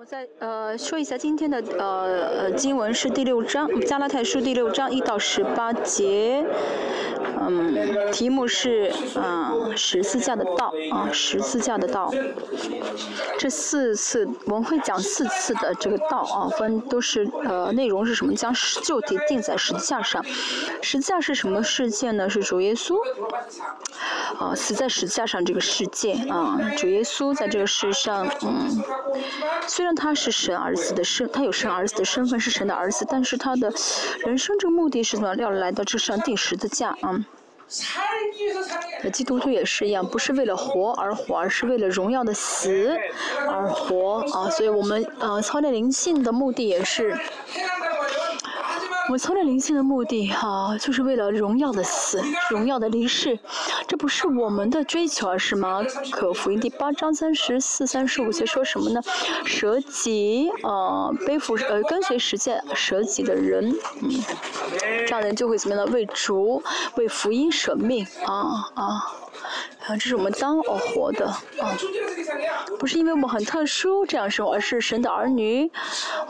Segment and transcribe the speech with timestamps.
[0.00, 6.42] 我再呃说一下今天的呃呃经文是第六章加拉太书第六章一到十八节，
[7.38, 12.10] 嗯，题目是啊十字架的道啊十字架的道，
[13.38, 18.34] 这四次我们会讲四次的这个道啊分都是呃内容是什么？
[18.34, 20.24] 将旧体钉在十字架上，
[20.80, 22.30] 十字架是什么事件呢？
[22.30, 22.96] 是主耶稣
[24.38, 28.82] 啊死在十字架上这个事件啊主耶稣在这个世上嗯。
[29.66, 33.72] 虽然他是神儿子的身，他有神儿子的身份，是神的儿子，但是他的
[34.24, 35.34] 人生这个目的是什么？
[35.36, 37.24] 要来到这上定时的价啊。
[39.12, 42.98] 基督徒也是一样，不是为了活而活，而是为了荣耀的死
[43.48, 44.50] 而活啊。
[44.50, 47.16] 所以我们呃操练灵性的目的也是。
[49.06, 53.36] 我们操练灵性的目的，哈，就是为了荣耀的死，荣耀的离世，
[53.88, 55.82] 这不是我们的追求，而是马
[56.12, 59.02] 可福音第八章三十四、三十五节说什么呢？
[59.44, 64.10] 舍己，呃，背负，呃，跟随实践舍己的人，嗯，
[65.06, 65.92] 这样的人就会怎么样呢？
[65.92, 66.62] 为主，
[66.94, 68.70] 为福音舍命，啊。
[68.74, 69.06] 啊，
[69.86, 71.76] 啊这是我们当而活的啊，
[72.78, 75.70] 不是因为我们很特殊这样生活，而是神的儿女，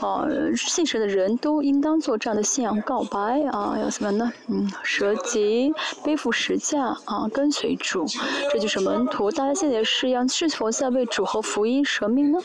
[0.00, 0.24] 啊，
[0.56, 4.32] 信神的人都应当做这样的信仰告白啊，要什么呢？
[4.48, 5.72] 嗯，舍己
[6.04, 8.06] 背负十架啊，跟随主，
[8.52, 9.30] 这就是门徒。
[9.30, 12.38] 大家现在是要是否在为主和福音舍命呢？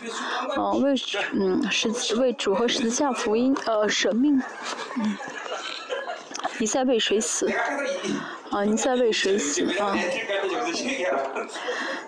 [0.58, 0.94] 啊，为
[1.34, 4.42] 嗯是为主和十字架福音呃舍命，
[4.98, 5.18] 嗯，
[6.60, 7.50] 你在为谁死？
[8.52, 9.96] 啊，你在为谁死啊？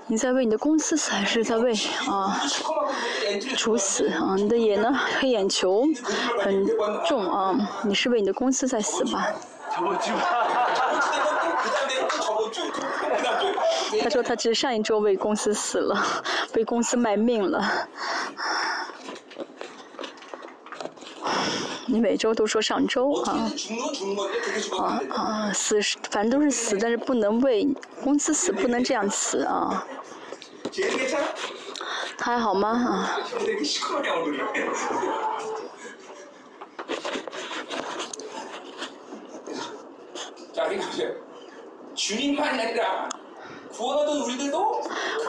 [0.10, 1.74] 你在为你的公司死，还是在为
[2.08, 2.40] 啊
[3.58, 4.36] 主死啊？
[4.36, 4.98] 你的眼呢？
[5.20, 5.84] 黑眼球
[6.40, 6.66] 很
[7.06, 7.54] 重啊！
[7.84, 9.28] 你是为你的公司在死吧？
[14.02, 16.02] 他说他只上一周为公司死了，
[16.54, 17.64] 为公司卖命了。
[21.86, 23.50] 你每周都说上周啊，
[24.78, 27.68] 啊啊死是反正都是死，但是不能为
[28.04, 29.88] 公司死，不能这样死啊。
[32.18, 33.20] 他还好吗啊？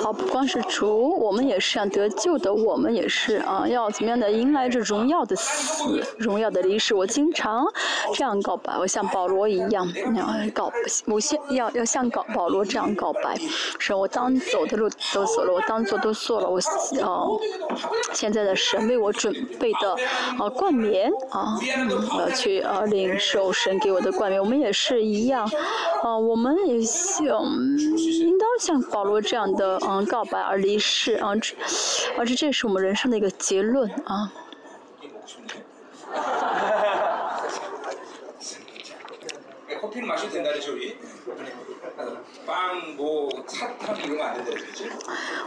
[0.00, 6.94] 好，不光是主，我们也是想得救的，我们也是啊，要怎么样的迎来这荣耀的死，荣耀的离世。
[6.94, 7.66] 我经常
[8.14, 9.86] 这样告白，我像保罗一样，
[10.54, 10.72] 告
[11.04, 13.36] 某些要要像告保罗这样告白，
[13.78, 16.58] 说我当走的路都走了，我当做都做了，我
[17.02, 17.38] 哦，
[18.14, 19.96] 现在的神为我准备的
[20.38, 21.58] 啊冠冕啊，
[22.16, 24.40] 我要去啊领受神给我的冠冕。
[24.40, 25.50] 我们也是一样，
[26.02, 27.44] 啊，我们也想。
[28.38, 31.56] 应当像保罗这样的嗯告白而离世啊，这
[32.16, 34.30] 而且这是我们人生的一个结论啊。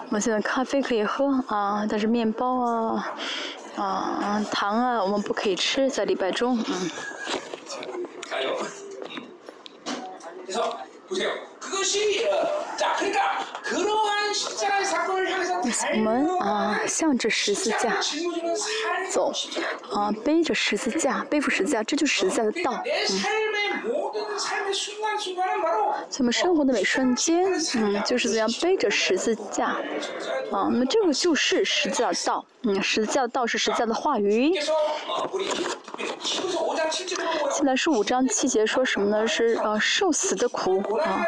[0.04, 3.16] 我们现在咖啡可以喝啊，但是面包啊
[3.78, 6.92] 啊糖啊我们不可以吃，在礼拜中嗯。
[15.94, 17.98] 我们啊，向着十字架
[19.10, 19.32] 走，
[19.92, 22.84] 啊，背着十字架，背负十字架，这就是十字架的道。
[26.10, 29.68] 咱们生活的每瞬间，嗯，就是怎样背着十字架，
[30.52, 34.54] 啊，那么这个就是十字架的道，嗯，十字架的道是十字架的话语。
[37.52, 39.28] 现在是五章七节说什么呢？
[39.28, 40.82] 是呃，受死的苦。
[40.98, 41.24] 啊，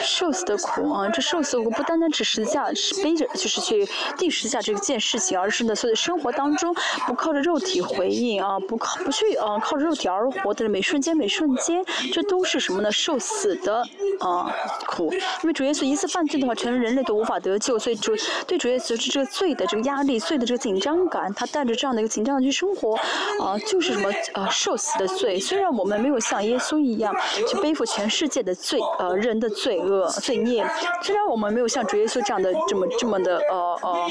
[0.00, 6.74] 受死的苦啊，这受死的苦不单单指十字架是背着，就是去定十字架这件事情，而是呢，所以生活当中
[7.06, 12.90] 不靠着肉体回应啊，不靠不去啊，靠着肉体而活的每瞬间每瞬间，这都是什么呢？
[12.92, 13.82] 受死的
[14.20, 14.52] 啊
[14.86, 18.12] 苦，因为主耶稣一次犯罪的话，全人类都无法得救，所以主
[18.46, 22.94] 对主耶稣这个罪的这个压力，罪的这个紧张感，他带着这样的一个紧张的去生活
[23.40, 25.40] 啊，就是什么啊，受死的罪。
[25.40, 27.14] 虽然我们没有像耶稣一样
[27.48, 30.66] 去背负全世界的罪，呃，人的罪罪恶、罪孽，
[31.02, 34.10] 虽然我们没有像主耶稣这样的这么这么的呃呃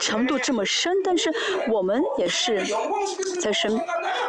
[0.00, 1.32] 程度这么深，但是
[1.70, 2.64] 我们也是
[3.40, 3.80] 在神。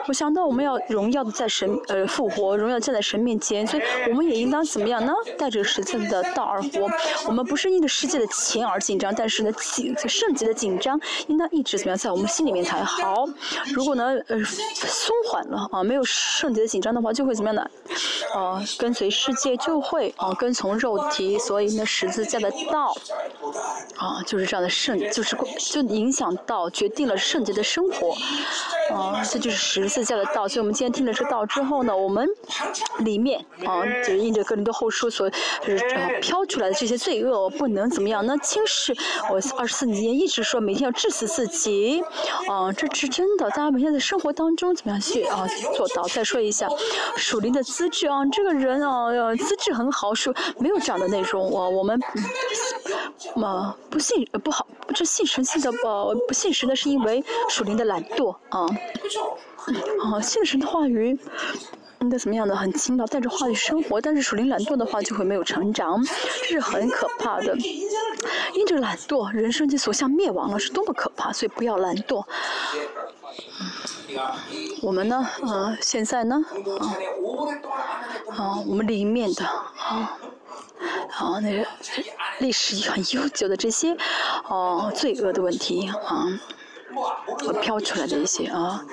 [0.07, 5.13] 我想到我们要荣耀的在神呃复活，荣耀站在神面前，所以我们也应当怎么样呢？
[5.37, 6.89] 带着十字的道而活。
[7.27, 13.25] 我们不是因着世界的钱而紧张，但是呢，紧圣洁的紧张应当一直怎么样在我们心里面才好。
[13.73, 17.69] 如果呢呃松缓了啊，没有圣洁的紧张的话，就会怎么样呢？
[18.33, 22.95] 啊，跟随世界就会啊跟从肉体，所以呢十字架的道
[23.97, 28.15] 啊，就是这样的圣，就是就影响到决定了圣洁的生活，
[28.93, 30.47] 啊，这就是十字字架的道。
[30.47, 32.27] 所以我们今天听了这道之后呢，我们
[32.99, 38.25] 里面啊，就是印着格林多后书所就是飘出来的这些罪恶，我不能怎么样？
[38.25, 38.95] 那轻视
[39.29, 42.03] 我二十四年一直说每天要致死自己，
[42.47, 43.49] 啊，这是真的。
[43.49, 46.03] 大家每天在生活当中怎么样去啊做到？
[46.03, 46.67] 再说一下
[47.15, 51.49] 属灵的资质啊，这个人啊，资质很好，是没有这样的内容。
[51.49, 51.99] 我我们
[53.35, 53.75] 嘛。
[53.89, 58.67] 不信不好，这信神信的呃不信神的是因为属灵的懒惰啊，
[60.03, 61.17] 啊信神的话语
[61.99, 66.03] 应该怎么样的很勤劳带着话语生活，但是属灵懒惰的话就会没有成长，
[66.41, 67.55] 这是很可怕的。
[68.53, 71.33] 因着懒惰，人生就走向灭亡了，是多么可怕！
[71.33, 72.23] 所以不要懒惰。
[74.81, 76.43] 我们呢，啊现在呢，
[76.79, 76.97] 啊
[78.35, 80.17] 啊我们里面的啊。
[81.09, 81.65] 啊，那个
[82.37, 83.97] 历史很悠久的这些，
[84.47, 86.27] 哦，罪恶的问题啊，
[87.61, 88.83] 飘出来的一些啊，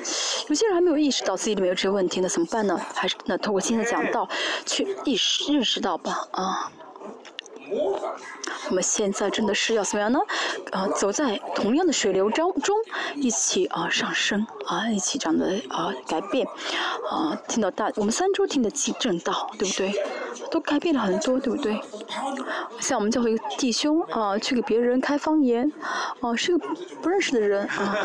[0.48, 2.80] 有些人还没有意识到自己里面有这些问题，呢怎么办呢？
[2.94, 4.28] 还是那通过今天的讲到
[4.64, 6.72] 去意识认识到吧啊。
[8.68, 10.18] 我们现在真的是要怎么样呢？
[10.72, 12.76] 啊，走在同样的水流中中，
[13.16, 16.46] 一起啊上升啊，一起这样的啊改变
[17.10, 19.92] 啊，听到大我们三周听的正正道，对不对？
[20.50, 21.80] 都改变了很多，对不对？
[22.80, 25.70] 像我们教会弟兄啊，去给别人开方言，
[26.20, 26.66] 哦，是个
[27.02, 27.96] 不认识的人啊。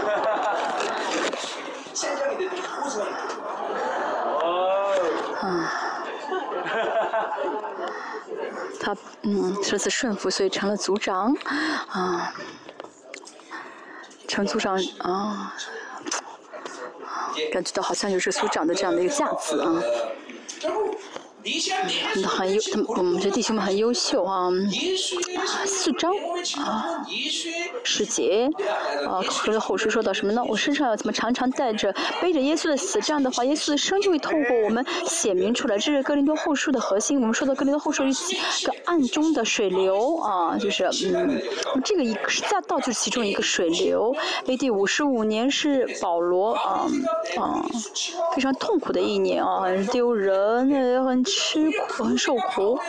[5.42, 5.88] 啊。
[8.80, 11.36] 他嗯，这次顺服，所以成了族长，
[11.90, 12.34] 啊，
[14.28, 15.54] 成族长啊，
[17.52, 19.81] 感觉到好像有这组长的这样的一个架子啊。
[22.27, 24.50] 很优，他们我们这弟兄们很优秀啊。
[25.65, 26.12] 四章
[26.57, 27.06] 啊，
[27.83, 28.50] 十节
[29.07, 30.44] 啊，和后书说到什么呢？
[30.44, 35.77] 我身上要怎么常常带着背着耶稣的死，这样的话，耶稣的生就会透过我们显明出来。
[35.77, 37.19] 这是哥林多后书的核心。
[37.19, 38.12] 我们说到哥林多后书一
[38.65, 40.83] 个暗中的水流啊，就是
[41.13, 41.41] 嗯，
[41.86, 44.13] 这个一是大道就是其中一个水流。
[44.45, 44.69] A.D.
[44.69, 46.86] 五十五年是保罗啊
[47.38, 47.65] 啊
[48.36, 51.24] 非常痛苦的一年啊，很丢人，很。
[51.30, 52.80] 吃苦很受苦，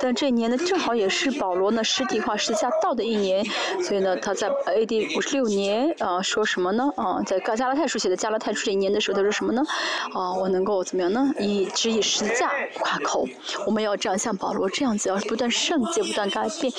[0.00, 3.44] 但这一年呢，正好也是保罗呢实体化十字架道的一年，
[3.82, 5.16] 所以呢，他在 A.D.
[5.16, 6.90] 五十六年啊说什么呢？
[6.96, 9.62] 啊，在加加拉太书写的加拉太书这一年的时候，他说什么呢？
[10.12, 11.32] 啊，我能够怎么样呢？
[11.38, 12.50] 以只以十字架
[12.80, 13.26] 夸口，
[13.66, 16.72] 我们要这样像保罗这样子，要是不断圣洁，不断改变，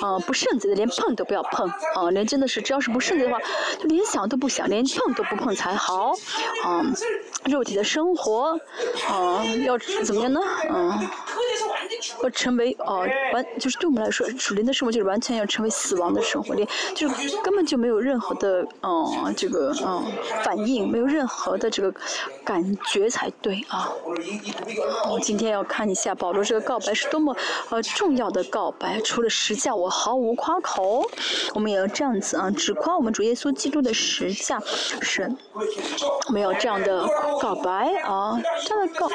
[0.00, 3.38] 啊，不圣洁的连碰都不要碰，啊，连真的是只要是不圣洁的话，
[3.80, 6.12] 就连想都不想，连碰都不碰才好，
[6.64, 6.84] 啊，
[7.46, 8.03] 肉体的生。
[8.04, 8.60] 生活，
[9.08, 10.38] 啊，要怎么样呢？
[10.68, 11.08] 嗯，
[12.22, 12.98] 要成为啊
[13.32, 20.04] 完，就是对我们来说，属灵的生活就是完全要成为死亡的生活，连就是根本就没有任何的嗯这个嗯
[20.44, 21.94] 反应，没有任何的这个
[22.44, 23.90] 感觉才对啊。
[25.10, 27.34] 我今天要看一下保罗这个告白是多么
[27.70, 31.08] 呃重要的告白，除了实价我毫无夸口，
[31.54, 34.60] 我们也要这样子啊，只夸我们主耶稣基督的实价
[35.00, 35.34] 神，
[36.30, 37.08] 没有这样的
[37.40, 37.93] 告白。
[37.98, 39.08] 啊，这样的告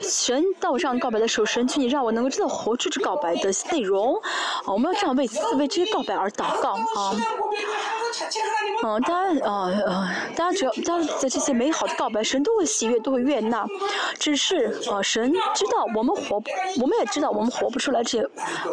[0.00, 4.14] 神到我这样告白的时候，神求你让我能够真的活出这告白的内容。
[4.16, 5.28] 啊，我们要这样为
[5.58, 7.16] 为这些告白而祷告啊。
[8.82, 13.66] 嗯，大家啊呃，大家只要大家在这些美好的告白，神都会喜悦，都会悦纳。
[14.18, 16.42] 只是啊，神知道我们活，
[16.80, 18.28] 我们也知道我们活不出来这些，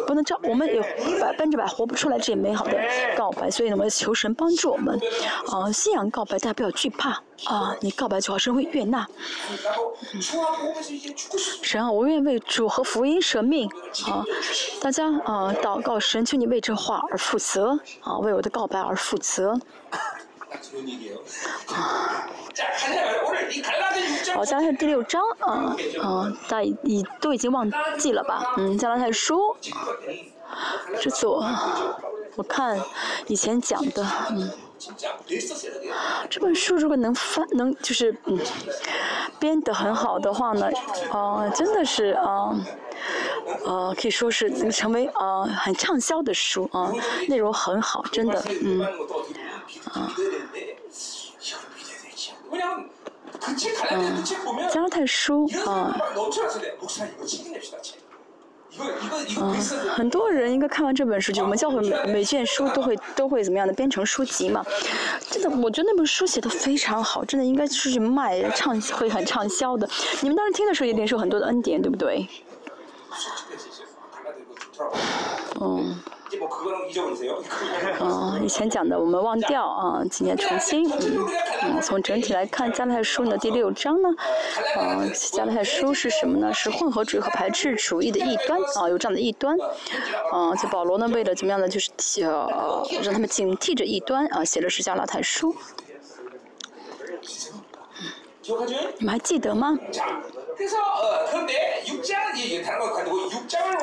[0.06, 0.80] 不能照，我们也
[1.20, 2.72] 百分之百活不出来这些美好的
[3.16, 3.50] 告白。
[3.50, 4.98] 所以呢，我们求神帮助我们。
[5.48, 7.22] 啊，信仰告白，大家不要惧怕。
[7.46, 9.06] 啊，你告白就好，神会悦纳。
[11.62, 13.68] 神啊，我愿为主和福音舍命。
[14.06, 14.24] 啊，
[14.80, 17.78] 大家啊，祷告神，求你为这话而负责。
[18.00, 19.50] 啊，为我的告白而负责。
[19.50, 19.98] 啊。
[24.34, 28.54] 好，加拉太第六章啊啊，大家已都已经忘记了吧？
[28.56, 29.56] 嗯，加拉太书。
[31.00, 31.44] 这次我
[32.36, 32.80] 我看
[33.26, 34.50] 以前讲的，嗯。
[36.28, 38.38] 这本书如果能翻，能就是嗯
[39.38, 40.68] 编得很好的话呢，
[41.10, 42.54] 啊，真的是啊，
[43.64, 46.92] 呃，可以说是成为啊很畅销的书啊，
[47.28, 48.82] 内容很好，真的，嗯，
[49.92, 50.12] 啊，
[53.90, 54.22] 嗯，
[54.70, 55.96] 加拉太书啊。
[59.40, 59.54] 嗯，
[59.94, 64.64] 很多人应该看完这本书，就我们教会每每卷书都会 都会怎么样的编成书籍嘛？
[65.30, 69.88] 真的，我觉得那本书写的非常好，真的应该出去卖畅会很畅销的。
[70.22, 72.26] 你们当时听的时候也领受很多的恩典，对不对？
[75.60, 75.96] 嗯。
[78.00, 80.90] 嗯，以前讲的我们忘掉啊，今天重新，
[81.62, 84.08] 嗯，从整体来看，加拉太书呢第六章呢，
[84.78, 86.52] 嗯，加拉太书是什么呢？
[86.52, 89.56] 是混合主义和排斥主义的异端啊，有这样的异端，
[90.32, 91.68] 啊，就保罗呢为了怎么样呢？
[91.68, 91.90] 就是
[92.24, 95.54] 呃，让他们警惕着异端啊，写的是加拉太书。
[98.98, 99.78] 你们还记得吗？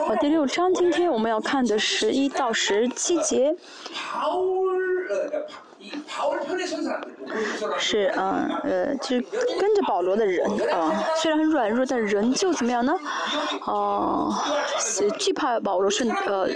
[0.08, 3.54] 好，第六章，今天我们要看的十一到十七节。
[7.79, 12.93] 是嗯呃，就是跟着保罗的人啊，虽然很软弱，但人就怎么样呢？
[13.65, 14.33] 哦，
[15.17, 16.47] 惧怕保罗是呃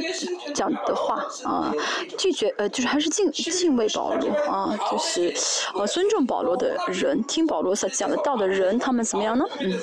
[0.53, 1.74] 讲的话啊，
[2.17, 5.34] 拒绝呃就是还是敬敬畏保罗啊，就是
[5.74, 9.46] 呃尊重保罗的人，听保罗所讲的道的人，他们怎么样呢？
[9.60, 9.74] 嗯。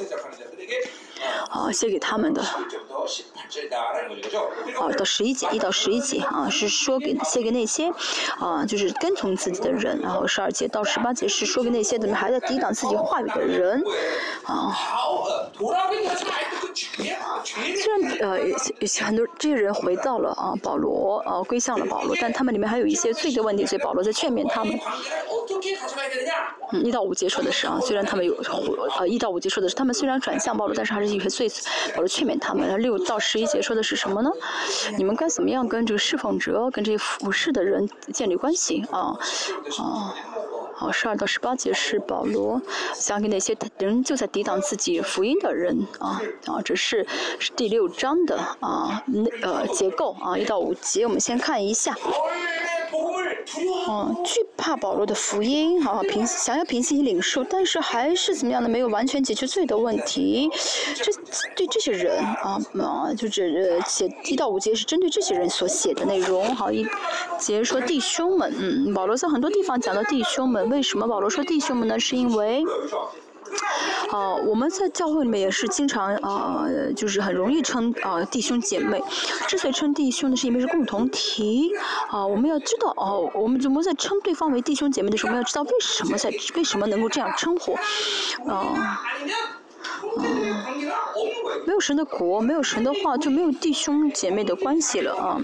[1.50, 2.58] 啊，写给他们的，啊，
[4.96, 7.92] 到十一节，一到十一节啊，是说给写给那些，
[8.38, 13.82] 啊，就是跟从自己的人，然后十二节到十八节是说给那些怎么还在抵挡自己话语的人，
[14.44, 14.74] 啊。
[17.76, 18.38] 虽然呃，
[19.04, 24.78] 很多这些人回到了啊，保罗啊，归向了保罗，但他们里面还有一些罪的问题，所以保罗在劝勉他们。
[26.72, 28.34] 嗯，一到五节说的是啊，虽然他们有
[28.98, 31.48] 呃一到五节说的是他们虽然转向保罗，但是还是有些罪，
[31.94, 32.80] 保罗劝勉他们。
[32.80, 34.30] 六到十一节说的是什么呢？
[34.96, 39.16] 你们该怎么样跟这个侍奉者、跟这些服侍的人建立关系啊？
[39.78, 40.14] 啊。
[40.74, 42.60] 好，十二到十八节是保罗
[42.92, 47.06] 想给那些人就在抵挡自己福音的人啊啊，这是
[47.38, 51.94] 是第六章的啊那呃结构啊一到五节，我们先看一下。
[53.88, 60.50] 嗯，惧怕保罗的福音，好平想要平心领受，但是还是怎么样的，没有完全解决罪的问题。
[60.96, 61.12] 这
[61.56, 66.54] 对这些人啊啊，就是写一到五节是针对这些人所写的内容。
[66.54, 66.86] 好一
[67.38, 71.98] 节说弟兄们，嗯，保罗在很多地方讲到弟兄们，为什么保罗说弟兄们呢？
[71.98, 72.64] 是因为。
[74.10, 76.66] 啊，我们在教会里面也是经常啊，
[76.96, 79.02] 就是很容易称啊弟兄姐妹。
[79.48, 81.72] 之所以称弟兄呢，是因为是共同体。
[82.08, 87.74] 啊，我们要知道哦，我们怎么在称对方为弟兄姐妹的时候，我们要知道为什么在为什么能够这样称呼，
[88.48, 89.00] 啊。
[91.66, 95.40] 没有神的国，没有神的话，就没有弟兄姐妹的关系了啊！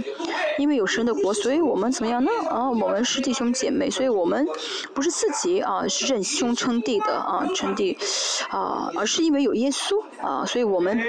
[0.58, 2.30] 因为有神的国，所以我们怎么样呢？
[2.50, 4.46] 啊，我们是弟兄姐妹，所以我们
[4.94, 7.96] 不是自己啊，是认兄称弟的啊，称弟
[8.50, 11.00] 啊，而是因为有耶稣啊，所以我们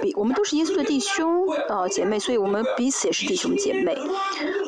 [0.00, 3.94] 比我们都是耶稣的弟兄啊姐妹，所以我们彼此也是弟兄姐妹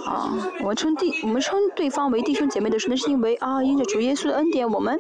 [0.07, 0.51] 啊。
[0.61, 4.99] 我们称弟，我们称对方为弟兄姐妹的时候，那是因为啊，因着主耶稣的恩典，我们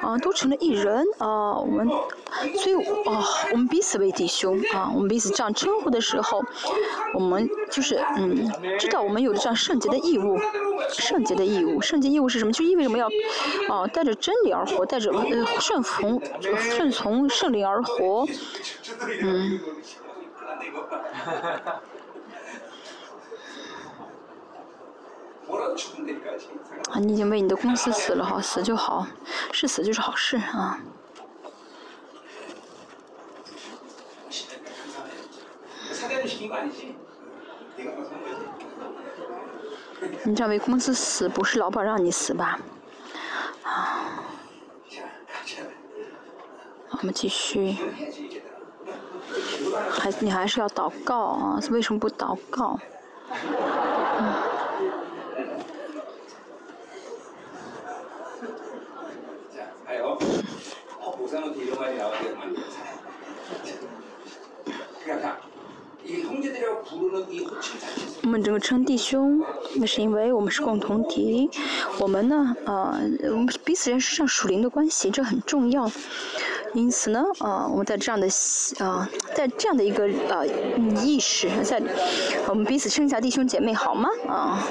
[0.00, 1.88] 啊都成了一人啊，我们。
[2.56, 6.42] 所以，哦，我们彼此为弟兄啊，我们彼此这样称呼的时候，
[7.14, 10.36] 我们就是嗯，知道我们有这样圣洁的义务，
[10.90, 12.50] 圣洁的义务，圣洁义务是什么？
[12.50, 13.06] 就意味着我们要，
[13.72, 16.20] 啊，带着真理而活，带着呃顺从
[16.58, 18.03] 顺从圣灵而活，
[19.22, 19.60] 嗯。
[26.90, 29.06] 啊，你已经为你的公司死了哈，死就好，
[29.52, 30.78] 是死就是好事啊。
[40.24, 42.58] 你这为公司死，不是老板让你死吧？
[43.62, 44.24] 啊，
[47.00, 47.76] 我们继续，
[49.90, 51.60] 还你还是要祷告啊？
[51.70, 52.78] 为什么不祷告？
[68.22, 69.42] 我们这个称弟兄，
[69.76, 71.48] 那是因为我们是共同体。
[71.98, 75.90] 我们呢，呃，我们彼此认识上属灵的关系，这很重要。
[76.74, 78.28] 因此呢，呃，我们在这样的，
[78.80, 80.46] 呃，在这样的一个呃
[81.02, 81.80] 意识，在
[82.48, 84.10] 我们彼此称一下弟兄姐妹，好吗？
[84.28, 84.62] 啊。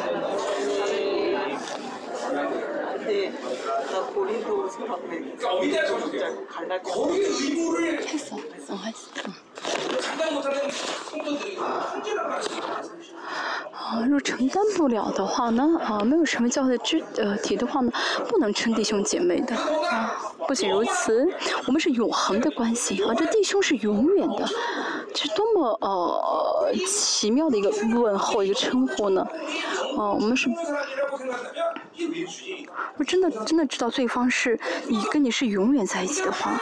[13.73, 15.77] 啊，如果承担不了的话呢？
[15.83, 17.91] 啊，没有什么教的肢呃体的话呢，
[18.27, 20.15] 不能称弟兄姐妹的啊。
[20.47, 21.31] 不仅如此，
[21.67, 24.45] 我们是永恒的关系啊，这弟兄是永远的，
[25.13, 29.25] 这是多么呃奇妙的一个问候一个称呼呢？
[29.97, 30.49] 啊，我们是，
[32.97, 36.59] 我真的真的知道对方是你跟你是永远在一起的话，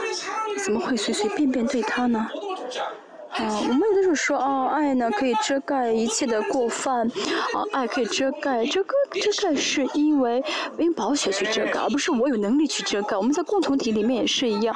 [0.64, 2.28] 怎么会随随便便对他呢？
[2.72, 3.01] চাই
[3.32, 10.44] 啊，我们有的时候说哦，爱呢可以遮盖一切的过犯，啊，爱可以遮盖，这个遮盖是因为
[10.78, 13.16] 用宝血去遮盖，而不是我有能力去遮盖。
[13.16, 14.76] 我们在共同体里面也是一样，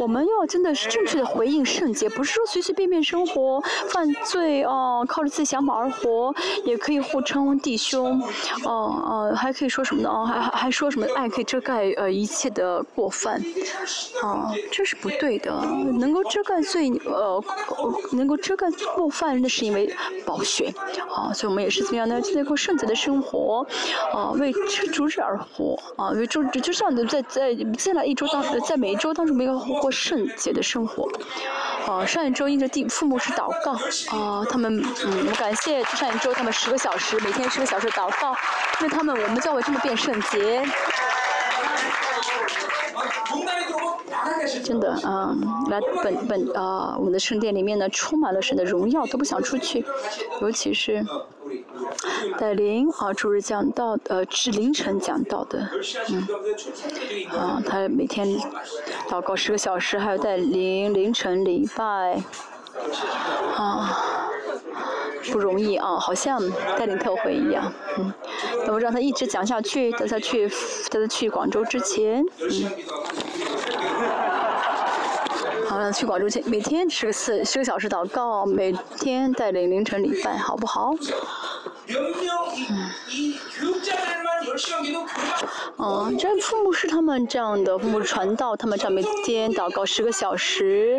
[0.00, 6.32] 我们要真的是正确的回应圣洁，不是说随随便便生活犯罪哦，靠着自己想法而活，
[6.64, 8.22] 也可以互称弟兄，
[8.64, 10.08] 哦哦，还可以说什么呢？
[10.08, 13.42] 哦，还还还说什么爱可以遮盖呃一切的过犯，
[14.22, 15.50] 啊，这是不对的，
[15.98, 17.42] 能够遮盖罪呃。
[18.12, 20.72] 能够遮盖过犯，那是因为宝血，
[21.14, 22.20] 啊，所以我们也是怎么样呢？
[22.20, 23.66] 在过圣洁的生活，
[24.12, 24.52] 啊，为
[24.92, 31.08] 主日而活，啊，为主就像你在在接下来一周当，在每一周当中，我们要过圣洁的生活，
[31.86, 33.72] 啊，上一周因着地父母是祷告，
[34.16, 38.34] 啊，他们嗯，我感谢上一周他们十个小时，每天十个小时祷告，
[38.80, 40.64] 因为他们我们教会这么变圣洁。
[44.66, 45.32] 真的啊，
[45.70, 49.84] 来本本啊，我们的圣殿里面呢，充满了神的荣耀，都不想出去。
[50.40, 51.06] 尤其是
[52.36, 55.68] 带领啊，主日讲道，呃，至凌晨讲道的，
[56.10, 56.26] 嗯，
[57.30, 58.26] 啊，他每天
[59.08, 62.20] 祷告十个小时，还有带领凌晨礼拜，
[63.54, 63.96] 啊，
[65.30, 66.42] 不容易啊，好像
[66.76, 68.12] 带领特会一样，嗯，
[68.66, 70.48] 那我让他一直讲下去，等他去，
[70.90, 72.70] 在他去广州之前，嗯。
[75.76, 80.94] 好了，去广州去，每天十个四十个小时祷告，每天带领凌晨礼拜，好不好？
[82.70, 82.90] 嗯。
[85.76, 90.98] 哦，这父母是他们这样的，父母传道，他们这样每天祷告十个小时，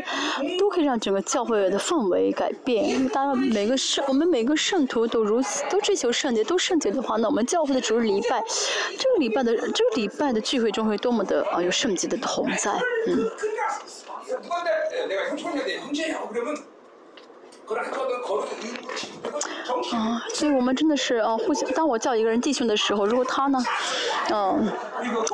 [0.60, 3.10] 都可以让整个教会的氛围改变。
[3.10, 8.44] 当然，每个圣，我们每个圣徒都如此，都追求圣洁，都圣洁的话，那我们教会的主日礼拜，
[9.00, 12.72] 这个礼拜的这个礼拜的聚会中会多么的啊有圣洁的同在，
[13.08, 13.28] 嗯。
[19.92, 21.70] 啊，所以我们真的是啊，互相。
[21.72, 23.64] 当我叫一个人弟兄的时候，如果他呢，
[24.34, 24.72] 嗯，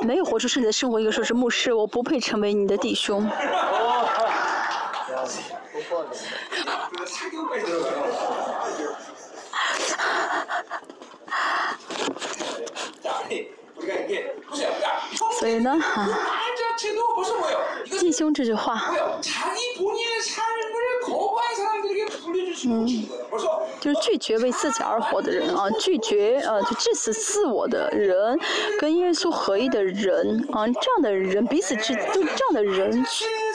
[0.02, 3.28] 没有活出圣洁的生活，一个说是牧师，我不配成为你的弟兄。
[15.44, 16.08] 所以呢，哈。
[18.00, 18.80] 弟兄这句话，
[22.66, 22.86] 嗯，
[23.80, 28.38] 就是拒绝为自己而活的人啊， 拒绝呃就致死自我的人，
[28.80, 33.04] 跟耶稣合一的人啊，这样的人彼此之就这样的人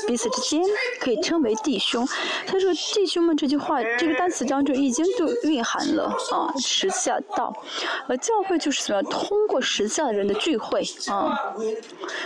[0.05, 0.61] 彼此之间
[0.99, 2.07] 可以称为弟兄。
[2.45, 7.51] 他说弟兄们这句话这个单词当中已经就蕴含了啊十字架道，
[8.07, 9.01] 而教会就是什么？
[9.03, 11.35] 通过十字架的人的聚会啊，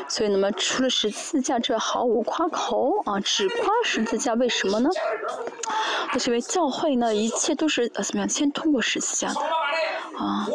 [0.10, 4.90] 所以那么除了十字架这毫无夸口啊，只夸十字架，为什么呢？
[6.14, 8.30] 那是因为教会呢，一切都是呃怎么样？
[8.30, 9.40] 先通过十字架的
[10.18, 10.48] 啊。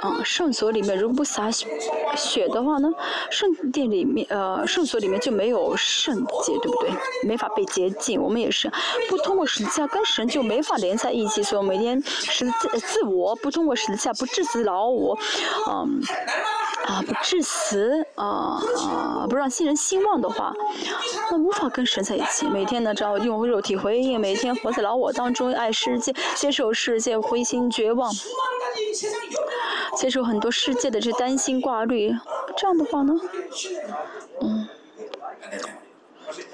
[0.00, 2.88] 啊，圣所里面如果不洒血的话呢，
[3.30, 6.90] 圣殿里面呃，圣所里面就没有圣洁，对不对？
[7.24, 8.20] 没法被洁净。
[8.20, 8.70] 我们也是，
[9.08, 11.42] 不通过十字架跟神就没法连在一起。
[11.42, 15.18] 所以每天十字自我不通过十字架不致死老我，
[15.70, 16.00] 嗯
[16.86, 20.54] 啊不致死啊啊不让新人兴旺的话，
[21.30, 22.46] 那无法跟神在一起。
[22.46, 28.10] 每天呢，只要用肉体回应，每天活在老我当中，爱世界，接受世界，灰心绝望。
[29.96, 32.14] 接受很多世界的这担心挂虑，
[32.56, 33.14] 这样的话呢，
[34.40, 34.68] 嗯，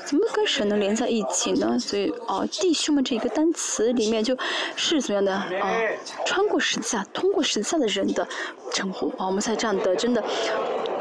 [0.05, 1.79] 怎么跟神能连在一起呢？
[1.79, 4.37] 所以哦，弟兄们这一个单词里面就
[4.77, 5.75] 是怎么样的啊？
[6.25, 8.27] 穿过十字架、通过十字架的人的
[8.73, 10.23] 称呼啊，我们才这样的真的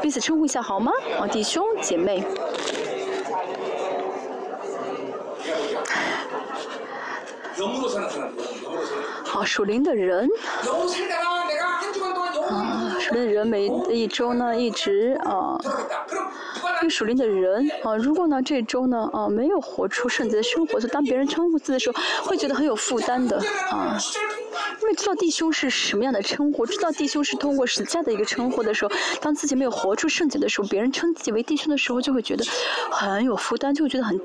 [0.02, 0.92] 彼此称呼一下好吗？
[1.20, 2.24] 啊，弟兄姐妹。
[9.24, 10.28] 好，属灵的人。
[12.48, 15.58] 啊，的人每一周呢，一直啊，
[16.80, 23.38] 这个属灵的人啊，如果呢这周呢啊没有活出圣洁的生活，就当别人称呼自己的时候，会觉得很有负担的
[23.70, 23.98] 啊。
[24.82, 32.44] 因为知道弟兄是什么样的称呼，知道弟兄是通过十架的一个称呼的时候，当自己没有活出圣洁的时候，别人称自己为弟兄的时候，就会觉得
[32.90, 34.20] 很有负担，就会觉得很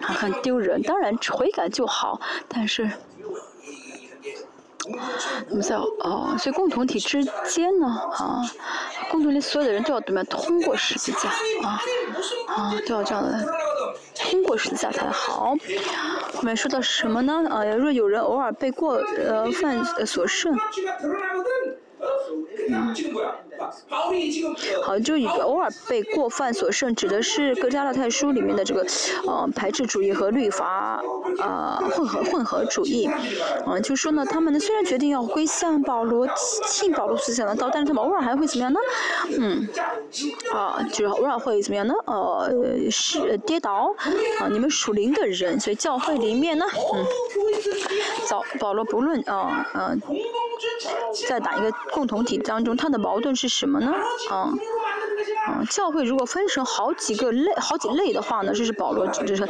[0.00, 0.82] 很丢人。
[0.82, 2.90] 当然悔改就好，但是。
[5.48, 8.42] 我们在哦，所以共同体之间呢，啊，
[9.10, 10.26] 共同体所有的人都要怎么样？
[10.26, 11.28] 通过十字架
[11.66, 11.80] 啊，
[12.48, 13.46] 啊，都要这样的，
[14.14, 15.54] 通过十字架才好。
[16.34, 17.42] 后面说到什么呢？
[17.48, 20.58] 啊，若有人偶尔被过呃犯所胜，
[24.82, 28.84] 好，就偶尔被过犯所胜，指的是各加勒泰书里面的这个
[29.26, 31.02] 呃排斥主义和律法
[31.38, 33.06] 呃混合混合主义，
[33.66, 36.26] 啊，就说呢，他们呢虽然决定要归向保罗，
[36.66, 38.80] 信保罗思想的道，但是他们偶尔还会怎么样呢？
[39.38, 39.68] 嗯，
[40.52, 41.94] 啊，就是偶尔会怎么样呢？
[42.06, 42.50] 呃，
[42.90, 43.94] 是跌倒，
[44.40, 47.04] 啊，你们属灵的人，所以教会里面呢，嗯，
[48.30, 50.00] 保保罗不论啊，嗯。
[51.28, 53.92] 在打一个共同体当中，他的矛盾是什么呢？
[54.30, 54.52] 啊？
[55.48, 59.44] 嗯，教会如果分成好几个类、好几类的话呢，这是保罗，这是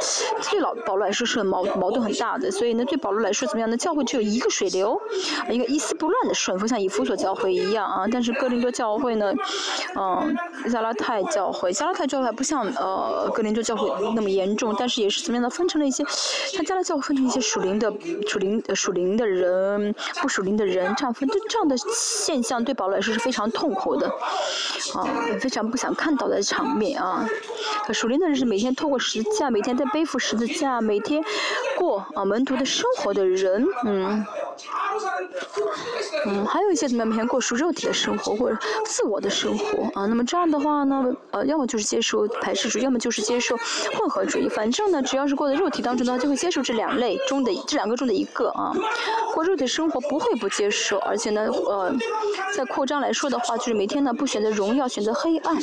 [0.51, 2.51] 对老保罗来说是很矛矛盾很大的。
[2.51, 3.77] 所以呢，对保罗来说怎么样呢？
[3.77, 5.01] 教会只有一个水流，
[5.51, 8.05] 一个一丝不乱的顺风，像以弗所教会一样啊。
[8.11, 9.33] 但是哥林多教会呢，
[9.97, 10.35] 嗯，
[10.71, 16.05] 加拉泰教会，加拉泰教会还不像呃哥林多教会那么严重，但是也是怎么样呢分成了一些，
[16.53, 17.93] 像加拉教会分成一些属灵的、
[18.27, 24.09] 属灵、属灵的人，不属灵的人，这样分，这样的现象对保罗来说是非常痛苦活的，
[24.95, 25.05] 啊，
[25.39, 25.77] 非常不。
[25.83, 27.29] 想看到的场面啊，
[27.85, 31.21] 可属灵的人是每天透过十字架，每天在背负十字架，每天
[31.77, 34.25] 过啊门徒的生活的人，嗯。
[36.27, 43.57] 嗯，还有一些怎么样每天过属肉体的生活或者自我的生活啊，那么这样的话呢，呃，要么就是接受排斥主义，要么就是接受
[43.95, 44.49] 混合主义。
[44.49, 48.73] 反正呢，只要是过在肉体当中的话，就会接受这两类中的这两个中的一个啊。
[49.35, 51.93] 过肉体生活不会不接受，而且呢，呃，
[52.55, 55.57] 在扩张来说的话，就是每天呢不选择荣耀，选择黑暗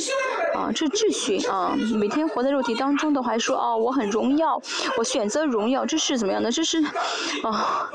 [0.55, 1.75] 啊，这秩序啊。
[1.95, 4.61] 每天活在肉体当中的话，说啊我很荣耀，
[4.97, 6.51] 我选择荣耀，这是怎么样的？
[6.51, 6.83] 这是
[7.43, 7.89] 啊。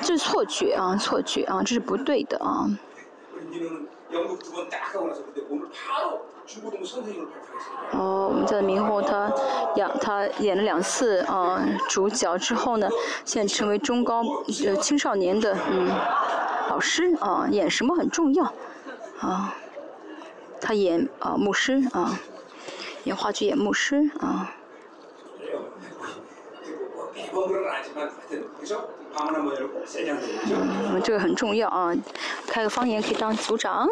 [0.00, 2.66] 这是错觉啊，错觉啊，这是不对的啊。
[7.92, 9.30] 哦，我们在明后他
[9.76, 12.88] 演他演了两次啊主角之后呢，
[13.24, 14.22] 现在成为中高
[14.64, 15.88] 呃青少年的嗯
[16.70, 18.44] 老师啊，演什么很重要
[19.20, 19.54] 啊。
[20.60, 22.18] 他演啊牧师啊，
[23.04, 24.54] 演话剧演牧师啊。
[30.90, 31.94] 嗯，这个很重要啊！
[32.46, 33.88] 开个方言可以当组长。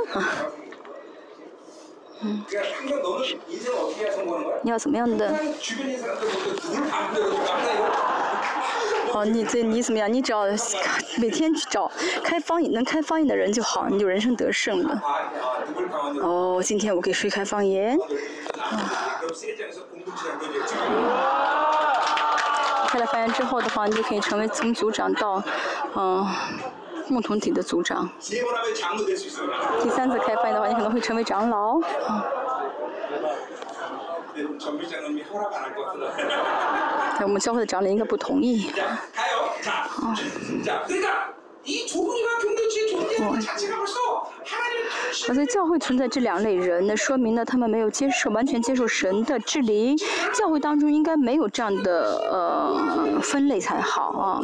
[2.22, 2.44] 嗯。
[4.62, 5.28] 你要怎么样的？
[9.12, 10.12] 哦，你这你怎么样？
[10.12, 10.44] 你只要
[11.18, 11.90] 每天去找
[12.22, 15.02] 开方言能开方言的人就好，你就人生得胜了。
[16.22, 17.98] 哦，今天我给谁开方言？
[22.96, 25.42] 开了发言之后的话，你就可以成为从组长到，
[25.94, 26.26] 嗯，
[27.06, 28.08] 共同体的组长。
[28.18, 31.78] 第三次开发言的话，你可能会成为长老。
[37.18, 38.72] 在我们教会的长老应该不同意。
[45.28, 49.96] 而在教会存在这两类人，那说明呢，他们没有接受完全接受神的治理。
[50.34, 54.40] 教会当中应该没有这样的呃分类才好啊。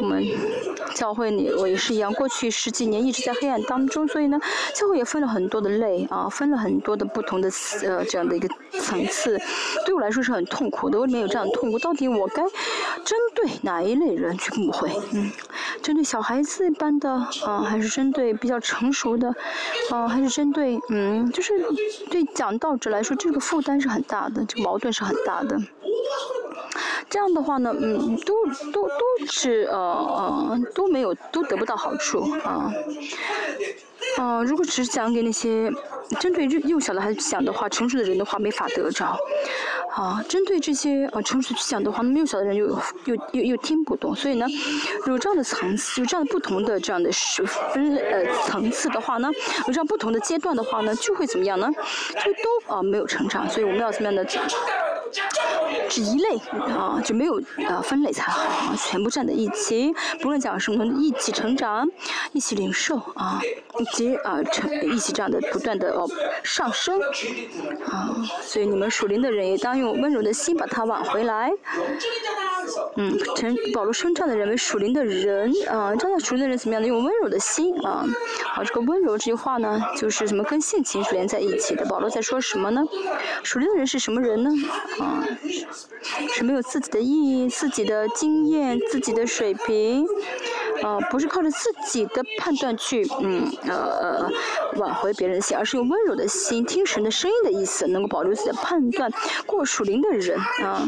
[0.00, 0.24] 我们
[0.94, 4.40] 教会里我也是一样，过去十几年一直在黑暗当中，所以呢，
[4.74, 7.50] 教会也分了很多的类啊，分了很多的不同的
[7.84, 8.48] 呃这样的一个
[8.80, 9.38] 层次。
[9.84, 11.78] 对我来说是很痛苦的，我里面有这样的痛苦？
[11.78, 12.42] 到底我该
[13.04, 14.90] 针对哪一类人去误会？
[15.12, 15.30] 嗯，
[15.82, 17.10] 针对小孩子一般的
[17.44, 19.32] 啊，还是针对比较成熟的？
[19.90, 21.52] 啊，还是针对嗯，就是
[22.10, 25.56] 对讲道者来说，这个负担是很大的，这个矛盾是很大的。
[27.08, 28.34] 这样的话呢，嗯，都
[28.72, 32.72] 都都是呃呃都没有都得不到好处啊。
[34.18, 35.70] 啊，如果只是讲给那些
[36.18, 39.16] 针对幼小的孩子讲的话，成熟的人的话没法得着。
[39.94, 42.66] 啊，针对这些呃成熟去讲的话，那么幼小的人又
[43.06, 44.14] 又又又听不懂。
[44.14, 44.46] 所以呢，
[45.06, 47.10] 有这样的层次，有这样的不同的这样的
[47.72, 49.28] 分呃层次的话呢，
[49.66, 51.68] 有这样不同的阶段的话呢，就会怎么样呢？
[52.24, 53.48] 就都啊没有成长。
[53.48, 54.24] 所以我们要怎么样的？
[55.88, 56.36] 只一类
[56.72, 61.88] 啊，就没有呃分类才好啊，全部站在一起，不论讲什么，一起成长，
[62.32, 63.40] 一起领受啊，
[63.92, 66.08] 及啊成一起这样的不断的哦
[66.42, 67.00] 上升
[67.86, 71.52] 啊，所以你们属灵的人也当用温柔的心把它挽回来。
[72.96, 76.86] 嗯，陈保罗称赞的人为属灵的人啊，这样的属灵的人怎么样呢？
[76.86, 78.06] 用温柔的心啊，
[78.44, 81.84] 好，这个温柔这句话呢，就是什么跟性情是连在一起的。
[81.86, 82.82] 保罗在说什么呢？
[83.42, 84.50] 属灵的人是什么人呢？
[85.00, 85.26] 啊，
[86.28, 90.06] 是没有自己的意义、自己的经验、自己的水平，
[90.82, 94.30] 啊，不是靠着自己的判断去嗯呃呃
[94.76, 99.10] 挽回别人的心，而是用温柔的心听神的声音的意思，能够保留自己的判断，
[99.46, 100.86] 过属灵的人啊。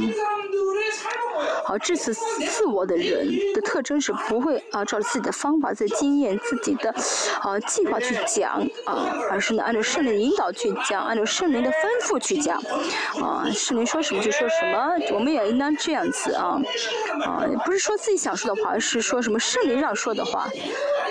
[1.66, 6.94] 啊致死自我的人的特征是不会啊照着自己的方法、自己的经验、自己的
[7.40, 12.58] 啊计划去讲啊，而是呢按照圣灵引导去讲，按照圣灵的吩咐去讲
[13.20, 13.46] 啊。
[13.52, 16.60] 圣灵说什么就说什么，我们也应当这样子啊
[17.24, 20.48] 啊，不是说自己想说的话，而是说什么圣灵让说的话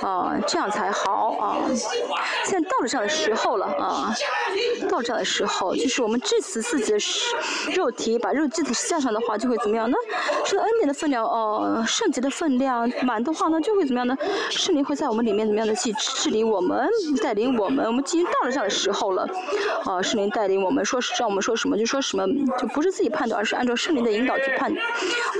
[0.02, 1.58] 啊，这样才好啊。
[2.46, 4.14] 现在到了这样的时候了啊，
[4.90, 6.98] 到这样的时候，就是我们致死自己的
[7.76, 9.96] 肉体，把肉祭死架上的话，就会怎么样呢？
[10.46, 14.18] 是恩典的分量哦，圣洁的分量满的话呢，就会怎么样呢？
[14.50, 16.90] 圣灵会在我们里面怎么样的去治理我们，
[17.22, 17.86] 带领我们。
[17.86, 19.28] 我们已经到了这样的时候了，
[19.86, 22.26] 啊，圣灵带领我们，说让我们说什么就说什么，
[22.60, 24.74] 就不是自己判断，而是按照圣灵的引导去判，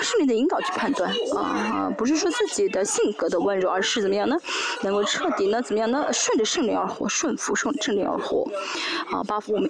[0.02, 4.38] 圣灵的引导去判断啊，不是说自己的性格的温柔，而是怎么样呢？
[4.82, 5.62] 能够彻底呢？
[5.62, 6.08] 怎么样呢？
[6.12, 8.48] 顺着圣灵而活，顺服圣圣灵而活。
[9.12, 9.70] 啊，巴福我们，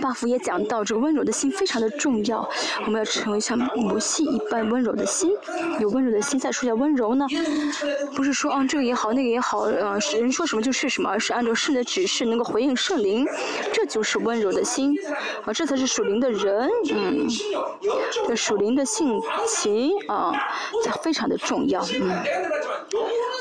[0.00, 2.48] 巴福也讲到这个温柔的心非常的重要，
[2.86, 5.30] 我们要成为像母系一般温柔的心，
[5.80, 6.38] 有温柔的心。
[6.38, 7.26] 再说一下温柔呢，
[8.14, 13.26] 不是说啊这个也好那个也好，呃人说什么就是什么，而是按照圣的指示能够回应圣灵，
[13.72, 14.96] 这就是温柔的心。
[15.44, 17.26] 啊，这才是属灵的人，嗯，
[18.26, 20.32] 这属灵的性情啊，
[20.84, 22.22] 这非常的重要，嗯。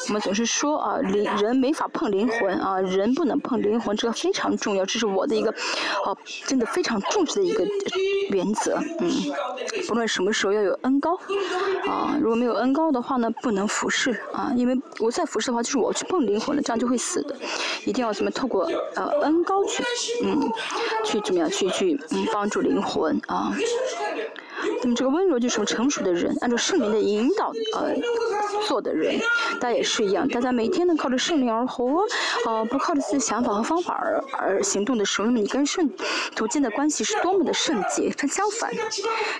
[0.07, 5.49] 我们总是说啊，灵人没法啊碰灵魂啊，人不能碰灵魂，这个非常重要，这是我的一个，
[6.05, 6.15] 哦，
[6.45, 7.65] 真的非常重视的一个
[8.29, 9.09] 原则，嗯，
[9.87, 11.15] 不论什么时候要有恩高，
[11.87, 17.35] 啊，如果没有恩高的话呢，不能服侍啊，因为我再服侍的话，就是我去碰灵魂了，这样就会死的，
[17.85, 19.83] 一定要怎么透过呃恩高去，
[20.23, 20.51] 嗯，
[21.03, 23.51] 去怎么样去去嗯帮助灵魂啊。
[24.83, 27.93] 那么这个温柔就是成熟的人，按照圣灵的引导呃
[28.67, 29.19] 做的人，
[29.59, 30.27] 大家也是一样。
[30.27, 32.03] 大家每天呢靠着圣灵而活，
[32.45, 35.89] 呃不靠着自己的想法和方法而而行动的时候，那么你跟圣
[36.35, 38.09] 徒间的关系是多么的圣洁。
[38.17, 38.71] 它相反，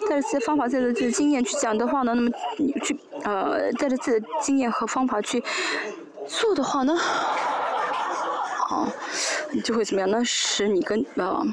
[0.10, 5.44] 带着自己的方法、带着自己的经验去讲的话呢，那么你去呃带着自己的经验和方法去
[6.28, 6.98] 做的话呢，
[8.70, 8.92] 啊，
[9.52, 10.24] 你就会怎么样呢？
[10.24, 11.46] 使你跟呃。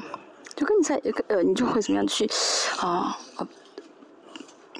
[0.55, 2.29] 就跟你在呃，你就会怎么样去
[2.81, 3.17] 啊？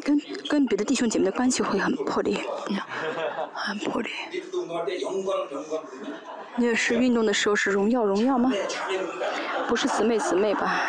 [0.04, 2.40] 跟跟别的弟兄姐妹的关系会很破裂，
[3.54, 4.12] 很破裂。
[6.56, 8.52] 你也是运动的时候是荣耀荣耀吗？
[9.68, 10.82] 不是姊妹姊妹吧？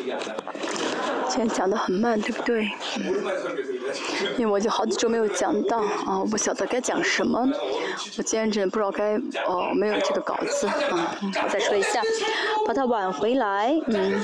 [1.28, 2.68] 今天讲的很慢，对不对？
[4.36, 7.48] 因为我就好几周没有讲到啊，我不晓得该讲什么。
[8.18, 11.16] 我今天真不知道该哦，没有这个稿子啊。
[11.22, 12.02] 我再说一下，
[12.66, 14.20] 把它挽回来，嗯。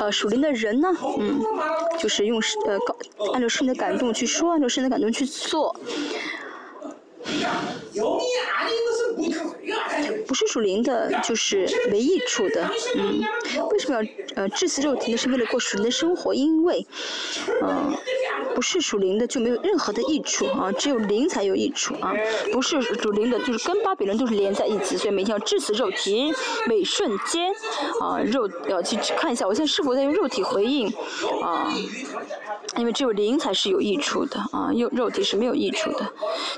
[0.00, 1.40] 呃，属灵的人呢，嗯，
[1.98, 2.78] 就是用呃，
[3.32, 5.74] 按照圣的感动去说，按照圣的感动去做。
[10.26, 13.20] 不是属灵的，就是没益处的，嗯，
[13.70, 15.16] 为什么要呃致死肉体呢？
[15.16, 16.86] 是为了过属灵的生活，因为，
[17.62, 17.94] 嗯，
[18.54, 22.12] 不是属灵的就没有任何的益处啊，只有灵才有益处啊，
[22.52, 26.32] 不是属灵的，就是跟巴比伦都是连在一起，所以每天要致死肉体，
[26.66, 27.52] 每瞬间
[28.00, 30.88] 啊肉要去看一下，我现在是否在用肉体回应
[31.42, 31.72] 啊？
[32.76, 36.12] 因为只有灵才是有益处的啊，用肉体是没有益处的，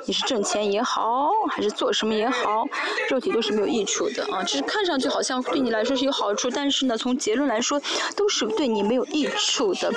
[0.07, 2.65] 你是挣钱也好，还是做什么也好，
[3.09, 4.43] 肉体都是没有益处的啊。
[4.45, 7.81] 只是看上去好像对你来说是有好处，但是呢，从结论来说
[8.15, 9.91] 都是对你没有益处的。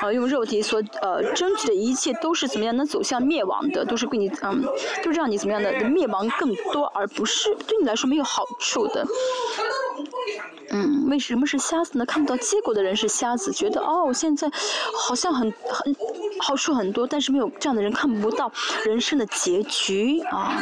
[0.00, 4.64] 啊，用肉体所呃争取的一切都是怎么样能走向灭亡的，都是给你嗯，
[5.04, 9.06] 都让你怎么样的灭亡更多，而不是对你来说没有好处的。
[10.70, 12.06] 嗯，为什么是瞎子呢？
[12.06, 14.50] 看不到结果的人是瞎子，觉得哦，现在
[14.96, 15.94] 好像很很
[16.42, 18.50] 好处很多，但是没有这样的人看不到
[18.84, 20.60] 人生的结局啊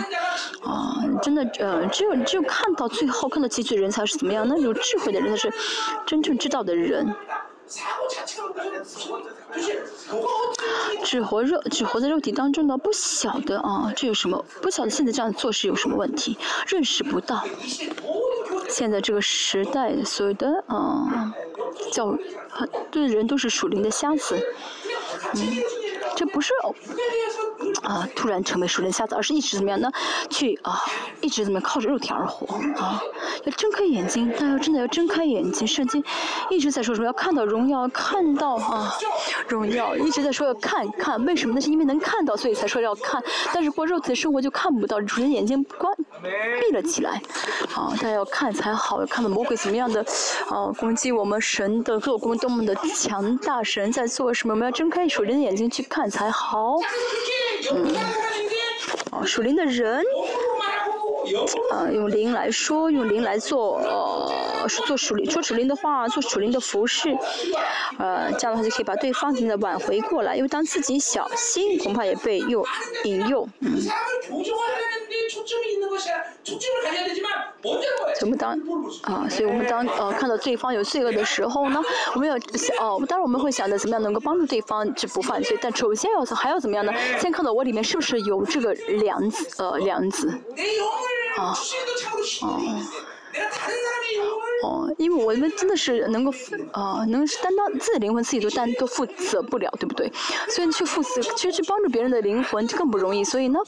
[0.63, 0.97] 啊！
[1.23, 4.47] 真的呃，只有只有看到最后看到结局的人才是怎么样？
[4.47, 5.53] 那有智慧的人才是
[6.07, 7.15] 真正知道的人。
[11.05, 14.45] 只活肉只活在肉体当中的不晓得啊，这有什么？
[14.61, 16.37] 不晓得现在这样做事有什么问题？
[16.67, 17.43] 认识不到。
[18.69, 21.33] 现在这个时代，所有的啊，
[21.93, 22.17] 教
[22.51, 24.37] 很多人都是属灵的瞎子，
[25.23, 25.80] 嗯，
[26.21, 26.53] 这不是
[27.83, 29.91] 啊突然成为属灵瞎子，而是一直怎么样呢？
[30.29, 30.83] 去啊，
[31.23, 33.01] 一直怎么靠着肉体而活啊？
[33.45, 35.67] 要睁开眼睛，大家真的要睁开眼睛。
[35.67, 36.05] 圣经
[36.51, 37.07] 一直在说什么？
[37.07, 38.95] 要看到荣耀，看到啊
[39.49, 41.25] 荣耀，一直在说要看看。
[41.25, 41.55] 为什么？
[41.55, 43.23] 那是因为能看到，所以才说要看。
[43.55, 45.91] 但是过肉体的生活就看不到，主人眼睛关。
[46.61, 47.23] 闭了起来，
[47.75, 50.05] 啊，大家要看才好，要看到魔鬼怎么样的，
[50.51, 56.77] 啊，攻击我们神的做工多么的强大，神在做什么，我们要睁开属灵的眼睛去看才好。
[57.73, 57.95] 嗯，
[59.13, 60.05] 哦，属灵的人。
[61.71, 67.17] 啊，用灵来说，用灵来做，呃，做属灵，做属灵的话，做属灵的服饰，
[67.99, 70.37] 呃，这样的话就可以把对方的挽回过来。
[70.37, 72.65] 因为当自己小心，恐怕也被诱
[73.05, 73.79] 引诱，嗯。
[78.19, 78.59] 怎么当
[79.03, 79.27] 啊？
[79.29, 81.81] 所以我们当呃看到对方有罪恶的时候呢，
[82.15, 86.93] 我们要想哦，当然我们会想着怎么样能够帮助对方去不犯罪，但首先要还要怎么样呢？
[87.21, 90.29] 先看到我里面是不是有这个良子呃良子
[91.37, 91.55] 啊
[92.43, 92.81] 哦。
[94.63, 96.33] 哦，因为我们真的是能够，
[96.73, 100.13] 呃，能担当自己灵魂，自己都担都负责不了，对不对？
[100.49, 103.25] 所以去负责，其实去帮助别人的灵魂就更不容易。
[103.25, 103.59] 所以呢，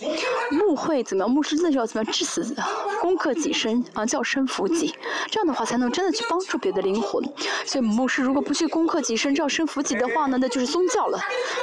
[0.51, 1.31] 牧会怎么样？
[1.31, 2.13] 牧师真的是要怎么样？
[2.13, 2.55] 至死
[3.01, 4.95] 攻克己身啊，叫身服己，
[5.31, 7.23] 这样的话才能真的去帮助别的灵魂。
[7.65, 11.19] 所以牧师如果不去攻克己身，叫身服己的话呢，那就是宗教了。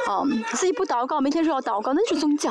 [0.07, 2.49] 啊，自己不祷告，每天说要祷告，那就是宗教。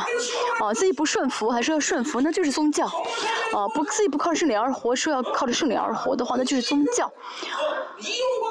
[0.61, 2.87] 啊，自己不顺服还是要顺服，那就是宗教。
[2.87, 7.11] 啊，不自己不靠圣灵而活，说要靠着圣灵而活的话，那就是宗教。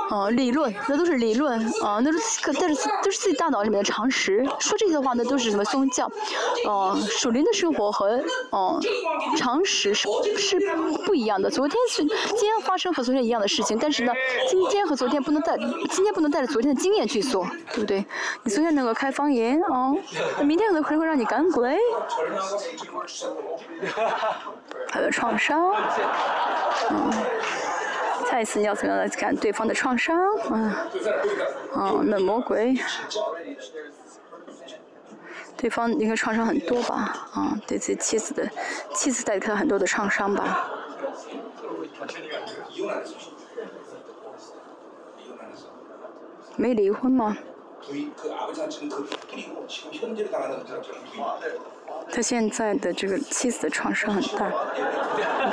[0.10, 4.46] 啊，理论，那都是理论啊，那是但是都是自己大脑里面的常识。
[4.60, 6.10] 说这些的话，那都是什么宗教？
[6.68, 8.80] 啊，属灵的生活和哦
[9.38, 10.60] 常识是是
[11.06, 11.50] 不一样的。
[11.50, 14.14] 昨天是今天发生和昨天一样的事情，但是呢，
[14.50, 15.58] 今天和昨天不能带
[15.92, 18.06] 今天不能带着昨天的经验去做，对不对？
[18.44, 19.94] 你昨天能够开方言啊，
[20.38, 21.78] 那明天可能会会让你赶鬼，
[24.92, 25.74] 还有创伤，
[26.90, 27.12] 嗯。
[28.30, 30.18] 下一次你要怎么样来看对方的创伤？
[30.52, 30.72] 嗯，
[31.74, 32.76] 哦，那魔鬼，
[35.56, 37.28] 对方应该创伤很多吧？
[37.34, 38.50] 啊，对自己妻子的
[38.94, 40.70] 妻子带给他很多的创伤吧？
[46.56, 47.38] 没离婚吗？
[52.12, 54.50] 他现在的这个妻子的创伤很大，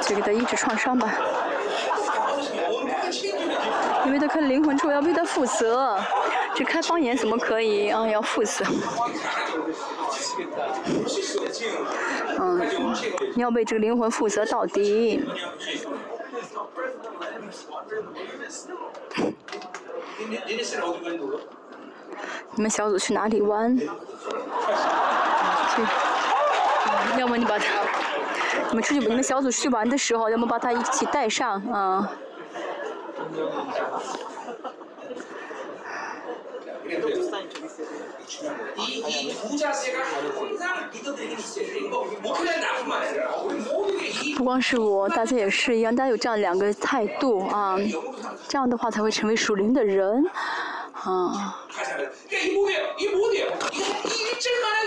[0.01, 1.13] 就给他医治创伤吧。
[4.07, 5.99] 因为他看灵魂之后要为他负责，
[6.55, 8.07] 这开方言怎么可以啊？
[8.07, 8.65] 要负责。
[12.39, 12.61] 嗯，
[13.37, 15.25] 要为这个灵魂负责到底。
[22.55, 23.77] 你们小组去哪里玩？
[23.77, 23.85] 去。
[27.19, 27.65] 要么你把他，
[28.71, 32.11] 你们出去，你们小组去玩的时候，要么把他一起带上啊。
[44.37, 47.77] 不光是我，大家也是一样，大家有这样两个态度啊，
[48.49, 50.25] 这样的话才会成为属灵的人
[51.05, 51.61] 啊。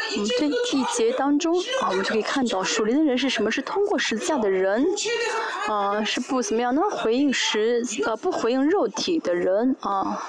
[0.09, 3.51] 我们这一节当中啊，我们就可以看到属灵的人是什么？
[3.51, 4.87] 是通过十字架的人，
[5.67, 6.89] 啊，是不怎么样能？
[6.89, 10.27] 回应十呃不回应肉体的人啊。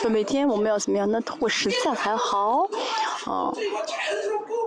[0.00, 1.10] 就每天我们要怎么样？
[1.10, 1.20] 呢？
[1.20, 2.66] 通过十字架才好，
[3.26, 3.52] 啊，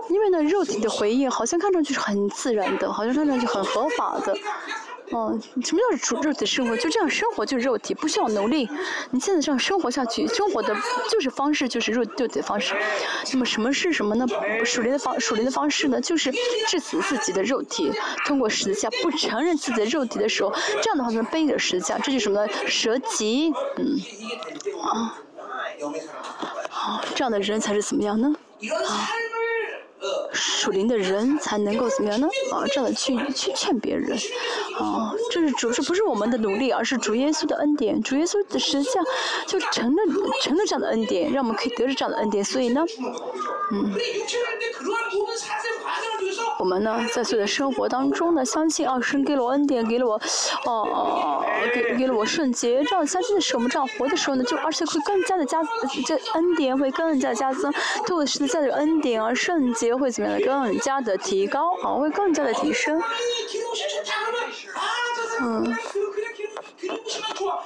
[0.08, 4.34] 因为呢肉体的回应好像看上去是很自然的，好像看上去很合法的。
[5.12, 6.76] 哦，什么叫主肉体生活？
[6.76, 8.68] 就这样生活就是肉体，不需要努力。
[9.10, 10.74] 你现在这样生活下去，生活的
[11.10, 12.74] 就是方式，就是肉肉体方式。
[13.32, 14.26] 那么什么是什么呢？
[14.64, 16.00] 属灵的方属灵的方式呢？
[16.00, 16.32] 就是
[16.66, 17.92] 致死自己的肉体，
[18.24, 22.52] 通过十字架不承认自己的肉体的时候，这样的话能背着十字架，这就是什么呢？
[22.66, 24.00] 舍己，嗯，
[24.82, 25.18] 啊，
[26.70, 28.34] 好，这样的人才是怎么样呢？
[28.88, 29.08] 啊。
[30.32, 32.28] 属灵的人才能够怎么样呢？
[32.52, 34.16] 啊，这样的去去劝别人，
[34.78, 38.02] 啊，这是主，这不是我们的努力，而是主耶稣的恩典。
[38.02, 39.04] 主耶稣的实像
[39.46, 40.02] 就成了
[40.42, 42.44] 成了这样的恩典，让我们可以得着这样的恩典。
[42.44, 42.84] 所以呢，
[43.72, 43.92] 嗯。
[46.58, 50.14] 我们呢，在自己的生活当中呢，相信啊，神给了我恩典，给了我，
[50.66, 52.82] 哦哦，给给了我圣洁。
[52.84, 55.60] 这样相信的时候，我们这样活的时候呢，就而且会更加的加，
[56.06, 57.72] 这恩典会更加加增。
[58.06, 63.02] 透过十字架的恩典而圣洁会怎么样的更加的提高啊，会更加的提升。
[65.40, 65.76] 嗯。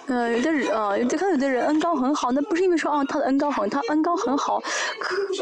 [0.07, 4.61] 嗯，有的人啊，有的看有的人恩高很好，那不是因为说啊他的恩高很，他恩高很好，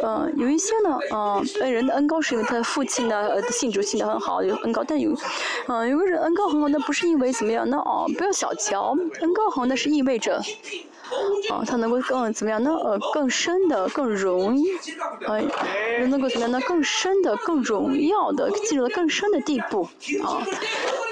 [0.03, 5.13] 呃，有一些呢，啊，恩人的恩高是因为他的父亲呢，呃，信主信的很好，有恩高，但有，
[5.69, 10.37] 嗯，有个人恩高很好，那不是因为怎么样，那哦，不要小瞧，恩高好，那是意味着，
[11.51, 12.71] 啊，他能够更怎么样呢？
[12.71, 14.67] 呃，更深的，更容易，
[15.27, 15.43] 呃，
[16.07, 16.61] 能够怎么样呢？
[16.61, 19.89] 更深的，更荣耀的，进入到更深的地步，
[20.23, 20.43] 啊，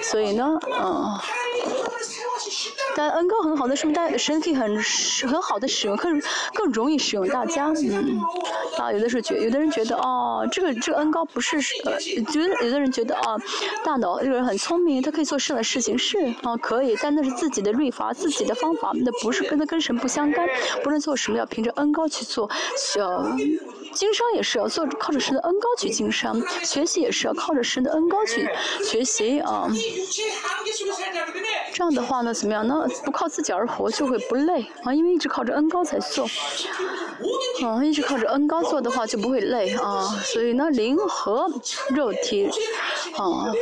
[0.02, 1.18] 所以呢，嗯。
[2.96, 4.76] 但恩高很好的，说明大神可以很
[5.28, 6.20] 很好的使用，更
[6.54, 7.68] 更容易使用大家。
[7.68, 8.20] 嗯，
[8.78, 13.36] 啊，有的时候觉，有的人觉得哦，这个这个恩高不是呃，觉得有的人觉得啊，
[13.84, 20.46] 大脑这个人很聪明，他可以做事的事情是啊可以，但那是自己的律法，自己的方法，那不是跟他跟神不相干，
[20.82, 22.50] 不论做什么要凭着恩高去做，
[22.98, 23.36] 呃。
[23.94, 28.48] 经商也是要做靠着神的恩高去经商，学习也是要靠着神的恩高去
[28.84, 29.68] 学习啊。
[31.72, 32.86] 这样的话呢，怎么样呢？
[33.04, 36.26] 不靠自己而活就会不累啊，因为一直靠着恩高在做。
[37.62, 40.02] 啊，一直靠着恩高做的话就不会累啊。
[40.24, 41.48] 所以呢，灵和
[41.90, 42.46] 肉体
[43.16, 43.52] 啊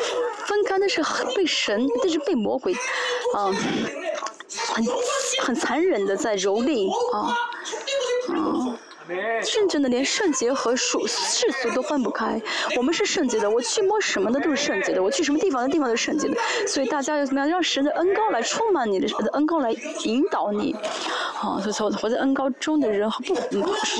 [0.47, 1.03] 分开那是
[1.35, 2.73] 被神，那是被魔鬼
[3.35, 3.53] 啊
[4.75, 4.85] 很
[5.43, 7.37] 很残忍的在蹂躏啊
[8.29, 8.70] 啊。
[9.43, 12.41] 甚至呢，连圣洁和属世俗都分不开。
[12.77, 16.37] 我们是圣洁的，我去摸什么的都是圣洁的，我去什么地方的地方都是圣洁的。
[16.67, 17.49] 所以大家要怎么样？
[17.49, 19.73] 让神的恩高来充满你的，恩高来
[20.05, 20.75] 引导你。
[21.41, 23.35] 啊，所以说活在恩高中的人和不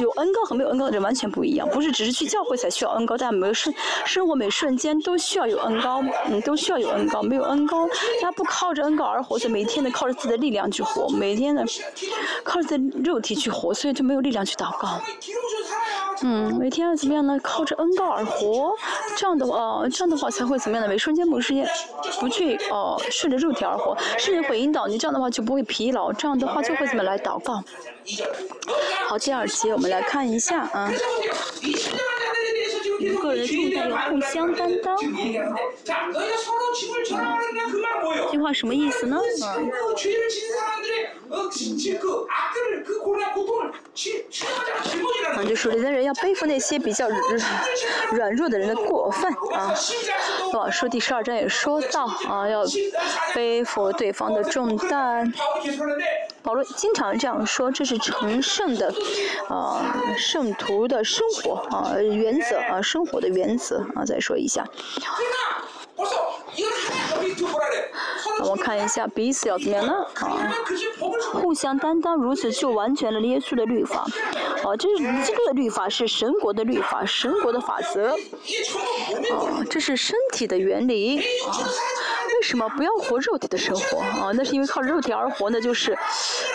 [0.01, 1.67] 有恩高和没有恩高的人完全不一样。
[1.71, 3.73] 不是只是去教会才需要恩高，但每个生
[4.05, 7.23] 生活每瞬间都需要有恩高，嗯，都需要有恩高。
[7.23, 7.89] 没有恩高，
[8.21, 11.65] 他不靠着恩高而活，着每天的靠着自己的力量去活，每天的
[12.45, 15.00] 靠着自己肉体去活，所以就没有力量去祷告。
[16.23, 17.39] 嗯，每天要怎么样呢？
[17.43, 18.75] 靠着恩高而活，
[19.17, 20.89] 这样的话，这样的话才会怎么样呢？
[20.93, 21.67] 每瞬间每时间
[22.21, 27.63] 不去哦，顺着肉体而活，顺着会引导你，这样的话就不会疲劳，这样的话就会怎么来祷告。
[29.07, 30.93] 好，第二节我们来看一下啊。
[33.15, 34.97] 个人重担要互相担当。
[38.23, 39.19] 这句话什么意思呢？
[45.37, 47.09] 啊，就说有的人要背负那些比较
[48.13, 49.73] 软弱的人的过分啊。
[50.53, 52.65] 啊，说第十二章也说到啊，要
[53.35, 55.33] 背负对方的重担。
[56.43, 58.93] 保罗经常这样说，这是成圣的
[59.49, 64.05] 啊圣徒的生活啊原则啊生活的原则啊。
[64.05, 64.65] 再说一下。
[68.41, 69.93] 我们看一下彼此要怎么样呢？
[70.15, 70.51] 啊，
[71.35, 74.07] 互相担当，如此就完全了耶稣的律法。
[74.65, 78.13] 啊，这是基督的律法，是神国的律法，神国的法则。
[78.13, 78.17] 啊，
[79.69, 81.19] 这是身体的原理。
[81.19, 81.23] 啊，
[82.41, 83.99] 为什么不要活肉体的生活？
[83.99, 85.93] 啊，那是因为靠肉体而活，那就是，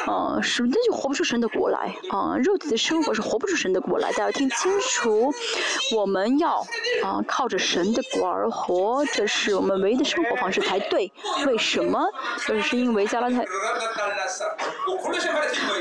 [0.08, 1.96] 啊，是那就活不出神的国来。
[2.10, 4.12] 啊，肉体的生活是活不出神的国来。
[4.14, 5.32] 大家听清楚，
[5.96, 6.66] 我们要
[7.04, 11.12] 啊靠着神的国而活，这是我们唯一的生活方式才对。
[11.46, 12.04] 为什么？
[12.48, 13.46] 就是因为加拉太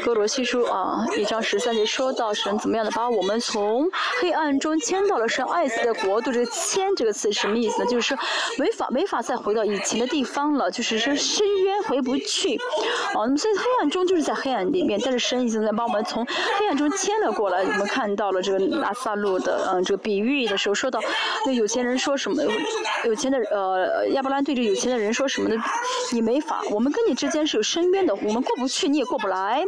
[0.05, 3.89] 哥罗西书啊，一章十三节说到神怎么样的把我们从
[4.21, 6.31] 黑暗中迁到了神爱子的国度。
[6.31, 7.87] 这个“迁”这个词什么意思呢？
[7.89, 8.19] 就是说
[8.59, 12.57] 没法没法再回到以前的地方了，就是说深渊回不去。
[13.15, 16.25] 哦，那么在黑暗中就是在黑暗里面，但是神已经在把我们从
[16.59, 17.63] 黑暗中牵了过来。
[17.63, 21.01] 我们看到了这个拉萨路的嗯这个比喻的时候，说到
[21.47, 22.43] 那有钱人说什么？
[23.05, 25.63] 有钱的呃亚伯拉对着有钱的人说什么呢？
[26.13, 29.65] 你没法，我们跟你之间是有深渊的，我们过不去，你也过不来。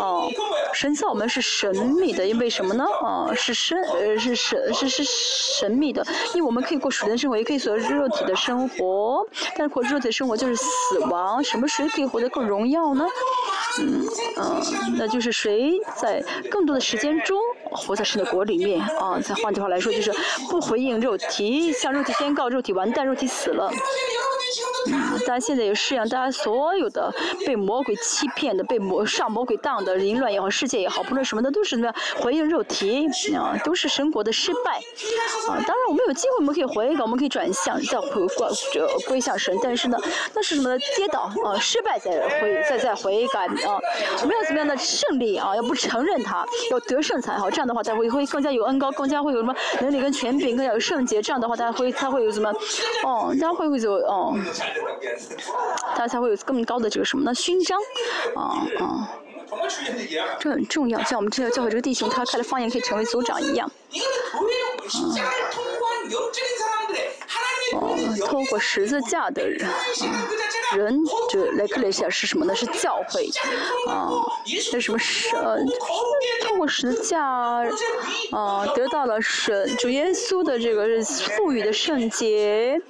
[0.00, 0.28] 哦，
[0.72, 2.84] 神造我们是神秘的，因为什么呢？
[3.02, 6.04] 哦，是神呃是神是是神秘的，
[6.34, 9.26] 因为我们可以过属灵的生活，也可以过肉体的生活，
[9.58, 11.42] 但是活肉体的生活就是死亡。
[11.42, 13.04] 什么谁可以活得更荣耀呢？
[13.80, 14.06] 嗯
[14.36, 14.62] 嗯，
[14.96, 19.20] 那就是谁在更多的时间中活在神的国里面啊？
[19.20, 20.12] 再换句话来说，就是
[20.48, 23.70] 不回应肉体，向肉体宣告肉体完蛋，肉体死了。
[25.26, 27.12] 大家现在也是一样，大家所有的
[27.46, 34.78] 被魔鬼欺骗的、被魔上魔鬼当的淫乱也好、世界也好，不论什么的，都是什么回应肉体啊，都是神国的失败
[35.48, 35.56] 啊。
[35.66, 39.56] 当然，我们有机会，我们可以回改，我们可以转向，再回归这归向神。
[39.62, 39.98] 但是呢，
[40.34, 40.78] 那是什么呢？
[40.96, 42.10] 跌倒啊，失败再
[42.40, 43.78] 回再再悔改啊。
[44.22, 45.54] 我们要怎么样的胜利啊？
[45.56, 47.50] 要不承认他，要得胜才好。
[47.50, 51.20] 这样的话，才会会更加有恩高，更加会有什么能力跟权柄，更加有圣洁。
[51.20, 52.50] 这样的话，大家会他会有什么？
[53.04, 54.34] 哦，大家会会有哦。
[55.94, 57.34] 他才会有更高的这个什么呢？
[57.34, 57.78] 勋章，
[58.34, 59.10] 啊啊，
[60.38, 61.02] 这很重要。
[61.04, 63.70] 像我们这个教会这个弟兄，他开了方言可以成为组长一样。
[67.72, 69.68] 哦，透过十字架的人，
[70.76, 72.54] 人就雷克雷西亚是什么呢？
[72.54, 73.28] 是教会，
[73.88, 74.10] 啊，
[74.72, 75.58] 那什么是呃，
[76.42, 80.86] 通过十字架，啊，得到了神主耶稣的这个
[81.36, 82.80] 赋予的圣洁，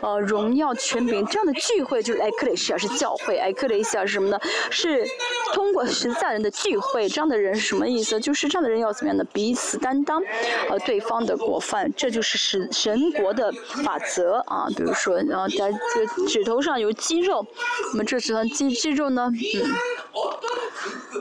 [0.00, 4.40] 呃，荣耀权柄这样的聚会就是埃克雷西亚是教会，埃克雷西亚是什么呢？
[4.70, 5.06] 是
[5.52, 8.18] 通过十字架人的聚会，这样的人是什么意思？
[8.18, 10.22] 就是这样的人要怎么样的彼此担当，
[10.70, 13.52] 呃，对方的过犯，这就是神神国的
[13.84, 14.66] 法则啊。
[14.74, 17.46] 比如说，然后在这个指头上有肌肉，肉，
[17.92, 19.72] 我们这指头肌肌肉呢，嗯，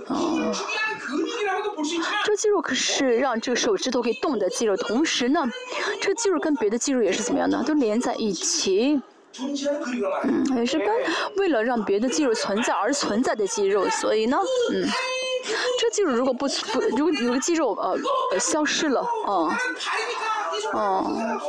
[0.07, 0.53] 哦。
[2.25, 5.45] 这肌肉可是让这个手指头可以动的肌肉，同时呢，
[6.01, 8.99] 这个肌肉跟别的肌肉也是怎么样的，都连在一起。
[9.39, 10.89] 嗯，也是跟
[11.35, 14.37] 为了让别的肌肉存在而存在的肌肉，所以呢，
[14.73, 14.87] 嗯，
[15.79, 19.51] 这肌肉如果不不，如果有个肌肉呃消失了，哦，
[20.73, 21.39] 哦，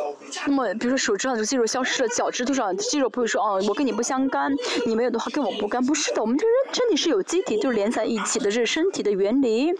[0.47, 4.55] 那么比如说手指上的肌肉消失了，脚趾头上肌肉不会说哦，我跟你不相干，
[4.87, 9.73] 你没有的话跟我不干，不是的，我们这人身体是有机体，就是连在一起的，这是身体的原理。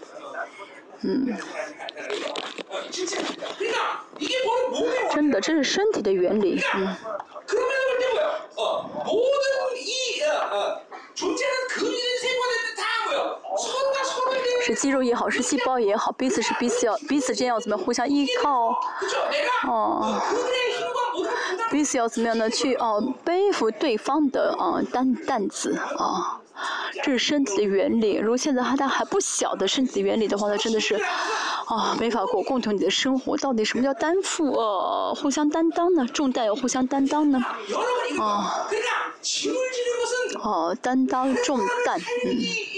[1.01, 1.33] 嗯，
[5.13, 6.61] 真的，这是身体的原理。
[6.75, 6.95] 嗯。
[14.65, 18.75] 是肌肉也好，是细胞也好，彼此是彼此要彼此之间要怎么互相依靠？
[19.67, 20.21] 哦。
[21.71, 22.49] 彼此要怎么样呢？
[22.49, 26.39] 去哦背负对方的啊担担子啊。
[27.03, 28.17] 这是身体的原理。
[28.17, 30.95] 如果现在还他还不晓得身体的原理的话，那真的是，
[31.67, 33.37] 啊，没法过共同你的生活。
[33.37, 34.51] 到底什么叫担负？
[34.51, 36.05] 呃，互相担当呢？
[36.07, 37.39] 重担要互相担当呢？
[38.19, 38.67] 啊，
[40.43, 42.68] 哦，担当重担，嗯。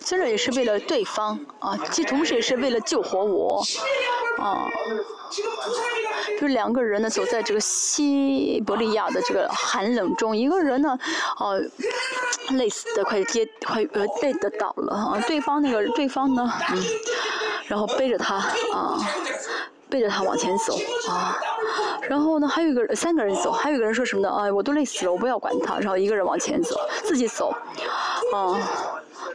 [0.00, 3.62] 虽然也是为了对方，啊，其同时也是为了救活我，
[4.38, 4.68] 啊。
[6.40, 10.98] 就两个人呢，走在这个西伯利亚的这个寒冷中，一个人呢，
[11.38, 11.60] 哦，
[12.52, 16.82] 累死的快跌，快呃累得倒了啊，对方那个对方呢，嗯，
[17.66, 18.98] 然后背着他啊，
[19.88, 20.76] 背着他往前走
[21.08, 21.36] 啊，
[22.02, 24.28] 然后呢，还有一个三个人走，还有一个人说什么呢？
[24.30, 27.50] 哎，我都累死了，我不要管他，然后一个人往前走，自己走，
[28.32, 28.58] 啊。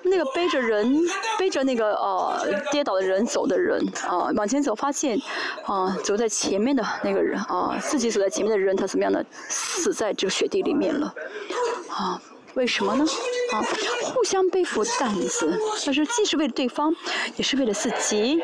[0.06, 1.00] 那个背着人，
[1.40, 5.18] 背着那个呃跌倒的人走的人啊，往前走，发现
[5.66, 9.24] 啊走在前面的那个人啊，自己走在前面的人，他怎么样呢？
[9.48, 11.14] 死在这个雪地里面了，
[11.90, 12.20] 啊，
[12.56, 13.04] 为什么呢？
[13.52, 13.62] 啊，
[14.04, 16.94] 互相背负担子，但是既是为了对方，
[17.36, 18.40] 也是为了自己。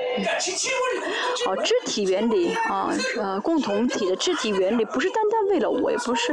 [1.46, 6.32] 啊，肢体原理啊，呃，共同体的肢体原理，不是单单为了我，也不是。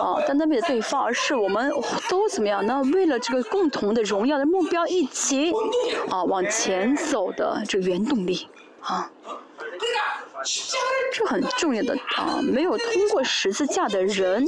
[0.00, 1.72] 啊，单单为了对方，而是我们
[2.08, 2.82] 都怎么样呢？
[2.92, 5.52] 为了这个共同的荣耀的目标，一起
[6.10, 8.48] 啊往前走的这原动力
[8.80, 9.10] 啊，
[11.12, 12.40] 这很重要的啊！
[12.42, 14.44] 没有通过十字架的人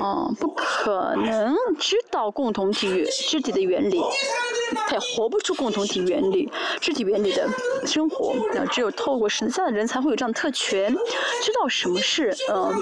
[0.00, 4.02] 啊，不可能知道共同体肢体的原理。
[4.86, 6.50] 他也活不出共同体原理、
[6.80, 7.48] 肢体原理的
[7.84, 8.34] 生活。
[8.54, 10.94] 那只有透过十字架的人，才会有这样的特权，
[11.42, 12.72] 知道什么是呃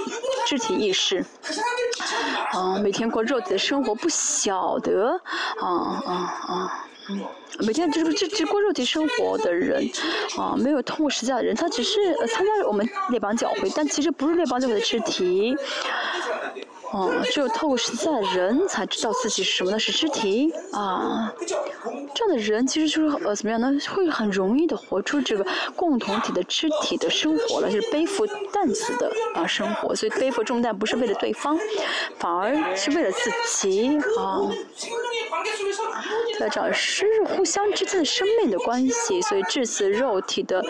[0.47, 1.25] 肢体意识。
[2.53, 5.19] 啊，每天过肉体的生活，不晓得
[5.61, 5.67] 啊
[6.07, 6.13] 啊
[6.47, 6.88] 啊嗯，
[7.61, 9.89] 每天就是只只过肉体生活的人，
[10.37, 15.57] 啊，没有通过实践的人，他只是参加我们列邦教会，但其实不是列邦教会的肢体。
[16.91, 19.79] 哦，只有透过实在的人才知道自己是什么呢？
[19.79, 21.31] 是肢体啊，
[22.15, 23.71] 这样的人其实就是呃怎么样呢？
[23.95, 29.95] 会很容易的活出这个共同体的肢体的生活了，就是背负担子的啊生活。
[29.95, 31.59] 所以背负重担不是为了对方，
[32.19, 34.49] 反而是为了自己啊。
[36.39, 40.65] 在这是互相之间的生命的关系，所以致死肉体的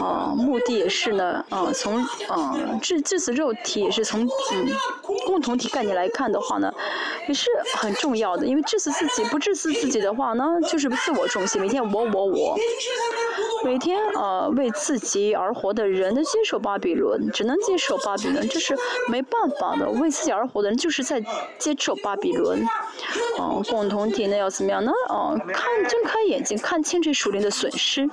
[0.00, 4.22] 啊目的也是呢啊从啊致致死肉体也是从
[4.52, 4.68] 嗯
[5.26, 5.41] 共。
[5.42, 6.72] 同体概念来看的话呢，
[7.28, 8.46] 也是很重要的。
[8.46, 12.56] 因为致死自己，不致死自己的话呢，就是自我中心，每天我我我，
[13.64, 18.76] 每天呃为自己而活的人，的接受巴比伦，只能接受巴比伦，这是
[19.08, 19.88] 没办法的。
[19.90, 21.22] 为自己而活的人，就是在
[21.58, 22.64] 接受巴比伦。
[23.38, 24.92] 哦，共同体呢要怎么样呢？
[25.08, 28.08] 哦，看睁开眼睛，看清这属灵的损失。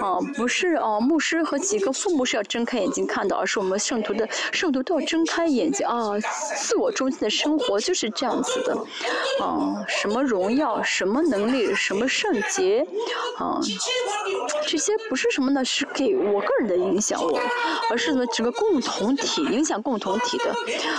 [0.00, 6.12] 哦，不是哦，牧师和几个父母是要睁开眼睛看的，而是我们圣徒的圣徒都要睁开眼睛啊。
[6.56, 8.74] 自我中心的生活就是这样子的，
[9.44, 12.86] 啊，什么荣耀，什么能力，什么圣洁，
[13.38, 13.60] 啊，
[14.66, 15.64] 这些不是什么呢？
[15.64, 17.40] 是给我个人的影响我，
[17.90, 20.54] 而是呢整个共同体影响共同体的，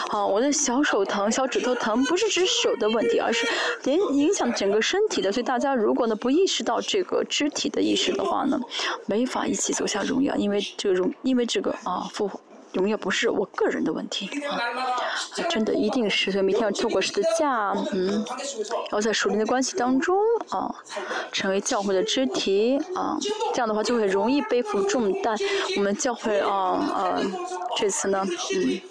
[0.10, 3.48] 啊，我的小手疼，小指头疼，不是指手的问题，而是
[3.84, 5.32] 连影响整个身体的。
[5.32, 8.60] 所以大家如果呢不意识到这个肢体的意识的话呢，
[9.06, 12.30] 没法一起走向荣耀，因为这个荣，因为这个啊复。
[12.74, 14.60] 永远不是我个人的问题啊，
[15.50, 18.24] 真的一定是，所以每天要透过十字架，嗯，
[18.92, 20.18] 要在属灵的关系当中
[20.50, 20.74] 啊，
[21.32, 23.18] 成为教会的肢体啊，
[23.54, 25.36] 这样的话就会容易背负重担。
[25.78, 27.22] 我们教会啊啊，
[27.78, 28.82] 这次呢，嗯。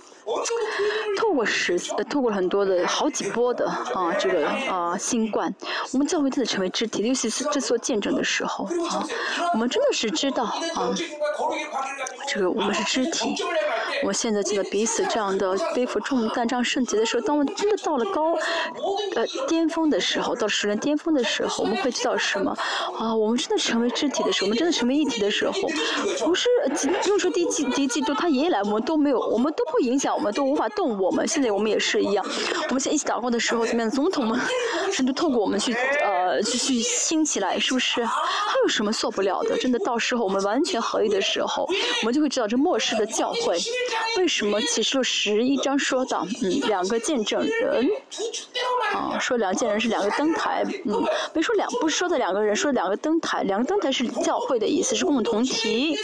[1.16, 5.54] 透过十，呃，透过很多的好几波的啊，这个啊新冠，
[5.92, 9.06] 我们教会真的成为肢体，尤其是这做见证的时候啊，
[9.54, 10.92] 我们真的是知道啊，
[12.28, 13.36] 这个我们是肢体。
[14.06, 18.34] 我现在记得彼此这样的背负重担、这样圣洁的时候，当我真的到了高
[19.16, 22.56] 呃巅峰的时候，到十年巅峰的时候，我们会知道什么？
[22.96, 25.52] 啊，我们真的成为肢体的时候，我们真的成为一体的时候，
[26.24, 26.48] 不是
[27.02, 31.26] 不用说第一季第一季度，他爷爷来，我们都没有，我们都不影响，我们都无法动我们。
[31.26, 32.24] 现在我们也是一样，
[32.68, 33.90] 我们现在一起祷告的时候，怎么样？
[33.90, 34.38] 总统们
[34.92, 35.74] 甚至透过我们去
[36.26, 38.04] 呃去去兴起来，是不是？
[38.04, 39.56] 还有什么做不了的？
[39.58, 41.68] 真的到时候我们完全合一的时候，
[42.02, 43.58] 我们就会知道这末世的教会。
[44.18, 47.88] 为什么启示录十一章说到，嗯，两个见证人，
[48.94, 51.04] 啊，说两见证人是两个灯台，嗯，
[51.34, 55.98] 没说两，不是说的两个人，说两个灯台，两个灯台是教会的意思，是共同体，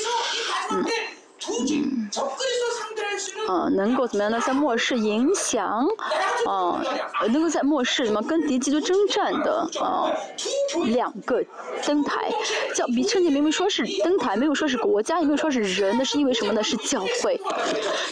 [0.71, 0.85] 嗯，
[1.69, 2.11] 嗯。
[3.49, 4.41] 啊，能够怎么样呢？
[4.41, 5.87] 在末世影响，
[6.47, 6.83] 啊，
[7.31, 10.11] 能够在末世什么跟敌基督征战的啊，
[10.87, 11.43] 两个
[11.85, 12.31] 灯台，
[12.75, 16.63] 叫比圣经明明说是灯台，没有说是国家，也没有说是人，那是因为什么呢？
[16.63, 17.41] 是教会，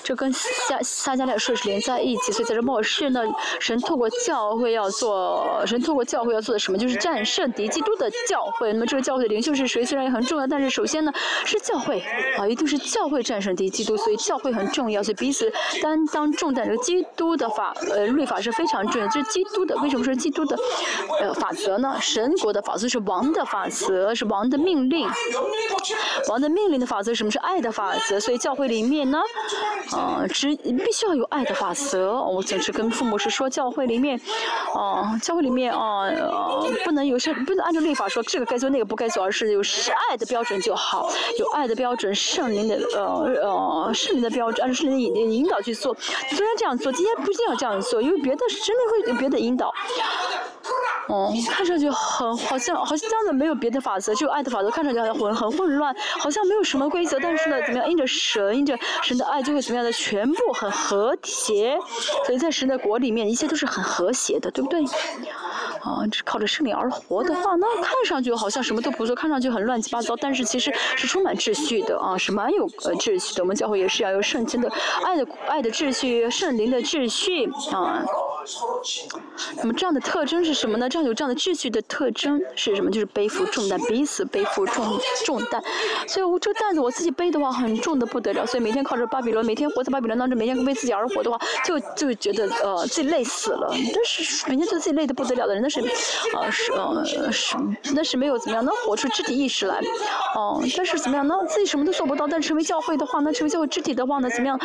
[0.02, 3.22] 这跟撒撒加利亚说是连在一起，所以在这末世呢，
[3.58, 6.78] 神透过教会要做，神透过教会要做的什么？
[6.78, 8.72] 就是战胜敌基督的教会。
[8.72, 9.84] 那么这个教会的领袖是谁？
[9.84, 11.12] 虽然也很重要，但是首先呢，
[11.44, 12.02] 是教会，
[12.36, 16.66] 啊，一定是教会战胜敌基督，所以教会很重要，所以彼此担当重担。
[16.66, 19.08] 这个基督的法，呃，律法是非常重要。
[19.08, 20.56] 这是基督的，为什么说基督的，
[21.20, 21.96] 呃，法则呢？
[22.00, 25.08] 神国的法则是王的法则，是王的命令。
[26.28, 28.20] 王的命令的法则什么是爱的法则？
[28.20, 29.18] 所以教会里面呢，
[29.92, 32.22] 啊，只必须要有爱的法则。
[32.22, 34.20] 我总是跟父母是说，教会里面，
[34.74, 36.08] 啊，教会里面啊，
[36.84, 43.02] 不能有是不能按照律法说这个该做那个不该做，而是有是爱的标准就好，有爱的标准，圣灵的呃
[43.42, 45.94] 呃圣灵的标准，按照圣引引导去做。
[46.30, 49.72] 虽然这样做，今天不一定要这样做，因为别的真的会有别的引导。
[51.08, 57.18] 哦，看上去很好像好像这样的没有别的法则，就爱的法则，看上去好像混很混乱，好像没有什么规则。
[57.18, 57.90] 但是呢，怎么样？
[57.90, 59.90] 因着神，因着神的爱，就会怎么样的？
[59.90, 61.76] 全部很和谐。
[62.24, 64.80] 所以在神的国里面，一切都是很和谐的，对不对？
[65.80, 73.42] 啊，只靠着圣灵而活的话，那看上去好像什么都不做，看上去很乱七八糟，但是其实是充满秩序的啊，是蛮有呃秩序的。
[73.42, 74.70] 我们教会也是要有圣经的
[75.04, 78.04] 爱的爱的秩序，圣灵的秩序啊。
[79.56, 80.88] 那么这样的特征是什么呢？
[80.88, 82.90] 这样有这样的秩序的特征是什么？
[82.90, 85.62] 就是背负重担，彼此背负重重担。
[86.06, 93.72] 所以我这个担子我自己背的话很重的不得了，所以每天靠着巴比伦，每天活在巴比伦当中，每天为自己而活的话，就就觉得呃自己累死了。
[93.94, 95.80] 但是每天觉得自己累得不得了的人，那是
[96.34, 97.56] 呃是呃是
[97.94, 99.80] 那是没有怎么样能活出肢体意识来。
[100.34, 101.34] 哦，但是怎么样呢？
[101.48, 104.58] 自己什么都做不到，但成为教会的话，那成为教会肢体的话呢，怎么样？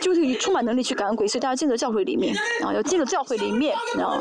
[0.00, 2.34] 就是充满能力去赶鬼，所以大家进到教会里面
[2.64, 3.16] 啊，要进进。
[3.16, 4.20] 教会里面，啊，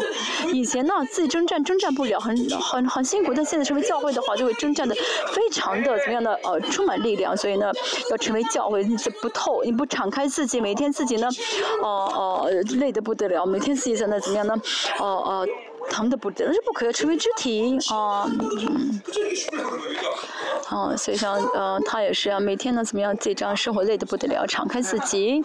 [0.53, 4.95] 以前呢自己征战征战不了，很很很辛苦，但现在成为教会的话，就会征战的
[5.33, 7.71] 非常的怎么样的呃充满力量，所以呢
[8.11, 11.27] 要成为教会，你不透，你不敞开自己，每天自己呢，
[11.81, 12.49] 哦哦
[12.79, 14.53] 累得不得了，每天自己在那怎么样呢，
[14.99, 15.47] 哦哦
[15.89, 19.01] 疼的不得，是不可以成为肢体啊，嗯，
[20.71, 25.41] 哦，所以像呃他也是啊，每天呢怎么样自己这样生活累得不得了，敞开自己。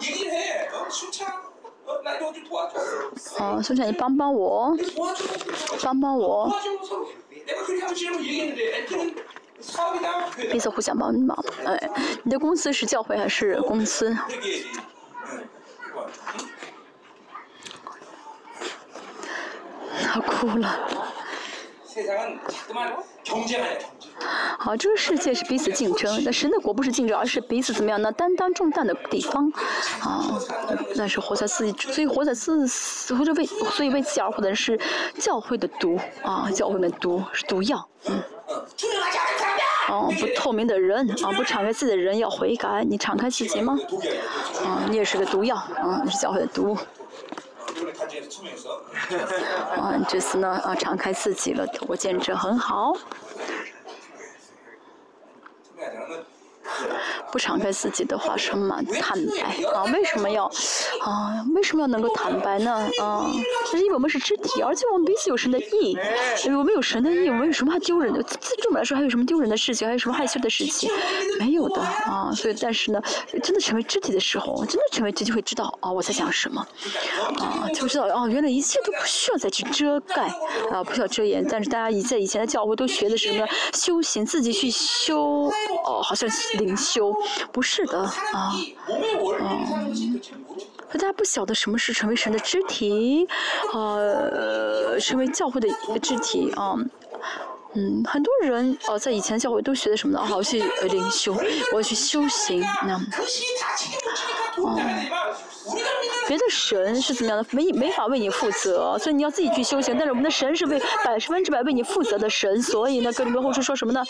[3.39, 4.75] 哦，孙强，你帮帮我，
[5.83, 6.53] 帮帮我。
[10.51, 11.89] 彼此互相帮忙，哎，
[12.23, 14.15] 你的公司是教会还是公司？
[20.03, 20.89] 他哭了。
[24.57, 28.11] 好，这个世界是彼此竞争，那神的国不是竞争，而是彼此怎么样呢？
[28.11, 29.51] 担当重担的地方，
[30.01, 30.39] 啊，
[30.95, 32.67] 那是活在自己，所以活在自，
[33.15, 34.79] 活着为，所以为自己而活的人是
[35.17, 38.21] 教会的毒，啊，教会的毒是毒药，嗯。
[39.89, 43.77] 哦，不透明的人，啊，不敞开自己的人要悔改，你敞开自己吗？
[44.63, 46.77] 啊，你也是个毒药，啊，你是教会的毒。
[49.75, 52.93] 啊，这次呢，啊，敞开自己了，我见证很好。
[55.81, 56.30] Là nó.
[57.31, 59.83] 不敞开自己的话，是蛮坦白啊？
[59.93, 60.45] 为什么要
[61.01, 61.45] 啊？
[61.55, 62.87] 为什么要能够坦白呢？
[63.01, 63.25] 啊，
[63.69, 65.97] 是因为我们是肢体，而且我们彼此有神的意，
[66.47, 68.21] 我们有神的意，我们有什么还丢人的？
[68.23, 69.87] 对我们来说，还有什么丢人的事情？
[69.87, 70.89] 还有什么害羞的事情？
[71.39, 72.31] 没有的啊。
[72.35, 73.01] 所以，但是呢，
[73.43, 76.65] 真的成为肢体的时候，真的成为肢体会知道啊，我在讲什么
[77.39, 80.27] 啊，就知道哦，原来一切都不需要再去遮盖
[80.71, 81.45] 啊，不需要遮掩。
[81.49, 83.47] 但是大家以在以前的教会都学的是什么？
[83.73, 85.51] 修行，自己去修
[85.85, 86.29] 哦，好像
[86.61, 87.13] 灵修。
[87.51, 88.53] 不是的啊，
[88.87, 90.21] 嗯，
[90.91, 93.27] 大家不晓得什么是成为神的肢体，
[93.73, 96.75] 呃，成为教会的肢体啊。
[97.73, 100.25] 嗯，很多人哦，在以前教会都学的什么呢？
[100.25, 101.33] 好去灵修，
[101.71, 102.95] 我要去修行，那。
[104.57, 104.77] 哦。
[106.27, 107.45] 别的神是怎么样的？
[107.51, 109.95] 没没法为你负责，所以你要自己去修行。
[109.97, 114.03] 但是我们的神是为百分之百为你负责的神，所以呢，哥林多后书说什么呢？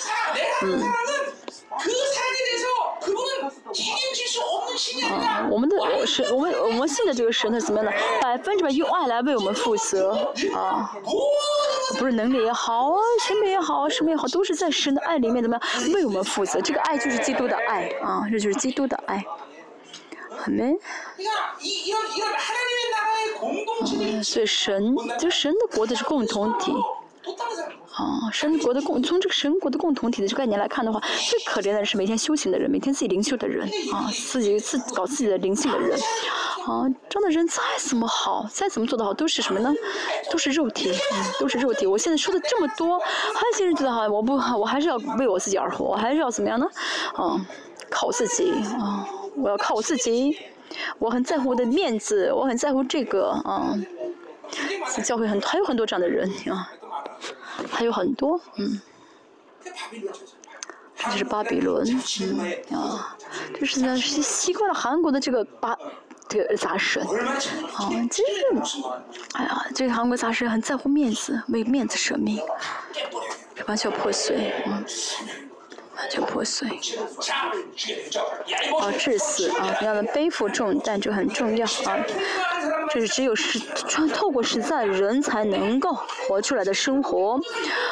[0.64, 0.82] 嗯。
[5.04, 7.92] 啊，我们的是，我们我们信的这个神，他怎么样呢？
[8.22, 10.14] 百分之百用爱来为我们负责
[10.54, 10.92] 啊！
[11.98, 16.60] 不是能力也好啊，什么也好，什么也好，都是在神的爱里面怎么样为我们负责？
[16.62, 19.24] 这个爱就是基督的爱啊，这就是基督的爱。
[20.30, 20.76] 好没？
[23.98, 26.74] 嗯，所以神，就神的国的是共同体。
[27.94, 36.00] 啊，神国的共从这个神国的共同体的这概念来看的话，最可怜的是每天修行的人，每天自己灵修的人，啊，自己自搞自己的灵性的人，
[36.66, 39.74] 啊，这样的人再怎么好，再怎么做得好，都是什么呢？
[40.32, 40.94] 都是肉体，
[41.40, 41.86] 都是肉体。
[41.86, 46.66] 我现在说的这么多，还有些人觉得哈，我不，我还是要为我自己而活，我还是要怎么样呢？
[47.14, 47.36] 啊，
[47.90, 50.38] 靠我自己，啊，我要靠我自己，
[50.98, 53.78] 我很在乎我的面子，我很在乎这个，啊，
[55.04, 56.72] 教会很还有很多这样的人，啊。
[57.72, 58.82] 还有很多，嗯，
[60.96, 61.86] 这就是巴比伦，
[62.22, 63.16] 嗯啊，
[63.60, 65.78] 就是呢，习习惯了韩国的这个巴
[66.28, 68.82] 这个杂神，啊，其实，
[69.34, 72.42] 哎呀，这个韩国杂神很在乎面子，为面子舍命，
[73.68, 74.84] 完全破碎，嗯。
[76.10, 76.74] 就破碎，啊，
[78.98, 79.78] 致死啊！
[79.82, 81.98] 要能背负重担，这很重要啊。
[82.90, 85.98] 这是只有实穿透过实在人才能够
[86.28, 87.40] 活出来的生活，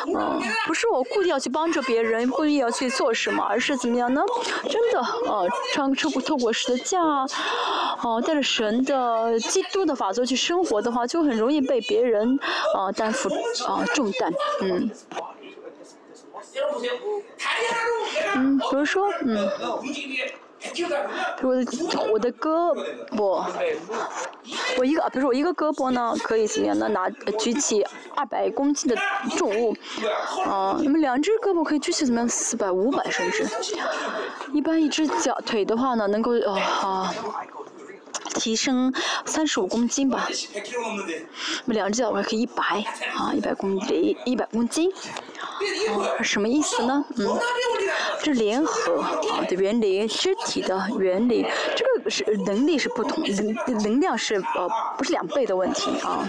[0.08, 4.22] 嗯，不是我故意要去帮助别人，故意要去做什么，而是怎么样呢？
[4.64, 12.38] 真的，呃，穿透过透过十字架，哦，带着神的基督的法则去生活的话，就很容易被别人
[12.76, 13.30] 啊担负
[13.66, 14.90] 啊重担，嗯。
[18.36, 19.50] 嗯，比如说，嗯，
[21.42, 21.66] 我的
[22.12, 22.76] 我的胳
[23.16, 23.44] 膊，
[24.78, 26.88] 我一个，比如说我一个胳膊呢，可以怎么样呢？
[26.90, 27.86] 拿举起
[28.16, 28.96] 二百公斤的
[29.38, 29.76] 重物，
[30.46, 32.28] 啊，那么两只胳膊可以举起怎么样？
[32.28, 33.48] 四百、五百甚至，
[34.54, 37.14] 一般一只脚腿的话呢，能够啊，
[38.36, 38.94] 提升
[39.26, 40.28] 三十五公斤吧，
[41.66, 42.64] 那么两只脚还可以一百，
[43.16, 44.92] 啊，一百公斤，一百公斤。
[46.24, 47.04] 什么意思呢？
[47.18, 47.38] 嗯，
[48.24, 53.24] 这联合啊的原理，肢体的原理，这个是能力是不同，
[53.68, 56.28] 能能量是呃不是两倍的问题啊。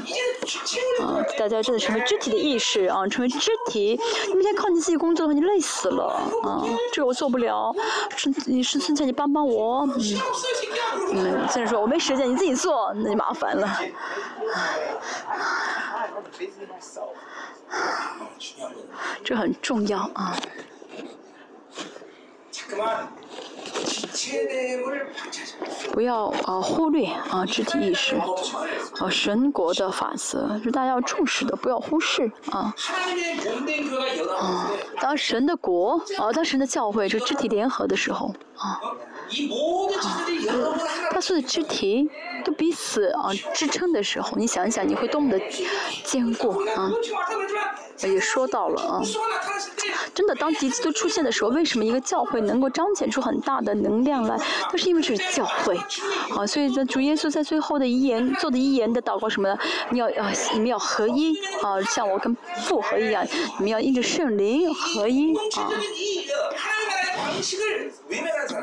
[1.01, 6.05] 啊，大家真的成为肢体的意识啊，成为肢体，你每天靠你自己工作的话，你累死了
[6.43, 6.65] 啊。
[6.93, 7.75] 这个我做不了，
[8.17, 9.87] 是你是孙倩，你帮帮我。
[9.87, 9.95] 嗯，
[11.13, 13.79] 嗯，现在说我没时间，你自己做，那就麻烦了。
[19.23, 20.37] 这很重要啊！
[25.93, 32.75] 不要啊忽略啊肢体意识，啊神国的法则是大家要重视的，不要忽视啊。
[34.39, 34.71] 啊，
[35.01, 38.69] 当神的国啊，当神的教会就肢体联合的时候啊。
[38.69, 38.81] 啊，
[41.11, 42.09] 他所有的肢体
[42.45, 45.41] 都彼此啊支撑的时候，你想一想，你会多么的
[46.05, 46.91] 坚固啊！
[48.03, 49.03] 也说到了啊，
[50.15, 54.37] 真的，当敌基都出现的时候，为什么一个教会能够彰显出很大的能量来？
[54.71, 55.77] 都是因为这是教会
[56.37, 59.59] 啊，所以呢，主耶稣在最后的遗言做的遗言的祷告什么呢？
[59.91, 63.27] 你要啊，你们要合一啊，像我跟父合一样，
[63.59, 65.71] 你们要印着圣灵合一啊。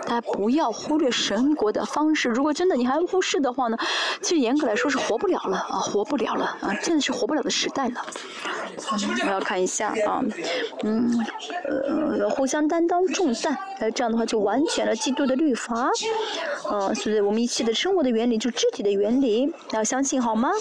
[0.06, 2.30] 大家不要忽略神国的方式。
[2.30, 3.78] 如果真的你还忽视的话呢，
[4.22, 8.06] 其实严格来说是活不了了啊，活不了了啊，真的是活不了的时代了。
[9.26, 10.24] 我要看一下啊，
[10.84, 11.26] 嗯，
[12.20, 15.90] 呃，互相担当重担，那，这样的话就完全了基督的律法。
[16.70, 20.52] 呃，所以我们一切的生活的原理，就肢体的原理，要相信好吗？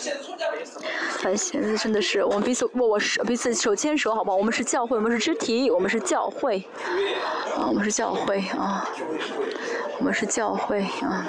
[1.18, 4.36] 很现在真的是我们彼此握握手，彼此手牵手，好不好？
[4.36, 6.62] 我们是教会，我们是肢体，我们是教会，
[7.56, 8.88] 啊，我们是教会啊，
[9.98, 11.26] 我们是教会啊。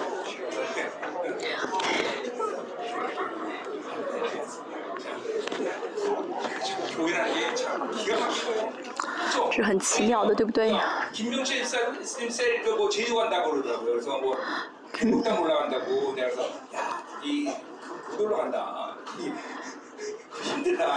[9.57, 10.73] 是很奇妙的，对不对？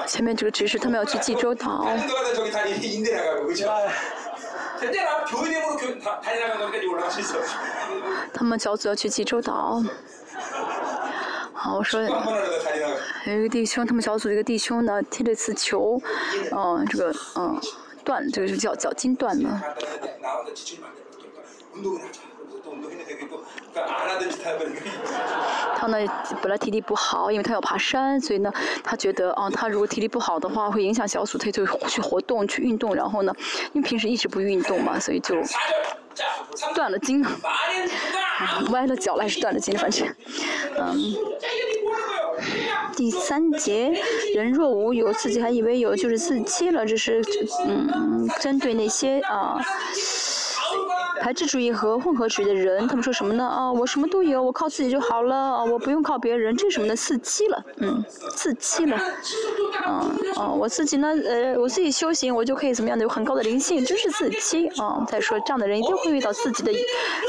[0.06, 1.86] 前面这个指示，他们要去济州岛。
[8.34, 9.82] 他们小组要去济州岛。
[11.52, 12.08] 好，我说有
[13.34, 16.00] 一个弟兄，他们小组一个弟兄呢，踢了次球，
[16.52, 17.60] 嗯，这个嗯
[18.04, 19.62] 断，这个是叫脚筋断了。
[25.76, 25.96] 他呢
[26.42, 33.32] 本来体力不好，因为他要爬山，所以呢他觉得啊，他如果体力不好的话，会影响小组，他就去活动去运动，然后呢，
[33.72, 35.36] 因为平时一直不运动嘛，所以就
[36.74, 37.24] 断了筋，
[38.70, 40.06] 歪了脚了还是断了筋，反正，
[40.76, 41.14] 嗯。
[43.00, 43.90] 第三节，
[44.34, 47.22] 人若无有，自己还以为有，就是自欺了，这是
[47.66, 49.58] 嗯针对那些啊。
[51.20, 53.44] 排斥主义和混合主义的人，他们说什么呢？
[53.46, 56.96] 啊，我什么都有，我靠自己就好了，啊，我不用靠别人，这是什么呢？
[56.96, 58.02] 自欺了，嗯，
[58.34, 58.96] 自欺了，
[59.84, 65.04] 啊啊，我自己呢，呃，我自己修行，我就可以怎么样的有很高的灵性，这是自欺啊。
[65.08, 66.72] 再说这样的人一定会遇到自己的，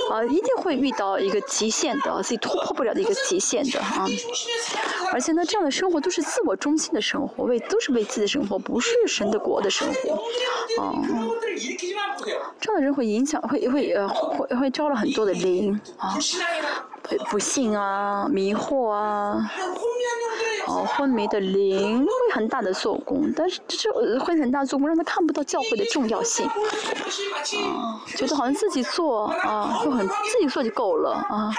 [0.10, 4.08] 啊，一定会遇到一个极限的，自己突破不了的一个极限的啊。
[5.14, 10.14] 而且呢，这样的生活都是自我中心的生活，为都是为自己的生活，不是神的国的生活，
[10.82, 10.94] 啊。
[12.60, 13.91] 这样的人会影响，会会。
[13.91, 16.16] 呃，会会招了很多的灵啊，
[17.30, 19.52] 不幸啊，迷惑啊，
[20.66, 31.52] 哦，昏迷的灵会很大的做工，但是这会很大做工，让他看不到教会的重要性，啊，觉得好像自己做啊，就很自己做就够了啊，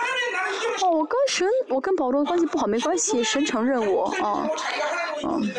[0.83, 4.49] 哦，我跟神，我跟保罗关系不好没关系，神承认我啊，
[5.25, 5.53] 嗯。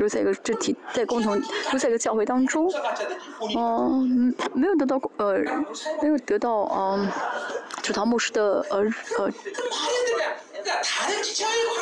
[0.00, 1.38] 留在一个肢体，在共同
[1.70, 2.72] 留在一个教会当中，
[3.54, 5.34] 嗯，没有得到呃，
[6.02, 7.06] 没有得到嗯，
[7.82, 8.82] 主堂牧师的呃
[9.18, 9.26] 呃，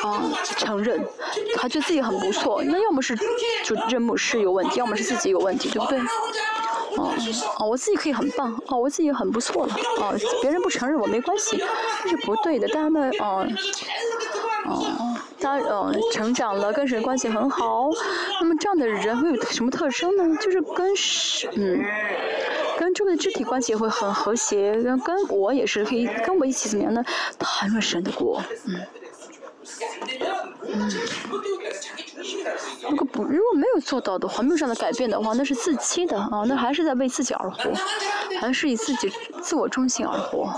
[0.03, 1.01] 啊承认，
[1.55, 3.15] 他觉得自己很不错，那要么是
[3.65, 6.01] 主任牧师有问题，要么是自己有问题，对不对？
[6.97, 7.15] 哦
[7.61, 10.13] 哦，我自己可以很棒，哦，我自己很不错了，哦，
[10.43, 11.63] 别人不承认我没关系，
[12.03, 13.47] 这是不对的，大家呢，哦，
[14.71, 15.17] 哦。
[15.41, 17.89] 他嗯成长了，跟谁关系很好。
[18.41, 20.37] 那么这样的人会有什么特征呢？
[20.37, 20.93] 就是跟
[21.57, 21.85] 嗯，
[22.77, 27.05] 跟周围的肢体关系会很和谐，跟跟我也是可以跟我一起怎么样呢？
[27.39, 28.75] 谈论神的国，嗯。
[30.67, 30.91] 嗯。
[32.91, 37.71] 如果不如果没有做到的话，没有这样的改变的话，那是自欺的啊，那还是在为自己而活，
[38.41, 40.57] 还是以自己自我中心而活啊。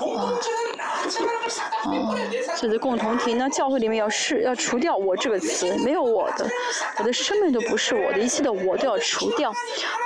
[1.85, 2.17] 哦，
[2.57, 6.49] 所以共同体，那教会里面要是要除掉“我”这个词，没有我的，
[6.99, 9.53] 我的生命都不是我的，一切的我都要除掉，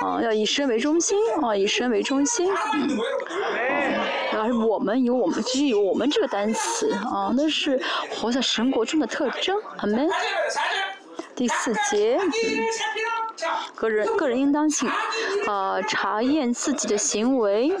[0.01, 2.99] 啊，要以神为中心，啊，以神为中心，嗯，
[4.33, 7.81] 而我们有我们，其实有我们这个单词，啊，那是
[8.11, 10.07] 活在神国中的特征，好没？
[11.35, 12.19] 第四节，
[13.75, 14.89] 个人个人应当性，
[15.47, 17.75] 啊，查验自己的行为。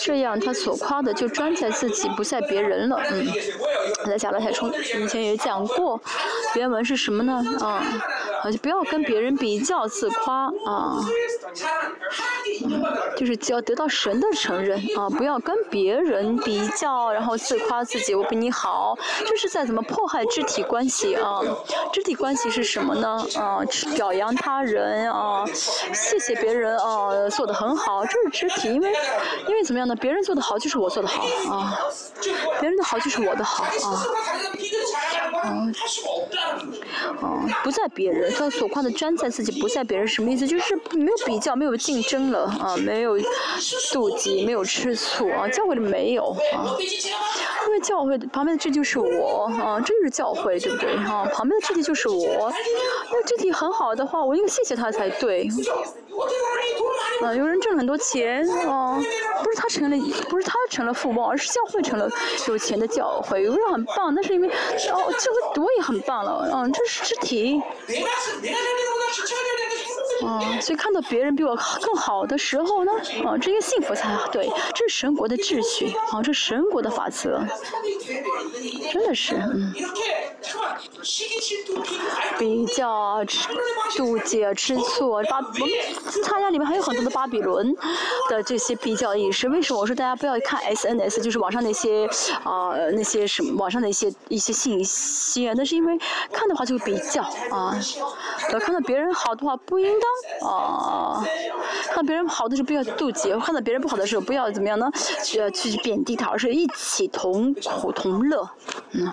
[0.00, 3.02] 这样，他所夸的就专在自己，不在别人了。
[3.10, 3.26] 嗯，
[4.06, 4.72] 在讲了太冲，
[5.02, 6.00] 以前也讲过，
[6.54, 7.42] 原文是什么呢？
[7.60, 7.82] 啊，
[8.50, 11.00] 就不要跟别人比较自夸啊，
[13.16, 21.40] 就是只要得到神的承认啊，不要跟别人比较，然后自夸自己我比你好，这是在怎么迫害肢体关系啊？
[21.92, 23.26] 肢体关系是什么呢？
[23.36, 23.60] 啊，
[23.94, 28.92] 表扬他人啊，谢谢别人啊，做的很好，这是肢体，因为
[29.48, 29.88] 因为怎么样？
[29.88, 31.78] 呢别人做的好就是我做的好啊，
[32.60, 34.04] 别人的好就是我的好啊，
[35.44, 35.74] 嗯，
[37.22, 40.46] 嗯，不在别人，他所夸的专在自己，不在别人，什么意思？
[40.46, 43.18] 就是没有比较，没有竞争了啊，没有
[43.92, 46.76] 妒忌，没有吃醋啊，教会里没有啊，
[47.66, 51.24] 因为教会旁边的这就是我啊，这就是教会，对不对啊？
[51.32, 52.52] 旁边的肢体就是我，
[53.10, 55.48] 那肢体很好的话，我应该谢谢他才对。
[57.22, 59.00] 啊，有人挣很多钱啊，
[59.42, 59.96] 不是他成了，
[60.28, 62.08] 不是他成了富翁，而是教会成了
[62.48, 63.42] 有钱的教会。
[63.42, 64.48] 有人很棒，那是因为
[64.92, 67.62] 哦，这个我也很棒了，嗯，这是肢体。
[70.26, 72.92] 啊，所以看到别人比我更好的时候呢，
[73.24, 77.40] 啊，这些幸福才对，这是神国的秩序，啊，这是神国的法则，
[78.92, 79.72] 真的是，嗯。
[82.38, 83.20] 比较啊，
[83.96, 87.74] 妒忌，吃醋，巴，我们参加里面还有很多的巴比伦
[88.28, 89.48] 的这些比较意识。
[89.48, 92.06] 为什么我说大家不要看 SNS，就是网上那些
[92.44, 95.50] 啊那些什么网上的一些一些信息？
[95.56, 95.98] 那是因为
[96.32, 97.76] 看的话就会比较啊，
[98.52, 100.06] 要看到别人好的话不应该
[100.40, 101.24] 当啊，
[101.86, 104.90] 看到别人好的时候不要妒忌，看到别人不好的时候不要怎么样呢？
[105.24, 108.48] 去去贬低他，而是一起同苦同乐，
[108.92, 109.12] 嗯。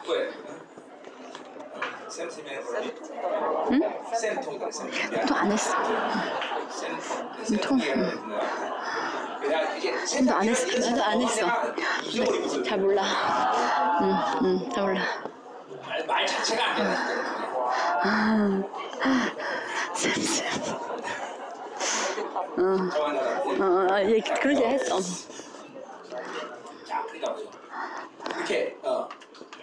[3.69, 3.81] 嗯？
[5.27, 5.73] 都安的死。
[7.47, 7.77] 你痛？
[7.77, 7.83] 你
[10.25, 11.41] 都安的死，你都安的死。
[12.63, 13.03] 差不多了。
[14.01, 14.87] 嗯嗯，差不
[22.57, 24.99] 어, 어, 예, 그렇게 했어.
[26.85, 27.35] 자, 그러니까
[28.37, 29.07] 이렇게 어.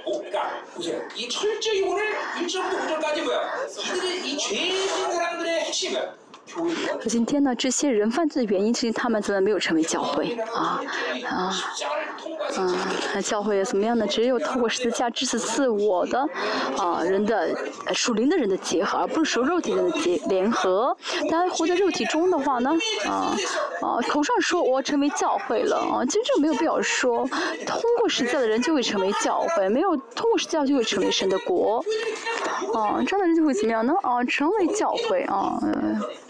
[0.04, 1.00] 오, 그러니까 보세요.
[1.14, 3.66] 이 철저히 오늘 1절부터 5절까지 뭐야?
[3.66, 6.21] 이들의 이 죄진 사람들의 핵심이야.
[6.54, 10.82] 我今天呢，这些人犯罪的原因，其实他们怎么没有成为教会啊
[11.26, 11.54] 啊
[12.58, 13.22] 嗯？
[13.22, 14.06] 教会怎么样呢？
[14.06, 16.28] 只有透过十字架致死自我的
[16.76, 17.56] 啊人的
[17.94, 20.94] 属灵的人的结合，而不是说肉体的结联合。
[21.30, 22.70] 大家活在肉体中的话呢，
[23.06, 23.34] 啊
[23.80, 27.26] 啊，口上说我成为教会了啊，真正没有必要说
[27.66, 31.82] 通过十字架的人就会成为教会，没有通过十字架就会成为神的国。
[32.74, 33.94] 啊，这样的人就会怎么样呢？
[34.02, 35.58] 啊，成为教会啊。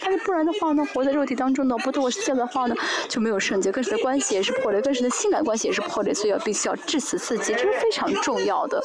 [0.03, 2.74] 但是不然的话呢活在肉体当中呢不对我现在的话呢
[3.09, 8.82] 就没有圣洁跟谁的关系也是破裂跟谁的性感关系也是破裂所以要必须要致死自己这是非常重要的。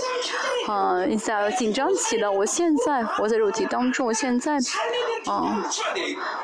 [0.69, 4.57] 嗯一下紧张起了我现在活在肉体当中我现在
[5.29, 5.63] 嗯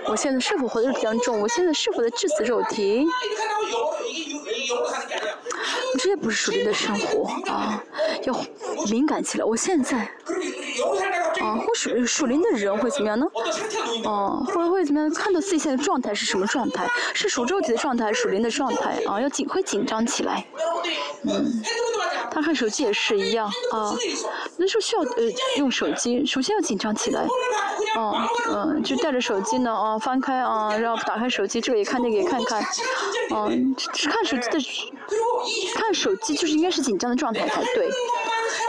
[0.08, 3.08] 我现在是否活的比较重我现在是否在致死肉体？
[6.00, 7.84] 这也不是属灵的生活啊，
[8.24, 8.36] 要
[8.90, 9.46] 敏感起来。
[9.46, 9.98] 我现在
[11.42, 13.26] 啊，或属属灵的人会怎么样呢？
[14.06, 15.10] 啊，会会怎么样？
[15.14, 16.88] 看到自己现在状态是什么状态？
[17.14, 19.22] 是属肉体的状态，属灵的状态啊。
[19.22, 20.46] 要紧会紧张起来。
[21.24, 21.62] 嗯，
[22.32, 23.96] 他看手机也是一样啊。
[24.58, 25.24] 那时候需要呃
[25.58, 27.26] 用手机，首先要紧张起来。
[27.96, 29.72] 嗯嗯，就带着手机呢。
[29.72, 32.64] 啊，翻开啊，然后打开手机，这个也看，那个也看看。
[33.36, 34.60] 嗯，只看手机的。
[35.84, 37.88] 看手机就是应该是紧张的状态才对，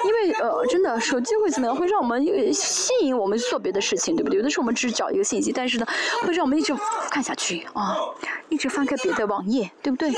[0.04, 1.74] 因为呃，真的手机会怎么样？
[1.74, 4.38] 会让我们吸引我们做别的事情，对不对？
[4.38, 5.86] 有的时候我们只是找一个信息，但是呢，
[6.22, 6.74] 会让我们一直
[7.10, 7.96] 看下去啊，
[8.48, 10.12] 一直翻开别的网页，对不对？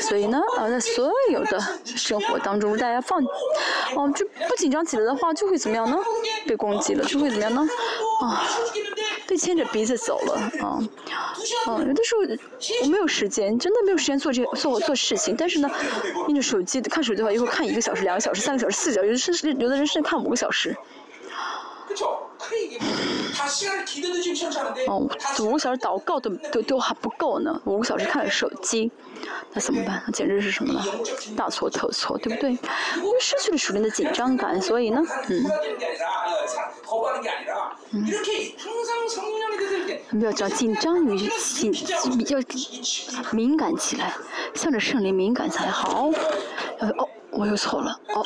[0.00, 3.22] 所以呢，啊，在所有的生活当中，大家放，
[3.94, 5.98] 哦，就不紧张起来的话，就会怎么样呢？
[6.46, 7.66] 被攻击了，就会怎么样呢？
[8.22, 8.42] 啊。
[9.34, 10.88] 被牵着鼻子走了，啊，嗯、
[11.66, 12.22] 啊，有的时候
[12.84, 15.68] 我没有时间，真的没有时间做这做做事情，但是呢，
[16.24, 20.76] 盯着手机看手机的话，一会儿看一个小时、两个小时、三个小时、四个小时，甚至有的人甚至看五个小时。
[24.86, 25.08] 哦、
[25.40, 28.92] 五个小时祷告都都都还不够呢，五个小时看手机。
[29.52, 30.02] 那怎么办？
[30.06, 30.82] 那简直是什么呢？
[31.36, 32.50] 大错特错对不对？
[32.50, 35.44] 因为失去了属于的紧张感所以呢嗯。
[37.92, 38.06] 嗯。
[40.10, 41.72] 不要叫紧张与紧
[42.18, 42.38] 比较
[43.32, 44.12] 敏感起来
[44.54, 46.10] 向着胜利敏感才好。
[46.80, 48.24] 哦我又错了哦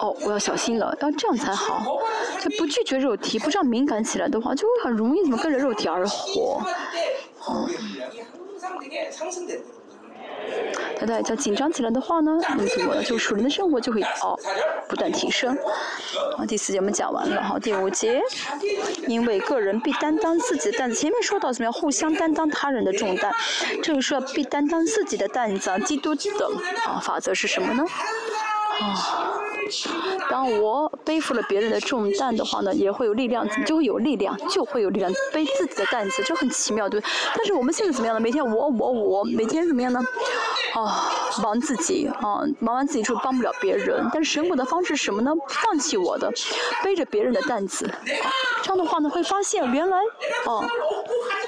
[0.00, 1.98] 哦我要小心了要这样才好。
[2.40, 6.62] 就不拒绝肉体不这样敏感起来的话就会很容易怎么跟着肉体而活。
[7.44, 7.68] 哦
[10.98, 13.02] 对，对，叫紧张起来的话呢，那怎么？
[13.02, 14.38] 就属人的生活就会哦
[14.88, 15.56] 不断提升。
[16.36, 17.42] 好，第四节我们讲完了。
[17.42, 18.20] 好，第五节
[19.06, 20.96] 因为个人必担当自己的担子。
[20.96, 23.32] 前面说到怎么样互相担当他人的重担，
[23.82, 25.78] 这个说必担当自己的担子啊。
[25.78, 26.22] 基督的
[26.84, 27.84] 啊法则是什么呢？
[28.80, 29.40] 啊，
[30.30, 37.02] 当我背负了别人的重担的话呢，也会有力量，就会有力量，就会有力量背自己的担子，这很奇妙，对？
[37.34, 38.20] 但是我们现在怎么样呢？
[38.20, 40.00] 每天我我我，每天怎么样呢？
[40.74, 41.10] 啊，
[41.42, 44.08] 忙自己啊，忙完自己之后帮不了别人。
[44.12, 45.32] 但是神国的方式是什么呢？
[45.48, 46.32] 放弃我的，
[46.84, 47.90] 背着别人的担子。
[48.62, 49.98] 这样的话呢，会发现原来，
[50.46, 50.64] 哦、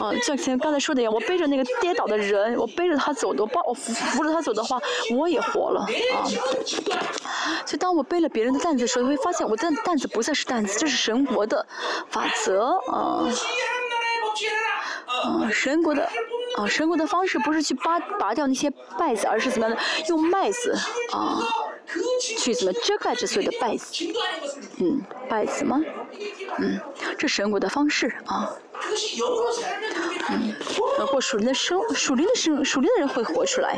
[0.01, 4.81] 啊，像刚才说的一样，我背着那个跌倒的人，我背着他走的，我抱我扶扶着他走的话，
[5.15, 5.87] 我也活了啊。
[7.67, 11.67] 就当我背了别人的担子的时候你会发现我的担子不再是担子这是神国的
[12.09, 13.27] 法则啊。
[15.07, 16.09] 啊神国的
[16.57, 20.73] 啊神国的方式不是去拔拔掉那些败子而是怎么样的用麦子
[21.13, 21.41] 啊
[22.39, 24.05] 去怎么遮盖这所有的败子。
[24.79, 25.81] 嗯败子吗？
[26.59, 26.81] 嗯
[27.19, 28.51] 这神国的方式啊。
[30.31, 30.55] 嗯
[31.11, 33.77] 过属灵的生属灵的生属灵的人会活出来。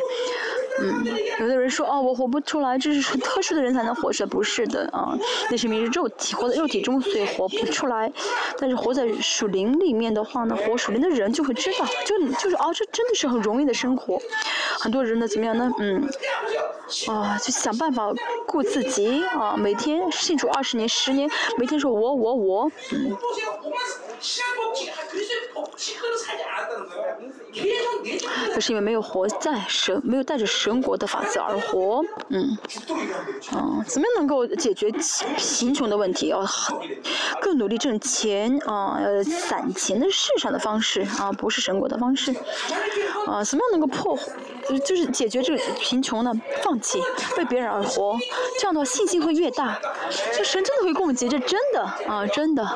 [0.81, 1.05] 嗯
[1.39, 5.15] 有的人说哦我活不出来这是很特殊的人才能活出来不是的啊
[5.51, 8.11] 那是因为肉体活在肉体中所以活不出来。
[8.59, 14.21] 但是活在属灵里面的话呢活属灵的人就会知道就就是啊这真的是很容易的生活。
[14.79, 15.71] 很多人呢怎么样呢？
[15.79, 16.09] 嗯
[17.09, 18.11] 啊就想办法
[18.47, 23.17] 顾自己啊每天信主二十年十年每天说我我我嗯。
[28.55, 32.57] 就是因为没有活在神，没有带着神国的法则而活，嗯，
[33.55, 34.90] 嗯，怎么样能够解决
[35.36, 36.28] 贫穷的问题？
[36.28, 36.45] 要
[37.40, 42.32] 更努力挣钱啊，要，攒钱的市场的方式啊，不是神国的方式，
[43.26, 44.18] 啊，怎么样能够破？
[44.84, 46.32] 就是解决这个贫穷呢？
[46.62, 47.03] 放弃
[47.36, 48.16] 为别人而活，
[48.59, 49.78] 这样的话信心会越大，
[50.32, 52.66] 这神真的会供给，这真的啊，真的。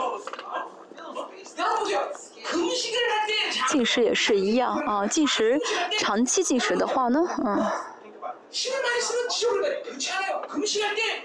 [3.68, 5.59] 进食也是一样啊，进食
[5.98, 7.66] 长期进食的话呢，嗯。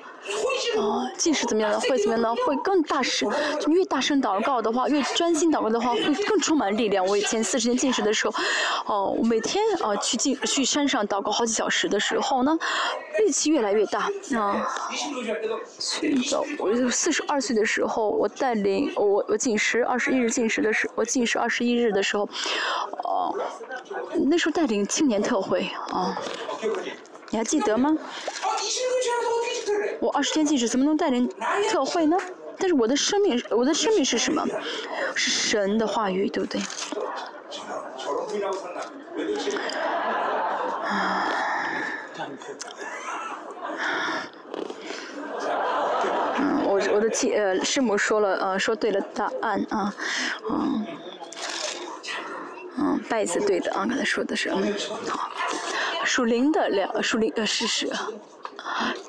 [0.77, 1.79] 哦，近视怎么样呢？
[1.81, 2.33] 会怎么样呢？
[2.45, 3.29] 会更大声，
[3.67, 7.05] 越大声祷告的话，越专心祷告的话，会 更充满力量。
[7.05, 8.33] 我以前四十天近视的时候，
[8.85, 12.57] 哦，我每天啊去进去山上祷告好几小时的时候呢，
[13.19, 14.67] 力气越来越大啊。
[15.79, 22.29] 去走，我四十二岁的时候，我带领我我进食二十一日进食的时，我进食二十一日的时候，
[23.03, 23.35] 哦，
[24.29, 26.17] 那时候带领青年特会啊。
[27.33, 27.97] 你还记得吗？
[30.01, 31.29] 我二十天禁止怎么能带领
[31.69, 32.17] 特会呢？
[32.57, 34.43] 但是我的生命，我的生命是什么？
[35.15, 36.59] 是神的话语，对不对？
[46.37, 49.93] 嗯，我我的亲呃师母说了呃说对了答案啊，
[50.49, 50.85] 嗯，
[52.77, 54.73] 嗯，拜子对的啊，刚才说的是嗯
[55.07, 55.29] 好。
[56.03, 57.87] 属灵的两属灵呃事实，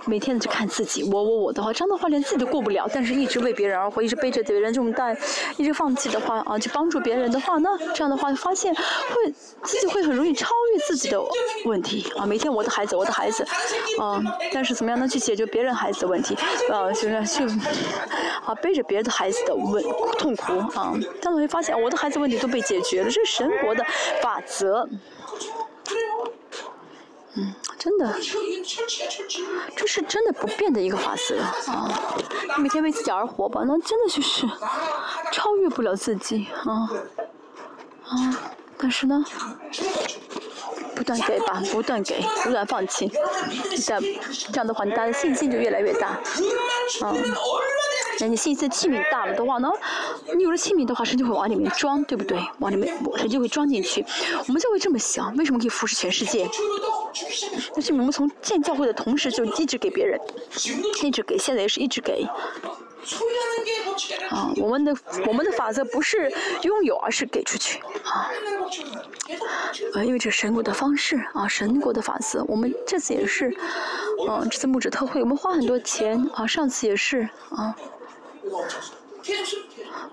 [0.07, 5.17] 每天去看自己，我我我的话，这样的话连自己都过不了，但是一直为别人而活，一直背着别人这么担，
[5.57, 9.33] 一直放弃的话啊，去帮助别人的话，那这样的话发现会
[9.63, 11.23] 自己会很容易超越自己的
[11.65, 12.27] 问题啊。
[12.27, 13.45] 每天我的孩子，我的孩子，
[14.01, 14.21] 啊，
[14.53, 16.35] 但是怎么样能去解决别人孩子的问题
[16.71, 16.91] 啊？
[16.93, 17.45] 就是去
[18.45, 19.83] 啊背着别人的孩子的问
[20.19, 23.85] 痛苦啊，但是会发现我的孩子问题都被解决了，这是神国的
[24.21, 24.89] 法则。
[27.35, 28.15] 嗯，真的，
[29.75, 31.41] 这是真的不变的一个法则
[31.73, 32.17] 啊！
[32.59, 34.47] 每天为自己而活吧，那真的就是
[35.33, 36.91] 超越不了自己啊
[38.05, 38.53] 啊！
[38.77, 39.25] 但是呢，
[40.95, 43.11] 不断给吧，不断给，不断放弃，
[43.83, 44.03] 这样
[44.53, 46.21] 这样的话，你大家信心就越来越大啊。
[48.23, 49.69] 那你信心器皿大了的话呢？
[50.37, 52.39] 你有了器皿的话，神就会往里面装，对不对？
[52.61, 54.07] 往里面神就会装进去。
[54.47, 56.49] 我们就会这么想：为什么可以服侍全世界？
[57.75, 60.21] 那是我们从建教会的同时就一直给别人，
[61.03, 62.25] 一直给，现在也是一直给。
[64.31, 64.97] 啊，我们的
[65.27, 67.81] 我们的法则不是拥有，而是给出去。
[68.05, 68.31] 啊，
[69.95, 73.53] 啊，因为这神国的方式啊，神国的法则，我们这次也是，
[74.29, 77.75] 嗯，这次木质特会，我们花很多钱啊，上次也是啊。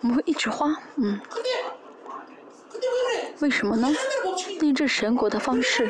[0.02, 1.20] 我们会一直花，嗯。
[3.40, 3.90] 为什么呢？
[4.62, 5.90] 因为这神国的方式，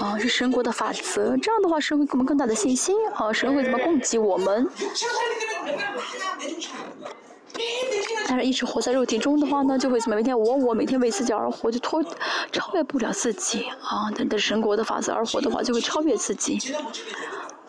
[0.00, 1.36] 啊，是神国的法则。
[1.36, 4.68] 这样的话，神会给我们更大的信心，啊，神会怎么供给我们？
[8.28, 10.16] 但是，一直活在肉体中的话呢，就会怎么？
[10.16, 12.04] 每天我我每天为自己而活，就脱
[12.52, 14.10] 超越不了自己啊。
[14.16, 16.58] 但但神国的法则而活的话，就会超越自己。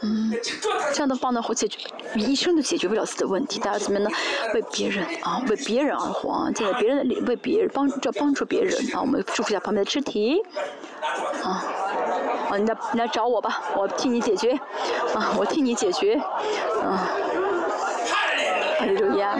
[0.01, 0.31] 嗯，
[0.93, 1.79] 这样的话呢，会解决
[2.13, 3.59] 你一生都解决不了自己的问题。
[3.59, 4.09] 大家怎么呢？
[4.53, 9.01] 为别人啊， 为别人而活啊，在别人的里为别人帮这帮助别人啊。
[9.01, 10.41] 我们祝福一下旁边的肢体
[11.43, 11.65] 啊
[12.49, 14.51] 啊，你来你来找我吧，我替你解决
[15.15, 17.09] 啊，我替你解决啊。
[18.79, 19.35] 哈利路亚。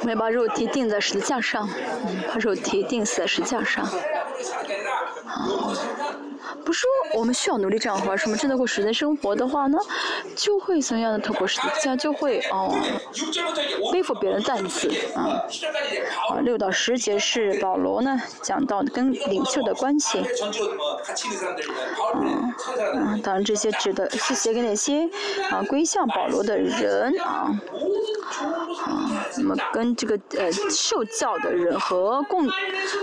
[0.00, 1.68] 我们要把肉体钉在十字架上，
[2.28, 3.88] 把肉体钉死在十字架上。
[6.64, 9.78] 不是说我们需要努力这样活，什么真的过实在生活的话呢，
[10.36, 12.74] 就会怎样的透过十字架就会哦
[13.92, 15.42] 背负别人担子啊。
[16.30, 20.24] 啊，六到十节是保罗呢讲到跟领袖的关系。
[22.14, 22.54] 嗯
[22.94, 25.08] 嗯，当然这些指的是写给那些
[25.50, 27.50] 啊归向保罗的人啊。
[28.84, 32.48] 啊，那么跟这个呃受教的人和共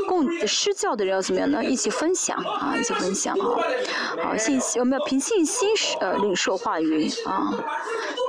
[0.07, 1.63] 共施教的人要怎么样呢？
[1.63, 3.48] 一起分享啊，一起分享啊，
[4.23, 5.69] 好信息我们要凭信心
[5.99, 7.53] 呃领受话语啊，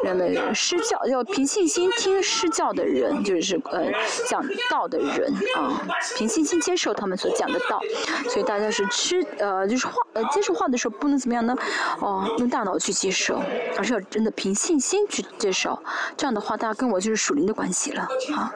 [0.05, 3.91] 人们施教要凭信心听施教的人，就是呃
[4.29, 5.83] 讲道的人啊，
[6.17, 7.81] 凭信心接受他们所讲的道，
[8.29, 11.57] 所以大家是吃呃就是话呃接受话的时候不能怎么样呢？
[12.01, 13.43] 哦，用大脑去接受，
[13.77, 15.79] 而是要真的凭信心去接受，
[16.17, 18.53] 这样的话大家跟我就是属灵的关系了啊。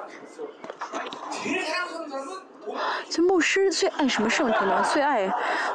[3.09, 4.83] 这牧师最爱什么圣徒呢？
[4.93, 5.27] 最爱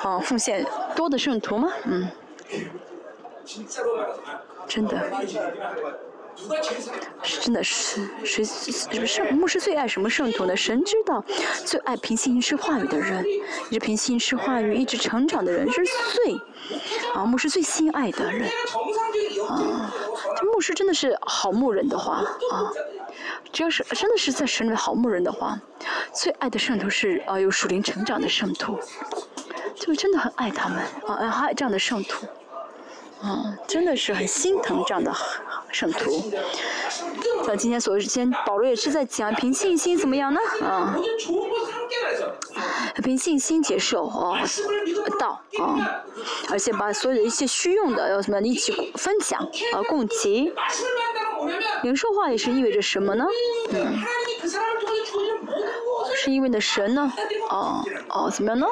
[0.04, 0.66] 啊奉献
[0.96, 1.72] 多的圣徒吗？
[1.86, 2.08] 嗯
[4.68, 4.96] 真的
[7.24, 8.44] 是真的是谁
[9.06, 10.56] 圣牧师最爱什么圣徒呢？
[10.56, 11.24] 神知道
[11.66, 13.26] 最爱平行是话语的人
[13.70, 16.36] 一直平行是话语一直成长的人是最
[17.14, 18.48] 啊牧师最心爱的人。
[19.48, 19.92] 啊
[20.38, 22.18] 这牧师真的是好牧人的话
[22.52, 22.72] 啊。
[23.52, 25.60] 只要是真的是在神里面好牧人的话
[26.14, 28.80] 最爱的圣徒是啊有树林成长的圣徒
[29.76, 32.28] 就真的很爱他们啊还有这样的圣徒
[33.22, 35.14] 啊真的是很心疼这样的
[35.72, 36.32] 圣徒。
[37.46, 40.40] 那今天所先保罗也是在讲凭信心怎么样呢？
[40.64, 40.96] 啊
[43.04, 44.38] 凭信心接受哦
[45.20, 46.04] 道啊
[46.50, 49.42] 而且把所有的一些需用的要什么一起分享
[49.74, 50.54] 啊供给
[51.84, 53.26] 连说话也是意味着什么呢？
[53.72, 54.00] 嗯。
[56.30, 57.12] 因为那神呢？
[57.50, 58.68] 哦哦，怎么样呢？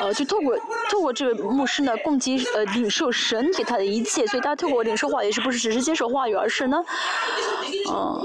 [0.00, 0.56] 呃，就透过
[0.90, 6.84] 透过这个牧师呢，供给呃领受神给他的一切，所以大家透过我领受话语，是不是只是接受话语，而是呢？
[7.88, 8.20] 哦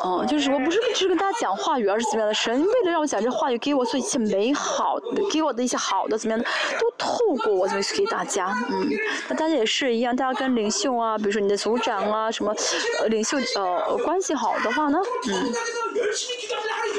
[0.00, 4.98] 哦，就是我不是只跟大家讲话语，而是怎么样的神，为了让我讲这话语，给我一些美好，
[5.32, 6.44] 给我的一些好的，怎么样的，
[6.78, 8.54] 都透过我怎么给大家？
[8.70, 8.88] 嗯，
[9.28, 12.54] 那大家也是一样，大家跟领袖啊，比如说你的组长啊，什么
[13.00, 14.98] 呃领袖呃关系好的话呢？
[15.28, 15.52] 嗯。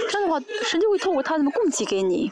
[0.09, 2.31] 这样的话神就会透过他的供给给你。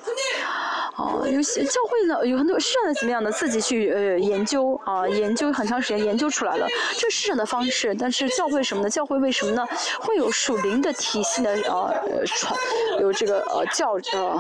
[0.95, 6.68] 哦，有些教会呢，有很多世上的怎么样的，自己去呃研究啊，研究很长时间研究出来了，
[6.99, 7.95] 这是世上的方式。
[7.95, 8.90] 但是教会什么呢？
[8.90, 9.65] 教会为什么呢？
[9.99, 12.56] 会有属灵的体系的呃呃传，
[12.99, 14.40] 有这个呃教呃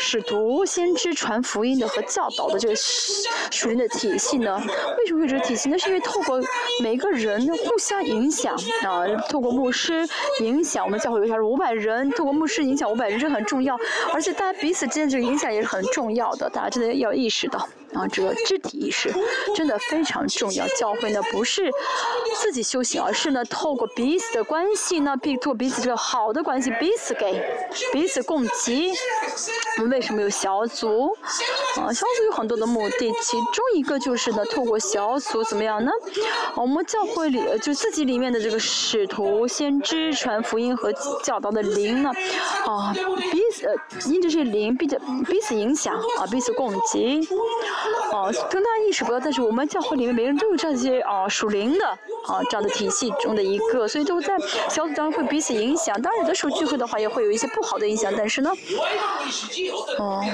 [0.00, 4.58] 使徒、先知传福音的和教导的这个属灵的体系呢？
[4.96, 5.78] 为什么会有这个体系呢？
[5.78, 6.40] 是因为透过
[6.82, 8.54] 每个人互相影响
[8.84, 10.08] 啊，透过牧师
[10.40, 13.78] 影响我们教会有下五百人，透过牧师影响五百人，这很重要。
[14.14, 17.68] 而且大家彼此之间这个影响也是很重要的，大家真的要意识到。
[17.96, 19.12] 啊，这个肢体意识
[19.54, 20.66] 真的非常重要。
[20.78, 21.70] 教会呢不是
[22.42, 27.42] 自己修行，而是呢透过彼此的关系呢，并做彼此这个好的关系，彼此给
[27.92, 28.92] 彼此供给。
[29.78, 31.16] 我们为什么有小组？
[31.76, 35.90] 啊，小组有很多的目的，其中一个就是呢，透过小组怎么样呢？
[36.54, 40.92] 我们教会里就自己里面的这个使徒、先知、传福音和
[41.22, 42.10] 教导的灵呢，
[42.66, 42.94] 啊，
[43.30, 43.74] 彼此呃
[44.06, 47.20] 因着这灵，彼此彼此影响啊，彼此供给，
[48.12, 54.38] 啊， 跟大家意识不到，但是我们教会里面每个人都有这些啊属灵的啊这样的体系中的一个，所以都在
[54.68, 56.00] 小组当中会彼此影响。
[56.00, 58.50] 当然有的时候聚会的话也会有一些不好的影响，但是呢。
[59.98, 60.24] 와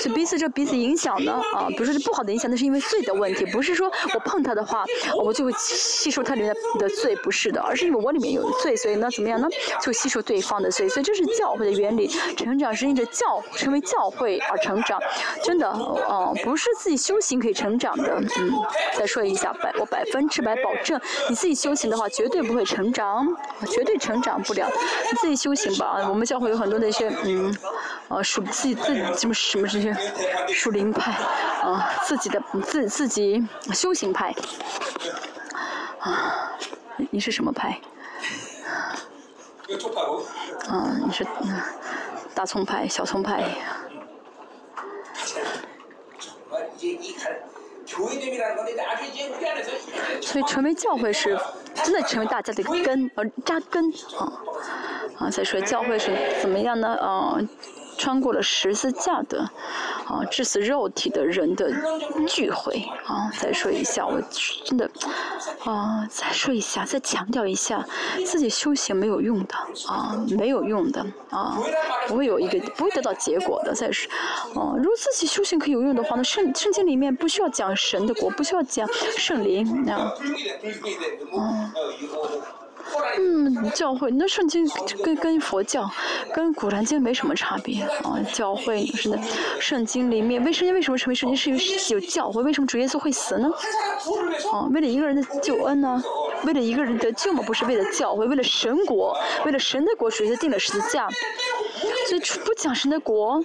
[0.00, 4.84] 是彼此这彼此影响呢啊，比如说是不好的影响，那是因为罪的问题，不是说我碰他的话，
[5.22, 9.48] 我就会吸收他里面的罪，不是的，而是因为我里面有罪，所以呢怎么样呢，
[9.80, 15.00] 就吸收对方的罪，所以这是教会的原理，成长是因着教成为教会而成长，
[15.44, 18.52] 真的哦、不是自己修行可以成长的，嗯，
[18.98, 23.26] 再说一下，百我百分之百保证，你自己修行的话绝对不会成长，
[23.70, 24.68] 绝对成长不了，
[25.10, 27.54] 你自己修行吧，我们教会有很多的一些嗯，
[28.08, 29.94] 呃属自己自什么什么这些
[30.48, 31.12] 属灵派，
[31.62, 34.34] 啊，自己的自自己修行派，
[36.00, 36.52] 啊，
[37.10, 37.80] 你是什么派？
[40.68, 41.26] 啊，你是
[42.34, 43.44] 大葱派、小葱派？
[50.20, 51.38] 所以成为教会是
[51.74, 54.32] 真的成为大家的根，呃，扎根啊
[55.18, 55.30] 啊！
[55.30, 56.88] 再说教会是怎么样呢？
[56.96, 57.38] 啊。
[58.02, 59.48] 穿过了十字架的
[60.08, 61.72] 啊，致死肉体的人的
[62.26, 63.30] 聚会啊！
[63.38, 64.20] 再说一下，我
[64.64, 64.90] 真的
[65.64, 67.86] 啊，再说一下，再强调一下，
[68.26, 69.54] 自己修行没有用的
[69.86, 71.56] 啊，没有用的啊，
[72.08, 73.72] 不会有一个不会得到结果的。
[73.72, 74.10] 再说，
[74.56, 78.84] 啊，如果自己修行可以有用的话，那圣圣经里面不需要讲神的国，不需要讲
[79.16, 80.12] 圣灵啊。
[80.18, 80.26] 불
[82.00, 82.08] 육
[83.18, 84.66] 嗯，教会那圣经
[85.04, 85.88] 跟跟佛教、
[86.34, 88.18] 跟古兰经没什么差别啊。
[88.32, 89.18] 教会是的，
[89.60, 92.42] 圣经里面为什么为什么成为圣经是有有教会？
[92.42, 93.48] 为什么主耶稣会死呢？
[94.52, 96.02] 啊，为了一个人的救恩呢、
[96.44, 97.42] 为了一个人的救吗？
[97.46, 101.08] 不是为了教会，为了神国，为了神的国，主耶稣定了十字架。
[102.08, 103.42] 所以不讲神的国，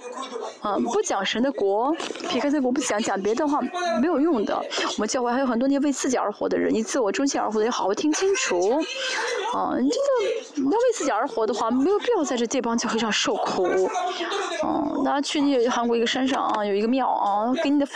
[0.60, 1.94] 啊，不讲神的国，
[2.28, 3.60] 撇开这国不讲，讲别的话
[4.00, 4.54] 没有用的。
[4.54, 8.80] 我们教会还有很多年为自己而活的人，你自我中心而活的，要好好听清楚。
[9.54, 13.64] 啊，你真的要为自己而活的话，没有必要在这这帮教会上受苦。
[14.62, 17.86] 哦，那去那韩国一个山上啊，有一个庙啊，给你的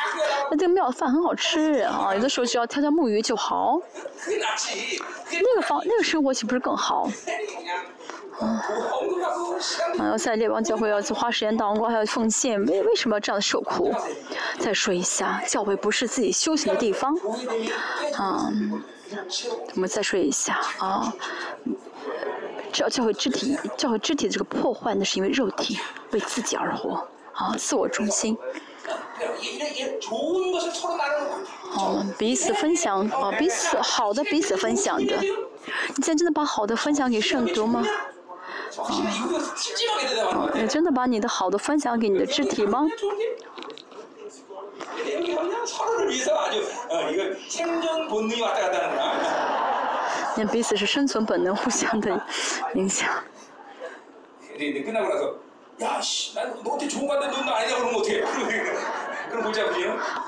[0.51, 3.81] 那这个庙的饭很好吃啊，有的时候只要挑挑木鱼就好。
[5.33, 7.09] 那个方那个生活岂不是更好？
[8.43, 13.95] 啊，要在列邦教会要去花时间祷告，还要奉献，为为什么要这样受苦？
[14.59, 17.15] 再说一下，教会不是自己修行的地方。
[18.17, 18.51] 啊，
[19.75, 21.13] 我们再说一下啊，
[22.73, 25.79] 教教会肢体，教会肢体这个破坏，那是因为肉体
[26.11, 28.37] 为自己而活，啊，自我中心。
[31.75, 35.17] 哦，彼此分享，哦，彼此好的彼此分享的。
[35.21, 37.85] 你现在真的把好的分享给圣徒吗？
[38.81, 42.87] 啊，你真的把你的好的分享给你的肢体吗？
[50.35, 52.21] 那彼此是生存本能互相的
[52.75, 53.11] 影响。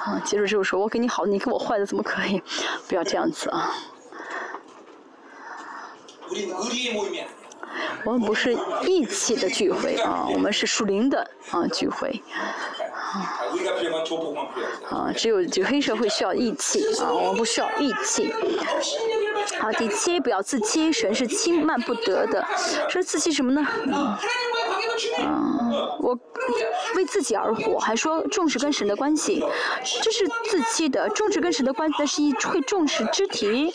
[0.05, 2.43] 啊，接着就是说我给你好的，你给我坏的，怎么可以？
[2.89, 3.75] 不要这样子啊！
[8.05, 8.57] 我们不是
[8.87, 12.23] 义气的聚会啊，我们是属灵的啊聚会。
[14.91, 18.33] 啊，只有就黑社会需要义气啊，我们不需要义气。
[19.61, 22.45] 好，第七，不要自欺，神是轻慢不得的。
[22.89, 23.61] 说自欺什么呢？
[23.93, 24.19] 啊，
[26.01, 26.19] 我
[26.97, 29.43] 为自己而活，还说重视跟神的关系，
[30.03, 31.09] 这是自欺的。
[31.11, 33.73] 重视跟神的关系，但是一会重视肢体，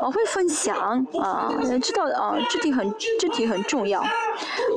[0.00, 0.76] 啊，会分享
[1.20, 1.50] 啊，
[1.82, 4.00] 知道啊，肢体很肢体很重要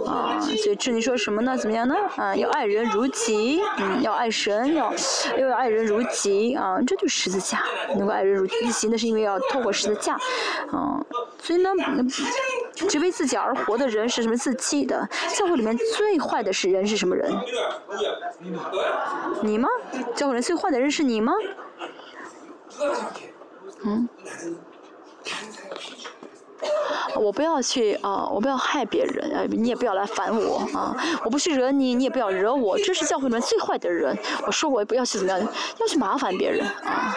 [0.06, 0.40] 啊。
[0.40, 1.57] 所以这里说什么呢？
[1.57, 1.95] 怎么样呢？
[2.16, 4.94] 啊，要爱人如己，嗯，要爱神，要
[5.38, 7.64] 要爱人如己啊，这就是十字架。
[7.95, 10.18] 能够爱人如己，行的是因为要透过十字架，
[10.72, 11.03] 嗯，
[11.41, 11.70] 所以呢，
[12.90, 15.07] 只为自己而活的人是什么自欺的？
[15.36, 17.31] 教会里面最坏的是人是什么人？
[19.41, 19.68] 你吗？
[20.15, 21.34] 教会人最坏的人是你吗？
[23.84, 24.10] 嗯。
[27.15, 28.27] 我不要去啊！
[28.30, 30.95] 我不要害别人，啊，你也不要来烦我啊！
[31.23, 32.77] 我不去惹你，你也不要惹我。
[32.80, 34.18] 这是教会里面最坏的人。
[34.45, 35.47] 我说我也不要去怎么样，
[35.80, 37.15] 要去麻烦别人啊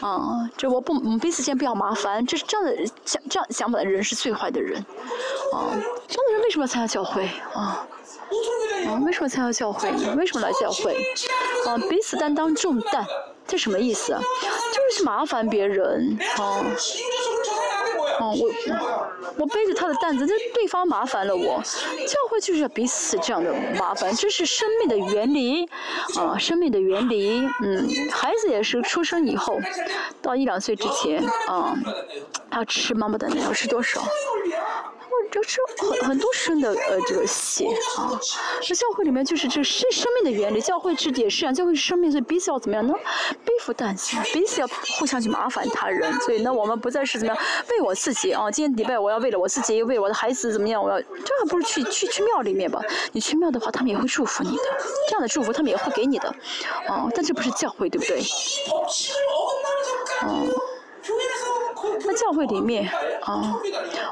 [0.00, 0.50] 啊！
[0.56, 4.78] 这我不彼此间不要麻烦，这是这样的想这样想法的人是最坏的人
[5.52, 5.74] 啊！
[6.06, 7.84] 这样的人为什么要参加教会啊？
[8.86, 9.90] 啊，为什么参加教会？
[10.16, 10.96] 为什么来教会？
[11.66, 13.04] 啊，彼此担当重担，
[13.46, 14.12] 这什么意思？
[14.12, 14.18] 就
[14.90, 16.64] 是去麻烦别人啊！
[18.20, 18.48] 哦，我
[19.38, 21.62] 我背着他的担子，这对方麻烦了我。
[22.06, 25.66] 教会就是要彼此这样的麻烦，这是生命的原理
[26.18, 27.48] 啊，生命的原理。
[27.62, 29.58] 嗯，孩子也是出生以后，
[30.20, 31.74] 到一两岁之前啊，
[32.52, 34.02] 要吃妈妈的奶，要吃多少？
[35.30, 37.66] 这是很很多生的呃这个血
[37.96, 38.18] 啊，
[38.62, 42.94] 这教会里面就是这生生命的原理，教会是也是啊，教会是生命，所以彼此要怎么样呢？
[43.44, 44.66] 背负担子，彼此要
[44.98, 52.80] 互相去麻烦他人，所以呢，我们不再是怎么样为我自己啊，今天礼拜我要为了我自己，为我的孩子怎么样，我要这还不如去去去庙里面吧？
[53.12, 54.62] 你去庙的话，他们也会祝福你的，
[55.08, 56.28] 这样的祝福他们也会给你的，
[56.88, 58.22] 啊，但这不是教会，对不对？
[62.10, 62.12] 嗯。
[62.12, 62.90] 那教会里面
[63.22, 63.60] 啊，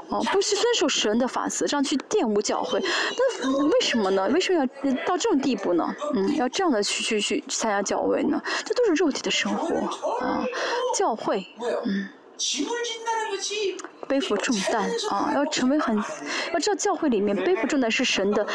[0.09, 4.29] 哦，不是遵守神的法则，这样去玷污教会，那为什么呢？
[4.29, 5.95] 为什么要到这种地步呢？
[6.15, 8.41] 嗯，要这样的去去去参加教会呢？
[8.65, 9.75] 这都是肉体的生活
[10.21, 10.45] 啊，
[10.97, 11.45] 教会，
[11.85, 12.09] 嗯。
[14.07, 18.47] 背负重担啊，要成为很，要知道教会里面背负重担是神的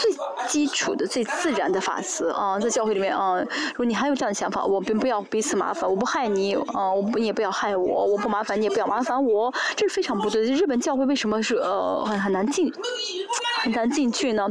[0.00, 0.10] 最
[0.48, 2.58] 基础的、最自然的法则啊。
[2.58, 10.52] 在教会里面啊，如果你还有这样的想法，我并不要彼此麻烦，我不害你啊，我不你也不要害我，我不麻烦你也不要麻烦我，这是非常不对的。
[10.54, 12.72] 日本教会为什么是呃很很难进，
[13.60, 14.48] 很难进去呢？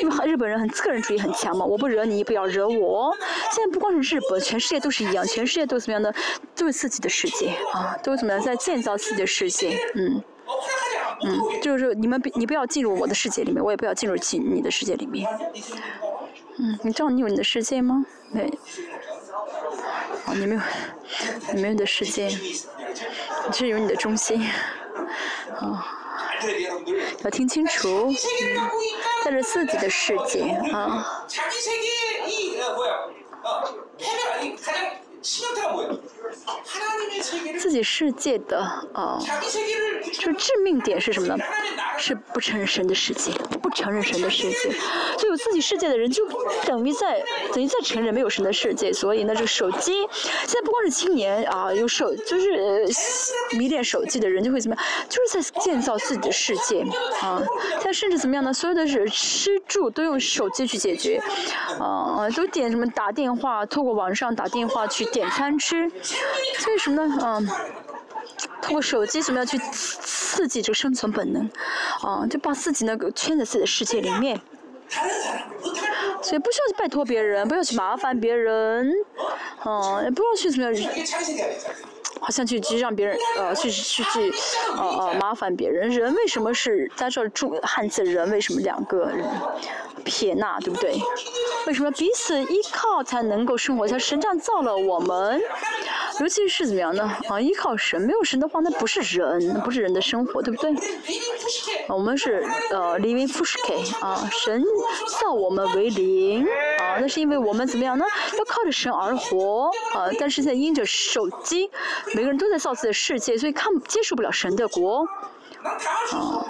[0.00, 3.12] 因为日本人很个人主义很强嘛，我不惹你，不要惹我。
[3.50, 6.14] 现在不光是日本，全世界都是一样，全世界都怎么样的，
[6.54, 10.22] 都是自己的世界啊，都怎么样在建造自己的世界，嗯。
[11.22, 15.26] 嗯，嗯，就是你们，你不要进入我的世界里面，我也不要进入进你的世界里面。
[16.58, 18.04] 嗯，你知道你有你的世界吗？
[18.30, 18.46] 没。
[20.26, 20.60] 哦，你没有，
[21.54, 24.44] 你没有你的世界，你是有你的中心。
[25.60, 25.86] 啊，
[27.22, 28.12] 要听清楚，
[29.24, 30.42] 带着自己的世界
[30.72, 31.26] 啊。
[37.58, 38.58] 自己世界的
[38.92, 39.18] 啊，
[40.12, 41.44] 就致命点是什么呢？
[41.96, 43.30] 是不承认神的世界，
[43.62, 44.72] 不承认神的世界。
[45.16, 46.26] 所以有自己世界的人就
[46.66, 47.22] 等于在
[47.52, 48.92] 等于在承认没有神的世界。
[48.92, 49.92] 所以呢，这个手机
[50.44, 56.84] 现在不光是青年啊，有手就是呃迷恋手机的人就会怎么样，就是在建造自己的世界
[57.20, 57.40] 啊。
[57.70, 58.52] 现在甚至怎么样呢？
[58.52, 61.22] 所有的是吃住都用手机去解决，
[61.78, 65.90] 啊，都点什么打电话，透过网上打电话去点餐吃，
[66.68, 67.18] 为什么呢？
[67.22, 67.48] 嗯。
[68.60, 71.48] 通过手机怎么样去刺激这个生存本能，
[72.00, 74.40] 啊，就把自己那个圈在自己的世界里面，
[76.22, 78.90] 所以不需要去拜托别人，不要去麻烦别人，
[79.60, 80.90] 啊，也不要去怎么样，
[82.20, 84.32] 好像去去让别人呃去去去
[84.76, 85.90] 呃呃麻烦别人。
[85.90, 89.26] 人为什么是在这住汉字人为什么两个人
[90.04, 90.94] 撇捺对不对？
[91.66, 93.86] 为什么彼此依靠才能够生活？
[93.88, 95.40] 像神这样造了我们。
[96.20, 97.10] 尤其是怎么样呢？
[97.28, 100.72] 啊，依靠神，没有神的话，那不是人，不是人的生活，对不对？
[101.88, 104.62] 我们是呃，living f u s h k 啊，神
[105.20, 106.46] 造我们为灵
[106.78, 108.04] 啊，那是因为我们怎么样呢？
[108.38, 111.68] 要靠着神而活啊，但是现在因着手机，
[112.14, 115.06] 每个人都在造自己的世界，所以看接受不了神的国。
[115.64, 116.44] 啊，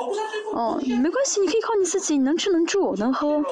[0.53, 3.43] 哦，没关系，你可以靠你自己，能吃能住能喝。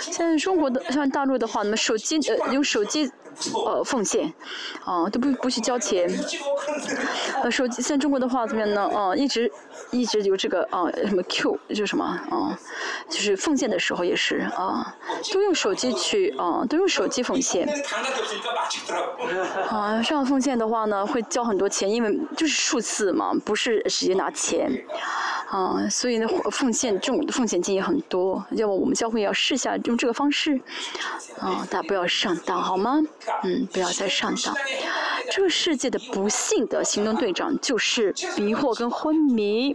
[0.00, 3.10] 现在中国的像大陆的话，那么手机呃用手机
[3.66, 4.32] 呃奉献，
[4.84, 6.08] 啊都不不去交钱，
[7.42, 8.88] 呃手机现在中国的话怎么样呢？
[8.96, 9.50] 啊一直
[9.90, 12.58] 一直有这个啊什么 Q 就什么啊，
[13.08, 14.94] 就是奉献的时候也是啊，
[15.32, 17.68] 都用手机去啊都用手机奉献。
[19.70, 24.70] 啊这样奉献的话呢会交很多钱，因为就是数字嘛，不是直接拿钱。
[25.48, 30.60] 啊，所以呢，奉献这种奉献金也很多，要么我们教会要试下用这个方式，
[31.38, 33.00] 啊，大家不要上当好吗？
[33.44, 34.52] 嗯，不要再上当。
[35.30, 39.65] 这个世界的不幸的行动队长就是迷惑跟昏迷，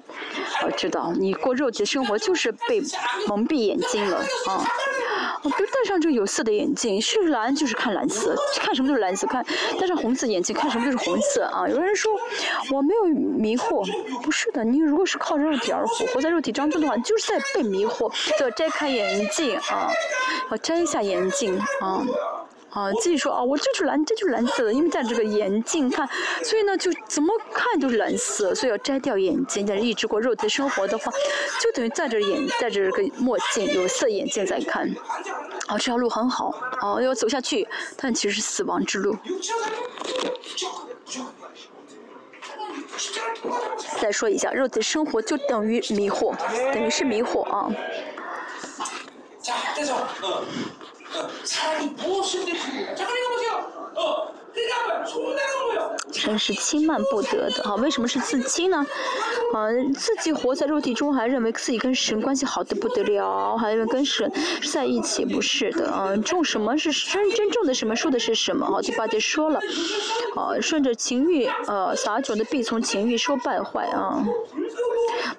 [0.64, 2.82] 我知道你过肉体生活就是被
[3.28, 4.68] 蒙蔽眼睛了啊。
[5.44, 9.44] 我比如戴上这个有色的眼镜，是蓝就是看蓝色，看什么都是蓝色；看
[9.80, 11.68] 戴上红色眼镜，看什么都是红色啊。
[11.68, 12.12] 有人说
[12.72, 13.84] 我没有迷惑，
[14.22, 18.12] 不是的，你如果是靠肉体而活，活在肉体当中的话，就是在被迷惑。
[18.40, 19.90] 要摘开眼镜啊，
[20.52, 22.06] 要摘一下眼镜啊。
[22.72, 26.08] 啊，自己说啊，我这就是蓝，这就是蓝色的，因为戴这个眼镜看，
[26.44, 31.12] 所以呢，就怎么看都是蓝色，所以要摘掉眼镜，但是一直过肉体生活的话，
[31.62, 34.90] 就等于戴着眼戴着个墨镜，有色眼镜在看。
[35.68, 37.68] 啊，这条路很好，啊，要走下去，
[37.98, 39.18] 但其实是死亡之路。
[44.00, 46.34] 再说一下，肉体生活就等于迷惑，
[46.74, 47.70] 等于是迷惑啊。
[56.12, 58.86] 真是轻慢不得的好，为什么是自轻呢？
[59.54, 64.32] 啊，自己活在肉体中，还认为自己跟神关系好的不得了，还认为跟神
[64.72, 66.16] 在一起，不是的啊。
[66.18, 68.66] 种什么是真真正的什么，说的是什么？
[68.66, 69.60] 好，第八节说了，
[70.36, 74.24] 啊， 顺着情欲，呃，撒种的必从情欲受败坏啊。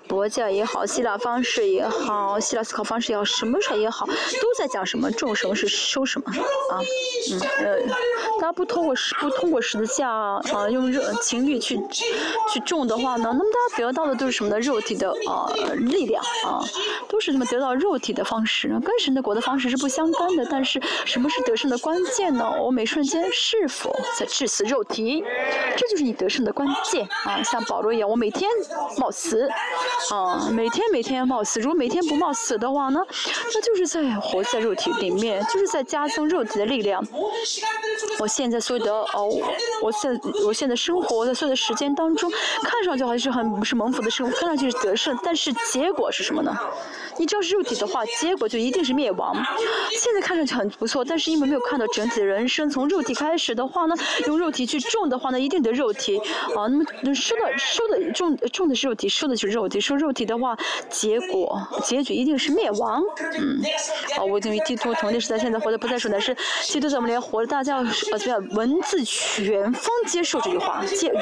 [0.08, 6.30] 佛教也好，希腊方式也好，希腊思考方式也好，什么说也好，都在讲什么种什么是收什么
[6.70, 6.80] 啊，
[7.30, 7.80] 嗯呃，
[8.38, 11.80] 大家不通过不通过十字架啊，用热情欲去
[12.52, 14.60] 去种的话呢，那么大家得到的都是什么呢？
[14.60, 16.60] 肉体的啊力量啊，
[17.08, 20.46] 都是这么得到肉体的方式，跟神的国的方式是不相干的。
[20.50, 22.52] 但是什么是得胜的关键呢？
[22.60, 25.24] 我每瞬间是否在致死肉体？
[25.76, 27.42] 这就是你得胜的关键啊！
[27.42, 28.50] 像保罗一样，我每天
[28.98, 29.48] 冒死。
[30.10, 33.00] 啊，每天每天冒死，如果每天不冒死的话呢，
[33.54, 37.02] 那就是在活在肉体里面，就是在加增肉体的力量。
[38.18, 39.30] 我现在所有的哦，
[39.82, 42.30] 我现我现在生活在所有的时间当中，
[42.62, 46.54] 看上去好像是很不是蒙福的生活，看上去是得胜，但是结果是什么呢？
[47.18, 49.34] 你只要是肉体的话，结果就一定是灭亡。
[49.90, 53.94] 现在看上去很不错，但是因为没有看到整体的人生，从肉体开始的话呢，
[54.26, 56.18] 用肉体去种的话呢，一定得肉体
[56.56, 56.66] 啊。
[56.68, 60.56] 那么收的收的种种的是肉体，收的就是肉体，收肉体的话，
[60.88, 63.02] 结果结局一定是灭亡。
[63.38, 63.60] 嗯，
[64.16, 71.12] 啊，我等于基督同的时代，现在活的不再属的是基督，怎么连活大家呃怎么样文字全方接受这句话，接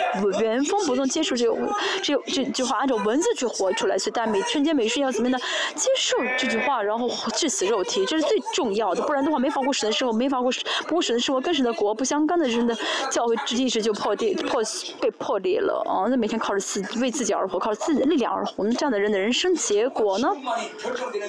[0.40, 1.56] 原封不动接受这个
[2.02, 5.46] 这这句话，按照文字去活出来，所以大家每瞬间每瞬要怎么样的？
[5.74, 9.02] 接受这句话，然后致死肉体，这是最重要的。
[9.02, 10.52] 不然的话，没法过神的生活，没法过
[10.86, 12.76] 不过神的生活，跟神的国不相干的人的
[13.10, 14.60] 教会意识就破裂、破
[15.00, 16.04] 被破裂了啊！
[16.10, 20.28] 那每天靠着自为自己而活，靠着自己的力量而活，那这样的人的人生结果呢？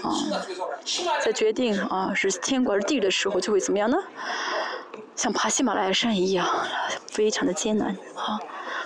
[0.02, 0.12] 啊，
[1.24, 3.98] 在决定啊是天国还是地狱的时候，就会怎么样呢？
[5.16, 6.48] 像爬喜马拉雅山一样，
[7.08, 8.40] 非常的艰难啊！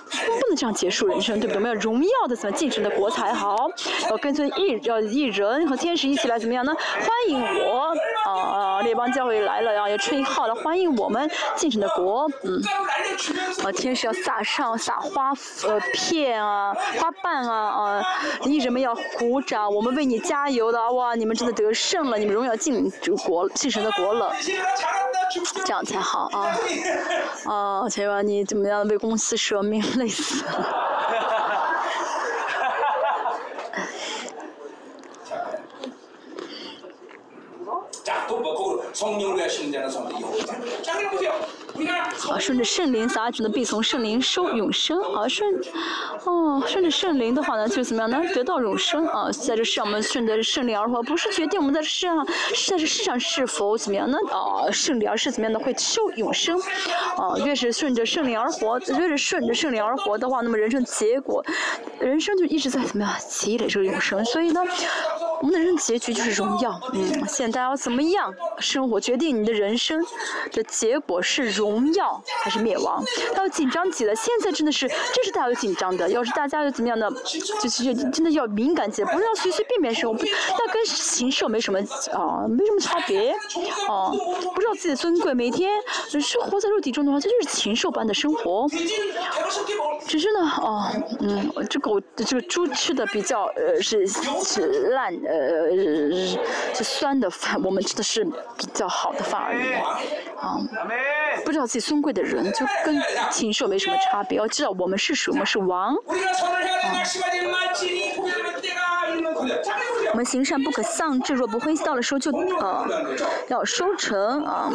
[0.09, 1.55] 不能这样结束人生，对不对？
[1.55, 3.69] 我们要荣耀的怎么进神的国才好？
[4.09, 6.73] 要 跟随一要一人和天使一起来怎么样呢？
[6.75, 7.93] 欢迎我
[8.29, 8.81] 啊！
[8.81, 12.29] 列邦教会来了，然后要吹号了，欢迎我们进神的国。
[12.43, 12.61] 嗯，
[13.63, 15.31] 啊，天使要撒上撒花
[15.67, 18.03] 呃片啊，花瓣啊啊，
[18.43, 21.15] 艺人们要鼓掌，我们为你加油的哇！
[21.15, 22.91] 你们真的得胜了，你们荣耀进
[23.25, 24.31] 国进神的国了，
[25.65, 26.55] 这样才好啊！
[27.45, 30.45] 啊，千万你怎么样为公司舍命， 하나 있어.
[38.03, 40.81] 자, 또 뭐, 그 성령으로 하시는 자는 성도 여기다.
[40.81, 41.64] 자, 그래 보세요.
[42.29, 45.53] 啊，顺着圣灵撒种的必从圣灵收永生啊顺，
[46.23, 49.29] 哦，顺着圣灵的话呢，就怎么样能得到永生啊？
[49.31, 54.17] 在这世上我们顺着圣灵而活，不是决定我们在世上、在这世上是否怎么样呢？
[54.31, 55.59] 啊，圣灵而是怎么样呢？
[55.59, 56.57] 会受永生，
[57.17, 61.43] 啊，越是顺着圣灵而活，越是顺着圣灵而活的话，那么人生结果，
[61.99, 64.23] 人生就一直在怎么样积累这个永生。
[64.23, 64.61] 所以呢，
[65.41, 66.79] 我们的人生结局就是荣耀。
[66.93, 70.01] 嗯，现在要怎么样生活，决定你的人生
[70.53, 71.64] 的结果是如。
[71.71, 73.03] 荣耀还是灭亡？
[73.33, 76.07] 他要紧张极了，现在真的是，这是大家紧张的。
[76.09, 77.09] 要是大家又怎么样呢？
[77.59, 81.79] 就是真的要敏感起来，不是要随随便便说，不，那跟禽兽没什么
[82.13, 83.33] 啊、没什么差别，
[83.89, 84.15] 哦、
[84.53, 85.71] 不知道自己的尊贵，每天
[86.07, 88.67] 只是活在肉体中的话，这就是禽兽般的生活。
[90.07, 90.85] 只是呢，哦、
[91.21, 95.71] 嗯，这狗这个猪吃的比较呃是是烂呃
[96.75, 99.73] 是酸的饭，我们吃的是比较好的饭而已，
[100.39, 100.61] 啊、
[101.43, 101.54] 不。
[101.55, 103.01] 知道自己尊贵的人就跟
[103.31, 104.37] 禽兽没什么差别。
[104.37, 105.95] 要知道我们是什么是王。
[105.95, 106.01] 우
[110.15, 112.87] 我们行善不可丧志，若不灰到的时候就呃
[113.49, 114.71] 要收成啊。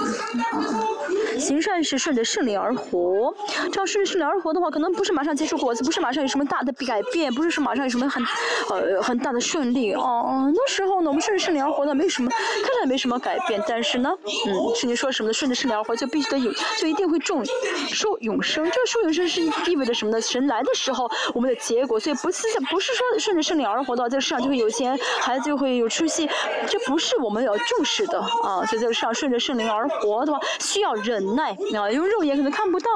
[1.38, 3.34] 行善是顺着圣灵而活，
[3.72, 8.22] 这样顺着圣灵而活的话，可能不是马上结出果子，不是马上有什么大的改变，不是说马上有什么很
[8.68, 10.52] 呃很大的顺利哦。
[10.54, 14.10] 那时候呢，我们顺着圣灵而活呢，没什么看起来没什么改变，但是呢，
[14.46, 15.32] 嗯，圣经说什么呢？
[15.32, 17.42] 顺着圣灵而活就必须得有，就一定会种
[17.88, 18.62] 收永生。
[18.70, 19.40] 这个收永生是
[19.70, 20.20] 意味着什么呢？
[20.20, 24.98] 神来的时候，我们的结果，所以不是不是说顺着圣灵而活的话，在世上就会有钱，
[25.30, 26.28] 孩子就会有出息，
[26.66, 28.66] 这不是我们要重视的啊。
[28.66, 32.90] 所以在世上顺着圣灵而活的话，需要忍耐啊，因为肉眼可能看不到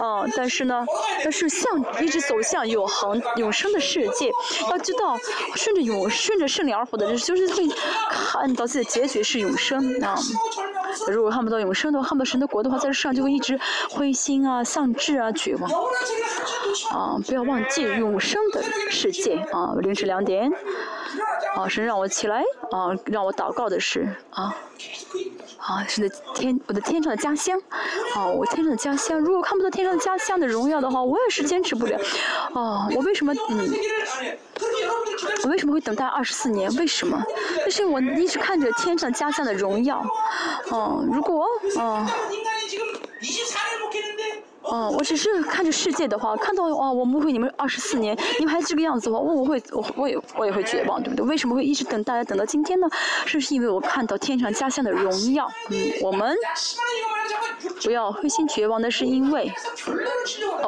[0.00, 0.24] 啊。
[0.36, 0.86] 但是呢，
[1.24, 4.30] 但是向一直走向永恒永生的世界，
[4.70, 5.18] 要知道
[5.56, 7.68] 顺着永顺着圣灵而活的人，就是会
[8.08, 10.16] 看到自己的结局是永生啊。
[11.08, 13.58] 如果看不到永生的话，看不到神的国的话，在世上就会一直
[13.90, 15.68] 灰心啊，丧志啊，绝望
[16.92, 19.74] 啊，不要忘记永生的世界啊。
[19.80, 20.52] 凌晨两点。
[21.56, 24.54] 啊，神让我起来啊，让我祷告的是啊，
[25.58, 27.60] 啊，是的，天，我的天上的家乡
[28.14, 29.18] 啊，我天上的家乡。
[29.18, 31.98] 如果看不到天上的家乡的荣耀的话，我也是坚持不了
[32.54, 32.88] 啊。
[32.94, 33.32] 我为什么？
[33.50, 33.70] 嗯，
[35.44, 36.74] 我为什么会等待二十四年？
[36.76, 37.22] 为什么？
[37.64, 39.98] 就是我一直看着天上家乡的荣耀
[40.70, 41.02] 啊。
[41.12, 41.46] 如果
[41.78, 42.10] 啊。
[44.62, 51.26] 哦我只是看着世界的话看到哦我误会你们二十四年你们还这个样子的话我我会我我也我也会绝望对不对？
[51.26, 52.88] 为什么会一直等大家等到今天呢？
[53.26, 55.50] 是不是因为我看到天上家乡的荣耀。
[55.70, 56.36] 嗯我们
[57.82, 59.52] 不要灰心绝望的是因为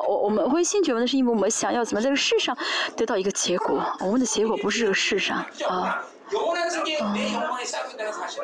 [0.07, 2.57] 我我们灰心绝望的是因为我们想要怎么在这个世上
[2.97, 3.83] 得到一个结果。
[4.01, 6.05] 我们的结果不是这个世上啊。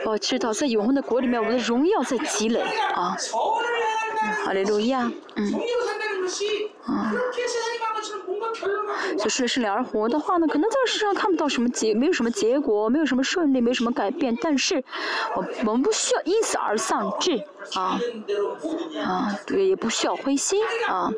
[0.05, 2.61] 我知道在永恒的国里面我们的荣耀在积累
[2.95, 3.17] 啊。
[4.45, 5.53] 好嘞路亚嗯。
[6.85, 7.13] 啊
[9.19, 14.83] 就顺势而活的话呢可能在世上看不到什么结没有什么结果没有什么顺利没有什么改变但是
[15.37, 17.43] 我我们不需要因此而丧志。
[17.75, 17.99] 啊
[19.05, 21.11] 啊对也不需要灰心啊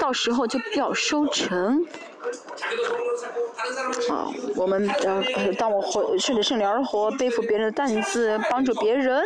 [0.00, 1.84] 到时候就不要收成。
[4.10, 9.22] 啊，我们呃，当我活顺着圣灵而活，背负别人的担子，帮助别人，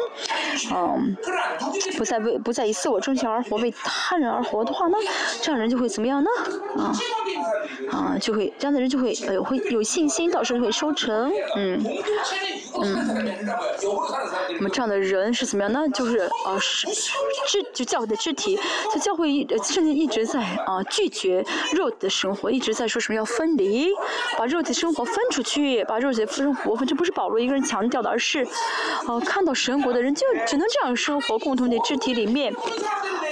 [0.70, 4.98] 嗯、啊，不再为不再以自我中心而活，为他人而活的话呢，
[5.40, 6.30] 这样人就会怎么样呢？
[6.76, 6.92] 啊
[7.90, 11.82] 啊，就会这样的人就会呃会有信心，到时候会收成，嗯
[12.82, 13.46] 嗯。
[14.54, 15.88] 那么这样的人是怎么样呢？
[15.88, 16.86] 就是啊是
[17.46, 18.58] 肢就教会的肢体，
[18.92, 22.81] 就教会一甚至一直在啊拒绝肉的生活，一直在。
[22.82, 23.88] 在说什么要分离，
[24.36, 28.46] 把肉体生活分出去，把肉体生活分，这不是保罗一个人强调的，而是，
[29.06, 32.52] 哦，看到神国的人就只能这样生活，共同体肢体里面，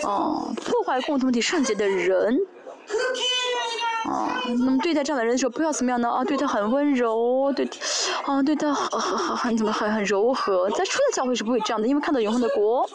[0.05, 2.39] 哦，破坏共同体圣洁的人。
[4.05, 6.09] 啊，那么对待这样的人的时候，不要怎么样呢？
[6.09, 7.68] 啊，对他很温柔，对，
[8.24, 10.70] 啊，对他很很很怎么很很柔和。
[10.70, 12.89] 在初代教会是不会这样的，因为看到永恒的国，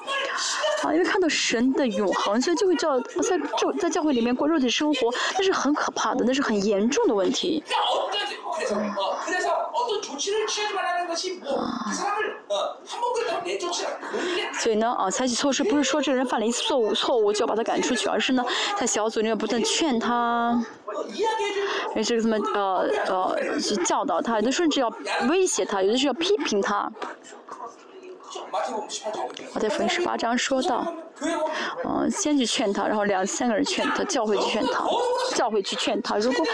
[0.84, 7.64] 啊，因为看到神的永恒，所以就会叫在就在教会里面过肉体生活，那是很可怕的，那是很严重的问题。
[7.68, 7.76] 啊。
[14.60, 18.44] 所以呢，啊，采取措施不是说这个人犯了一次错误错误就要把他赶出去，而是呢，
[18.76, 20.60] 在小组里面不断劝他。
[21.96, 24.92] 也是什么呃呃去教导他，有的甚至要
[25.30, 26.92] 威胁他，有的是要批评他。
[29.54, 30.86] 我在福音十八章说到，
[31.22, 34.86] 嗯、呃，先去劝他，然后两三个人劝他，教会去劝他，
[35.34, 36.18] 教会去劝他。
[36.18, 36.46] 如果，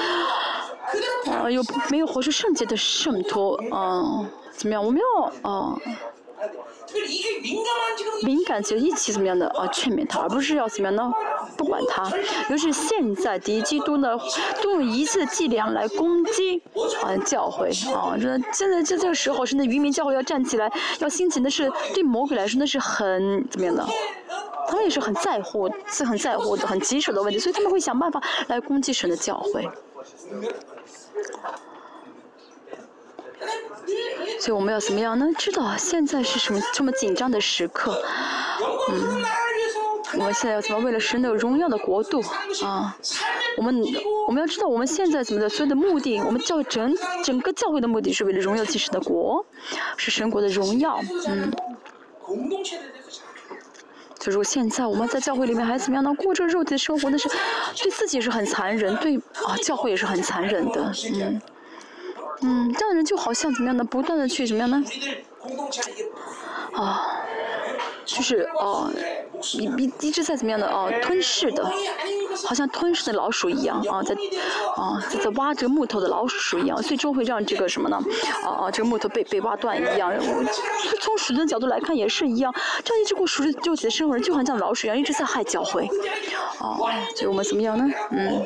[1.26, 4.86] 呃，有没有活出圣洁的圣徒，嗯、怎么样？
[4.86, 5.82] 我没有，嗯、呃。
[8.24, 11.12] 敏感就一起怎么样的啊劝勉他，而不是要怎么样呢？
[11.58, 12.10] 不管他。
[12.50, 14.18] 尤其是现在敌基督呢，
[14.62, 16.62] 都用一切伎俩来攻击
[17.04, 23.86] 啊教会啊，这现在在这个时候，是那渔民教会要站起来，要兴起，那是对魔鬼来说那是很怎么样的？
[24.68, 29.68] 他们也是很在乎，是很在乎的，很棘手的问题，所以他们会想办法来攻击神的教会。
[34.40, 35.28] 所以我们要怎么样呢？
[35.38, 38.02] 知道现在是什么这么紧张的时刻，
[38.92, 39.24] 嗯，
[40.18, 42.22] 我们现在要怎么为了神的荣耀的国度
[42.64, 42.98] 啊？
[43.58, 43.84] 我们
[44.28, 49.46] 我们要知道我们现在怎么的，所有的目的，我们教整整个教会的目的是为了荣耀即使的国，
[49.98, 51.52] 是神国的荣耀，嗯。
[54.20, 56.14] 所以说，现在我们在教会里面还怎么样呢？
[56.14, 57.28] 过着肉体的生活，那是
[57.76, 61.42] 对自己是很残忍，对啊，教会也是很残忍的，嗯。
[62.44, 63.84] 嗯，这样的人就好像怎么样呢？
[63.84, 64.84] 不断的去怎么样呢？
[66.74, 67.06] 啊，
[68.06, 68.90] 就是哦，
[69.54, 70.90] 一一一直在怎么样的啊？
[71.02, 71.70] 吞噬的，
[72.46, 74.16] 好像吞噬的老鼠一样啊，在
[74.76, 76.82] 啊，在挖这个木头的老鼠一样。
[76.82, 78.02] 最终会让这个什么呢？
[78.44, 80.14] 啊，这个木头被被挖断一样。
[81.00, 82.54] 从鼠的角度来看，也是一样。
[82.84, 85.88] 这样一直过鼠日肉体的生活，就好像老鼠一样，一直在害教会
[86.60, 86.78] 啊。
[87.16, 87.86] 所以我们怎么样呢？
[88.12, 88.46] 嗯。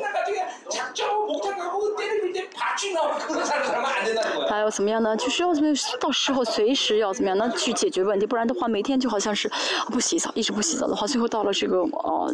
[0.69, 4.47] 작정하고 목탁하고 때를 빌때 밧줄 나오고 그런 사람 살면 안 된다는 거야.
[4.49, 5.15] 还要怎么样呢？
[5.17, 7.49] 就是要怎么样到时候随时要怎么样呢？
[7.57, 9.49] 去解决问题，不然的话每天就好像是
[9.91, 12.33] 不洗澡，一直不洗澡的话，最后到了这个呃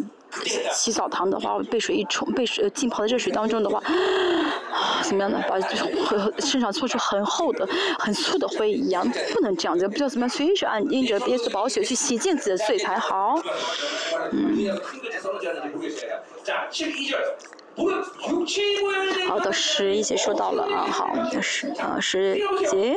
[0.74, 3.82] 洗澡堂的话，被水一冲，被水浸泡在热水当中的话，
[4.72, 5.42] 啊怎么样呢？
[5.48, 5.60] 把
[6.06, 7.68] 和身上搓出很厚的、
[8.00, 13.40] 很粗的灰一样，不能这样子，不要怎么样，随时按因着耶稣宝血去洗净自己的罪才好。
[14.32, 14.78] 우
[19.29, 22.39] 好的，十一节说到了啊，好，十啊十
[22.71, 22.95] 节，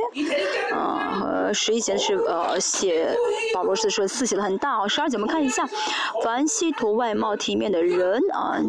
[0.73, 3.15] 啊和十一节是呃写
[3.53, 4.87] 保罗是说字写的很大哦。
[4.87, 5.67] 十二节我们看一下，
[6.23, 8.59] 凡希图外貌体面的人啊。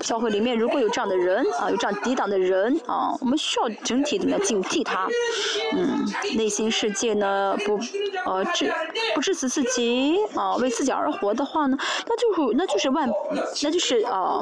[0.00, 5.08] 教会里面如果有这样的人啊，有这样抵挡的人啊，我们需要整体怎么样警惕他？
[5.74, 6.04] 嗯，
[6.36, 7.78] 内心世界呢不
[8.24, 8.72] 呃治
[9.14, 13.10] 不治死自己啊，为自己而活的话呢，那就是那就是万
[13.62, 14.40] 那就是啊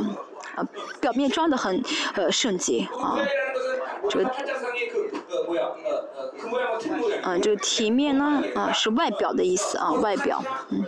[0.57, 0.67] 啊
[1.01, 1.83] 表面装的很
[2.15, 3.19] 呃圣洁啊。
[4.09, 4.29] 这个
[7.23, 10.85] 啊这个体面呢啊是外表的意思啊外表嗯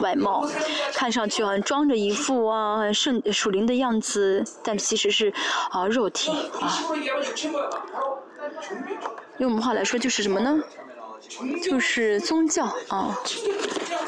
[0.00, 0.46] 外貌。
[0.92, 5.32] 看上去好像装着一副啊圣属灵的样子但其实是
[5.70, 6.30] 啊肉体
[6.60, 6.70] 啊。
[9.38, 10.62] 用我们话来说就是什么呢？
[11.62, 13.18] 就是宗教啊，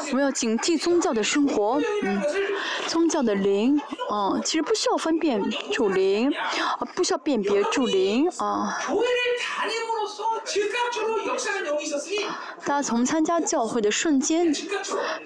[0.09, 2.21] 我们要警惕宗教的生活，嗯，
[2.87, 3.79] 宗教的灵，
[4.09, 5.41] 嗯、啊，其实不需要分辨
[5.71, 8.77] 主灵，啊，不需要辨别主灵啊。
[12.65, 14.53] 大家从参加教会的瞬间，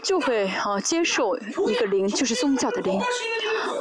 [0.02, 3.00] 就会啊接受一个灵，就是宗教的灵。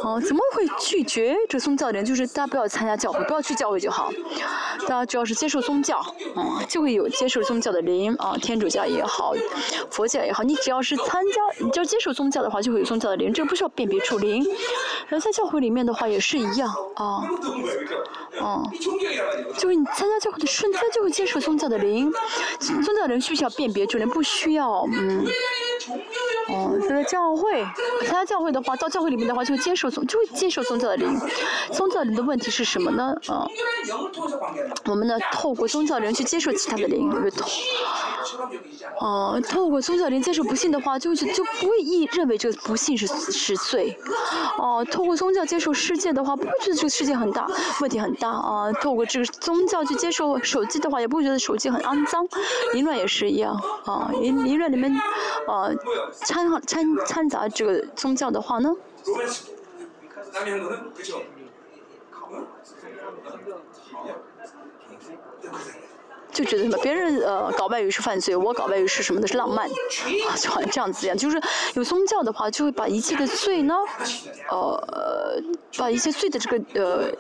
[0.03, 2.05] 啊，怎么会拒绝这宗教的灵？
[2.05, 4.11] 就是大家不要参加教会，不要去教会就好。
[4.81, 6.01] 大家只要是接受宗教，
[6.35, 8.02] 嗯、啊，就会有接受宗教的灵。
[8.19, 9.35] 啊，天主教也好，
[9.91, 14.45] 佛教也好，你只要是参加，你就接受宗教的话，就会有宗教的灵，这不需要辨别出灵。
[15.09, 17.23] 然后在教会里面的话也是一样啊，
[18.41, 18.63] 嗯、啊，
[19.59, 22.11] 就是你参加教会的瞬间就会接受宗教的灵，
[22.59, 25.27] 宗教的不需要辨别出灵，不需要嗯。
[26.49, 27.65] 哦，这个教会，
[28.03, 31.19] 参加教会的话，到教会里面的话，就会接受宗，就会接受宗教的灵。
[31.73, 33.15] 宗教里的问题是什么呢？
[33.29, 33.47] 啊，
[34.87, 37.11] 我们呢，透过宗教人去接受其他的灵，
[38.99, 43.97] 啊，透过宗教灵接受不幸的话，就会就不会意认为这个不幸是是罪。
[44.59, 47.47] 哦，透过宗教接受世界的话，不会觉得这个世界很大，
[47.81, 48.73] 问题很大啊。
[48.81, 52.27] 透过这个宗教去接受手机的话，也不会觉得手机很肮脏。
[52.75, 53.55] 凌乱也是一样
[53.85, 54.93] 啊，淫凌乱里面，
[55.47, 55.71] 啊。
[56.15, 58.71] 掺和掺掺杂这个宗教的话呢？
[66.33, 71.39] 就觉得什么别人呃搞外语是犯罪，我搞外语是什么的是浪漫，啊、就好像这样子一样，就是
[71.75, 73.75] 有宗教的话，就会把一切的罪呢，
[74.49, 75.43] 呃，
[75.77, 77.13] 把一些罪的这个呃。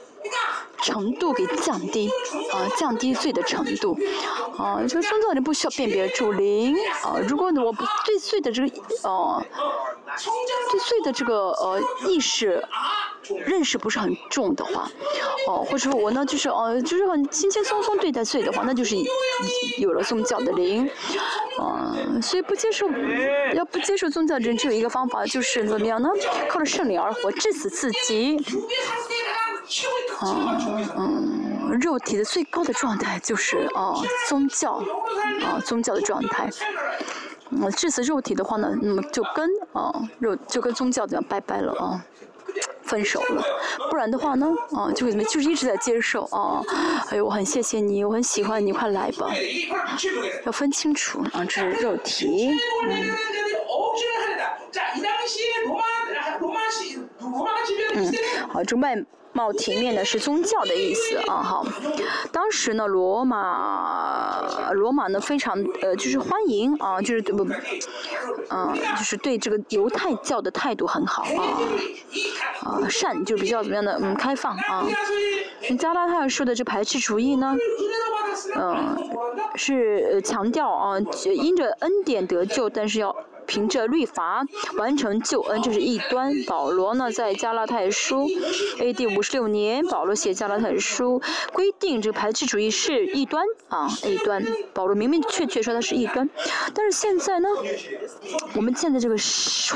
[0.83, 2.11] 程度给降低，
[2.53, 3.97] 啊，降低罪的程度，
[4.59, 9.45] 啊，这个宗教人不需要辨别主灵，啊，如果我不对罪的这个，呃，
[10.71, 12.63] 对罪的这个呃意识
[13.47, 14.91] 认识不是很重的话，
[15.47, 18.97] 哦，或者说我呢就是哦就是很轻轻松松对待罪的话，那就是
[19.79, 20.91] 有了宗教的灵，
[21.59, 22.89] 啊，所以不接受，
[23.55, 26.09] 要不接受宗教的人只有一个方法，就是怎么样呢？
[26.49, 28.37] 靠着圣灵而活，致死自己。
[30.23, 33.95] 嗯嗯，肉体的最高的状态就是啊
[34.29, 34.83] 宗教，
[35.45, 36.51] 啊宗教的状态。
[37.51, 42.05] 嗯，致死肉体的话呢，那么就跟啊肉就跟宗教这样拜拜了啊，
[42.83, 43.43] 分手了。
[43.91, 46.63] 不然的话呢，啊就会怎么就是一直在接受啊。
[47.11, 49.31] 哎呦，我很谢谢你，我很喜欢你，快来吧。
[50.45, 52.51] 要分清楚啊，这是肉体。
[52.89, 53.11] 嗯。
[57.91, 58.13] 嗯，
[58.49, 58.97] 好，这外
[59.33, 61.67] 冒体面的是宗教的意思啊，好。
[62.31, 67.47] 当时呢，罗马罗马呢非常呃就是欢迎啊，就是不，
[68.51, 71.59] 嗯，就是对这个犹太教的态度很好啊，
[72.65, 74.87] 啊善就比较怎么样的嗯开放啊。
[75.79, 77.57] 加拉太说的这排斥主义呢，
[78.57, 78.97] 嗯，
[79.55, 83.15] 是强调啊因着恩典得救，但是要。
[83.47, 84.45] 凭着律法
[84.77, 86.33] 完成救恩，这是异端。
[86.47, 88.29] 保罗呢，在加拉太书
[88.79, 89.07] A.D.
[89.17, 91.21] 五十六年，保罗写加拉太书，
[91.53, 94.45] 规定这个排斥主义是异端啊，异端。
[94.73, 96.29] 保罗明明确确说他是异端，
[96.75, 97.49] 但是现在呢，
[98.55, 99.17] 我们现在这个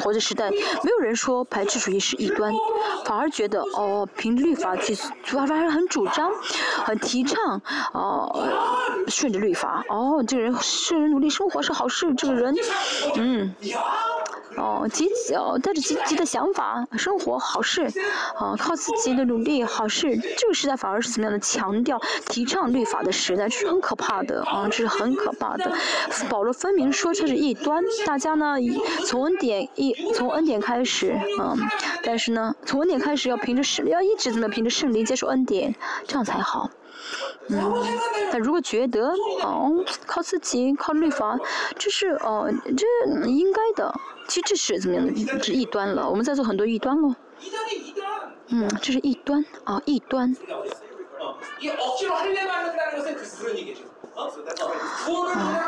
[0.03, 2.53] 活着时代，没有人说排斥主义是异端，
[3.05, 4.95] 反而觉得哦，凭律法去，
[5.25, 6.31] 反而很主张，
[6.85, 7.61] 很提倡
[7.93, 8.49] 哦，
[9.09, 12.55] 顺着律法，哦，这个人圣人努力生活是好事，这个人，
[13.17, 13.55] 嗯。
[14.57, 17.83] 哦，积极哦，带着积极的想法生活好事，
[18.39, 20.17] 啊，靠自己的努力好事。
[20.39, 21.39] 这个时代反而是怎么样的？
[21.39, 25.71] 强调提倡律法的时代，这是很可怕的啊，这是很可怕的。
[26.31, 28.57] 保罗分明说这是异端，大家呢
[29.05, 31.59] 从恩典一从恩典开始，嗯，
[32.03, 35.75] 但是呢从恩典开始要凭着圣，要一直怎么凭着圣灵接受恩典，
[36.07, 36.71] 这样才好。
[37.49, 37.85] 嗯，
[38.33, 39.13] 但如果觉得
[39.43, 41.39] 哦靠自己靠律法，
[41.79, 42.87] 这是哦这
[43.29, 43.95] 应该的，
[44.29, 45.43] 其实这是怎么样的？
[45.43, 46.09] 是异端了。
[46.09, 47.15] 我们在做很多异端喽。
[48.49, 50.35] 嗯，这是异端啊，异端。
[54.15, 55.61] 啊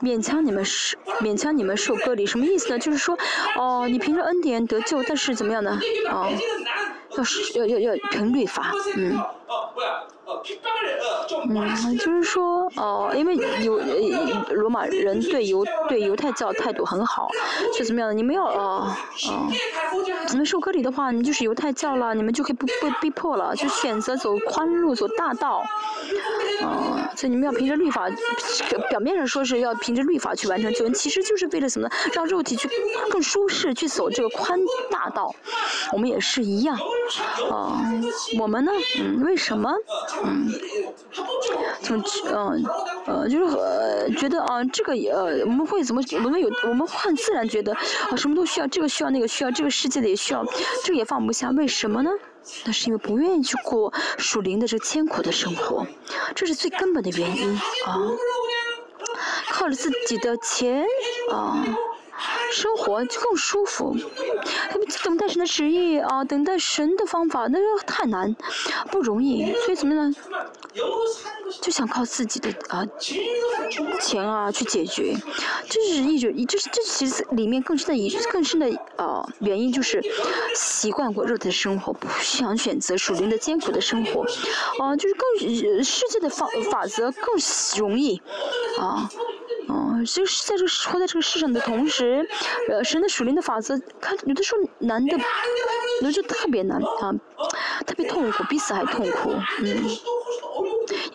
[0.00, 2.78] 勉强你们受，勉强你们受割礼，什么意思呢？
[2.78, 3.16] 就是说，
[3.56, 5.78] 哦，你凭着恩典得救，但是怎么样呢？
[6.10, 6.30] 哦，
[7.16, 9.18] 要是要要要凭律法，嗯。
[11.48, 13.78] 嗯，就是说，哦，因为犹
[14.50, 17.28] 罗马人对犹对犹太教态度很好，
[17.76, 18.14] 是怎么样的？
[18.14, 18.90] 你们要，哦，
[19.28, 19.52] 哦，
[20.30, 25.62] 你们受割礼的话，你就是犹太教了，你们就可以不被逼迫了，就选择走宽路，走大道，
[26.62, 28.08] 哦，所以你们要凭着律法，
[28.88, 31.94] 表面上说是要凭着律法去完成救恩，其实就是为了什么呢？
[32.14, 32.68] 让肉体去
[33.10, 34.58] 更舒适，去走这个宽
[34.90, 35.34] 大道。
[35.92, 36.78] 我们也是一样，
[37.50, 37.82] 啊，
[38.38, 39.70] 我们呢，嗯，为什么？
[40.24, 40.50] 嗯，
[41.82, 42.64] 从嗯
[43.06, 46.02] 呃，就是呃，觉得啊，这个呃，我们会怎么？
[46.24, 50.44] 我们有，我们很自然觉得啊，什么都需要，这个需要，那个需要，这个世界的也需要，
[50.82, 52.10] 这个也放不下，为什么呢？
[52.64, 55.86] 那是因为不愿意去过属灵的这艰苦的生活，
[56.34, 57.50] 这是最根本的原因
[57.86, 57.96] 啊。
[59.50, 60.84] 靠着自己的钱
[61.30, 61.64] 啊。
[62.54, 63.96] 生活就更舒服，
[65.02, 68.34] 等待神的旨意啊，等待神的方法，那个太难，
[68.92, 70.14] 不容易，所以怎么呢？
[71.60, 72.84] 就想靠自己的啊
[74.00, 75.14] 钱啊去解决，
[75.68, 78.66] 这是一种，这是这其实里面更深的一更深的
[78.96, 80.02] 呃原因就是
[80.54, 84.22] 习惯过肉体的生活，不想选择属灵的艰苦的生活，
[84.78, 87.36] 啊，就是更世界的法法则更
[87.76, 88.20] 容易
[88.78, 89.10] 啊。
[89.68, 92.26] 哦，就是在这个活在这个世上的同时，
[92.68, 95.16] 呃，神的属灵的法则，看有的时候难的，
[96.00, 97.12] 有的就特别难啊，
[97.86, 99.84] 特别痛苦，比死还痛苦，嗯。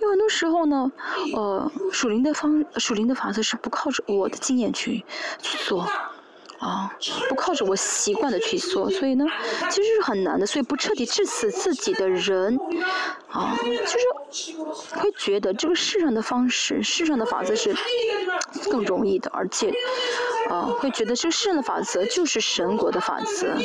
[0.02, 0.92] 有很多时候呢，
[1.36, 5.06] 呃，属灵的方，属灵的法则是不靠着我的经验去
[5.42, 5.88] 去做。
[6.60, 6.94] 啊，
[7.30, 9.26] 不靠着我习惯的去做，所以呢，
[9.70, 10.46] 其实是很难的。
[10.46, 12.60] 所以不彻底致死自己的人，
[13.30, 14.54] 啊，就是
[14.98, 17.74] 会觉得这个世上的方式、世上的法则是
[18.70, 19.74] 更容易的，而且，
[20.50, 23.56] 啊，会觉得这个世上的法则就是神国的法则。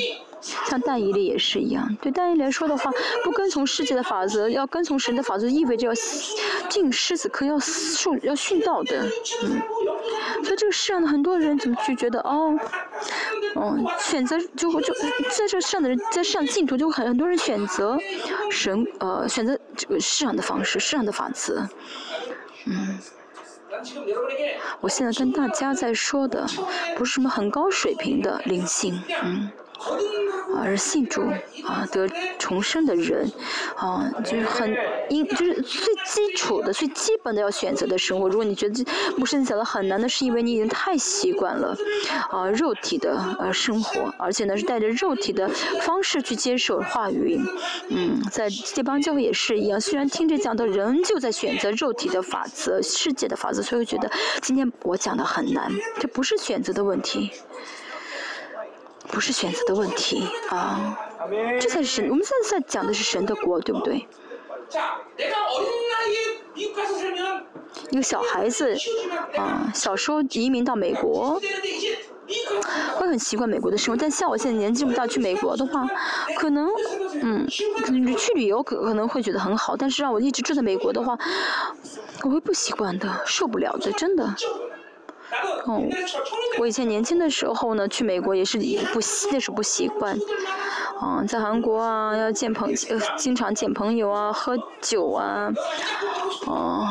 [0.67, 1.97] 像但以理也是一样。
[2.01, 2.91] 对但以理来说的话，
[3.25, 5.95] 不跟从世界的法则，要跟从神的法则，意味着要
[6.69, 9.09] 进狮子坑，要受要殉道的。
[9.43, 9.63] 嗯。
[10.45, 12.55] 所以这个世上的很多人怎么就觉得哦，
[13.57, 17.99] 嗯，选择就就在这上的人，在上净土就很很多人选择
[18.51, 21.67] 神呃选择这个世上的方式，世上的法则，
[22.67, 22.99] 嗯。
[24.81, 26.47] 我现在跟大家在说的，
[26.97, 29.51] 不是什么很高水平的灵性，嗯。
[30.57, 31.23] 而信主
[31.65, 33.31] 啊得重生的人
[33.77, 34.75] 啊，就是很
[35.11, 38.29] 因就是最基础的、最基本的要选择的生活。
[38.29, 38.85] 如果你觉得
[39.17, 41.77] 牧师讲的很难，那是因为你已经太习惯了
[42.31, 45.49] 啊肉体的呃生活，而且呢是带着肉体的
[45.83, 47.41] 方式去接受话语。
[47.89, 54.11] 嗯，在这帮教会也是一样，虽然听着讲的人就在选择肉体的法则、世界的法则，所以觉得
[54.41, 57.33] 今天我讲的很难，这不是选择的问题。
[59.15, 60.99] 不是选择的问题啊，
[61.61, 62.09] 这才是神。
[62.11, 64.07] 我们现在在讲的是神的国，对不对？
[67.91, 68.77] 一个小孩子
[69.37, 71.41] 啊，小时候移民到美国，
[72.97, 74.01] 会很习惯美国的生活。
[74.01, 75.87] 但像我现在年纪这么大，去美国的话，
[76.37, 76.69] 可能
[77.23, 79.77] 嗯，去旅游可可能会觉得很好。
[79.77, 81.17] 但是让我一直住在美国的话，
[82.23, 84.35] 我会不习惯的，受不了的，真的。
[85.67, 85.83] 哦，
[86.59, 88.59] 我以前年轻的时候呢，去美国也是
[88.93, 90.17] 不习，那时候不习惯。
[91.03, 95.53] 嗯，在韩国啊，要见朋呃，经常见朋友啊，喝酒啊，
[96.47, 96.87] 哦，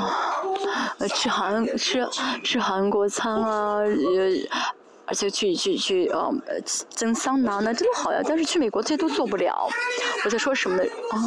[1.16, 2.08] 吃韩吃
[2.44, 3.94] 吃韩国餐啊，呃，
[5.06, 6.30] 而且去去去呃，
[6.90, 8.20] 蒸桑拿那真的好呀。
[8.28, 9.68] 但是去美国这些都做不了。
[10.26, 10.84] 我在说什么呢？
[11.12, 11.18] 啊？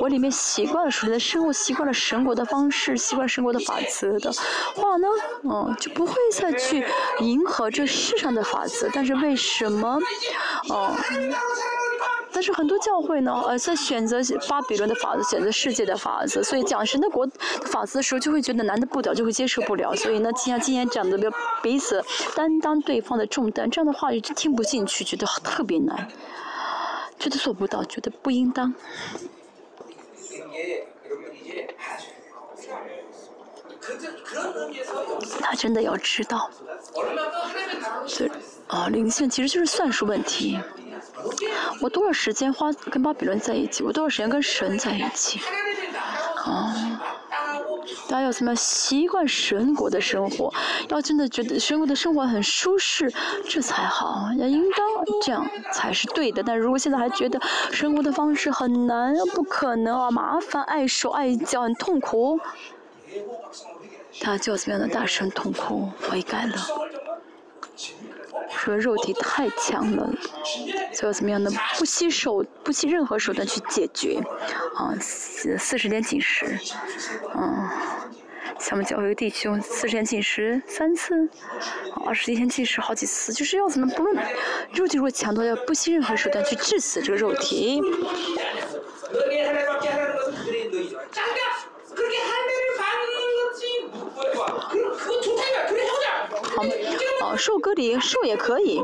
[0.00, 4.32] 我里面习惯了属灵的生活，习惯了神国的方式，习惯神国的法则的
[4.74, 5.08] 话呢，
[5.44, 6.86] 嗯，就不会再去
[7.20, 8.88] 迎合这世上的法则。
[8.92, 9.98] 但是为什么，
[10.68, 10.94] 哦，
[12.32, 17.28] 但是很多教会呢，呃，在选择巴比伦的法则，选择世界的法则，所以讲神的国
[17.66, 19.94] 法则的时候，就会觉得难的不得，就会接受不了。
[19.94, 21.18] 所以呢，像今天讲的，
[21.62, 22.02] 彼此
[22.34, 26.08] 担当对方的重担，这样的话就听不进去，觉得特别难。
[27.20, 28.74] 觉得做不到，觉得不应当。
[35.40, 36.50] 他真的要知道，
[38.06, 38.30] 所以，
[38.68, 40.58] 啊，灵性其实就是算术问题。
[41.82, 43.82] 我多少时间花跟巴比伦在一起？
[43.82, 45.40] 我多少时间跟神在一起？
[46.36, 47.02] 啊。
[48.08, 50.52] 大家要怎么习惯神国的生活？
[50.88, 53.12] 要真的觉得神国的生活很舒适，
[53.48, 54.28] 这才好。
[54.38, 54.86] 要应当
[55.22, 56.42] 这样才是对的。
[56.42, 57.40] 但如果现在还觉得
[57.70, 62.38] 神国的方式很难，不可能啊，麻烦、碍手、碍脚、很痛苦，
[64.20, 66.54] 他就怎么样的大声痛哭悔改了？
[68.50, 70.10] 说肉体太强了，
[70.94, 74.20] 就要怎么样的不惜手不惜任何手段去解决，
[74.74, 76.58] 啊，四四十天禁食，
[77.34, 77.68] 嗯，
[78.58, 81.28] 像我们教会弟兄四十天禁食三次，
[82.04, 84.16] 二十一天禁食好几次，就是要怎么不论
[84.72, 87.82] 肉体如果强多，要不惜任何手段去致死这个肉体。
[96.42, 96.62] 好，
[97.22, 98.80] 哦，受割礼受也可以，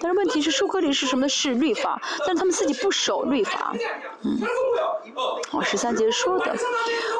[0.00, 1.28] 但是问题是受割礼是什么？
[1.28, 3.74] 是律法，但是他们自己不守律法，
[4.24, 4.40] 嗯，
[5.52, 6.56] 哦，十三节说的，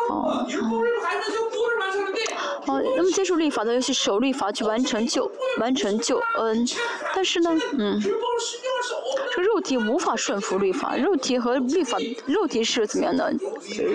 [0.09, 0.47] 哦，
[2.67, 6.67] 哦，那么接受律法的要去守律法，去完成救完成救恩，
[7.15, 13.33] 但是呢，嗯，这个肉体无法顺服律法，肉体和律法，肉体是怎么样的？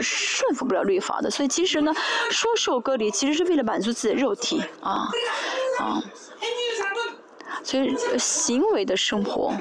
[0.02, 1.94] 顺服不了律法的，所以其实呢，
[2.30, 5.10] 说受割礼其实是为了满足自己的肉体啊。
[5.80, 5.99] 啊，
[7.64, 9.53] 所以行为的生活，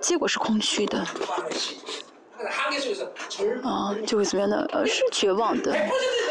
[0.00, 1.04] 结果是空虚的。
[3.62, 4.66] 啊，就会怎么样呢？
[4.72, 5.76] 呃，是绝望的，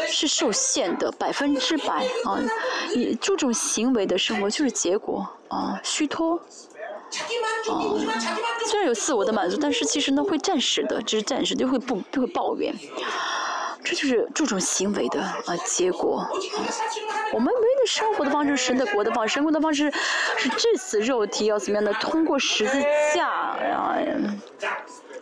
[0.06, 2.38] 是受限的，百分之百啊。
[2.94, 6.36] 你注重行为的生活就是结果啊，虚脱。
[6.36, 6.42] 啊，
[8.66, 12.74] 虽然有自我的满足，但是其实呢会暂时的，只是暂时就会不就会抱怨。
[13.84, 16.26] 这就是注重行为的啊结果。
[17.32, 19.92] 我们唯一的生活的方式，神的国的方式，生活的方式
[20.36, 21.92] 是致死肉体，要怎么样的？
[21.94, 22.82] 通过十字
[23.14, 23.96] 架啊，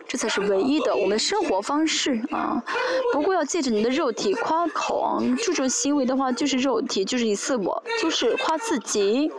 [0.07, 2.61] 这才是唯一的我们生活方式啊。
[3.13, 9.31] 不过要借着你的肉体夸口，注重行为的话，就是肉体，就是以自我，就是夸自己。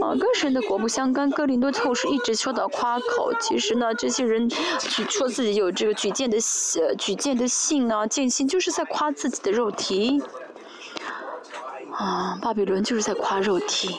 [0.00, 1.30] 啊，跟神的国不相干。
[1.30, 6.38] 哥林多后书一直说到夸口，其实呢，这些人举说自己有这个举荐的
[6.80, 10.22] 呃举荐的信啊，见信就是在夸自己的肉体。
[11.92, 13.96] 啊，巴比伦就是在夸肉体。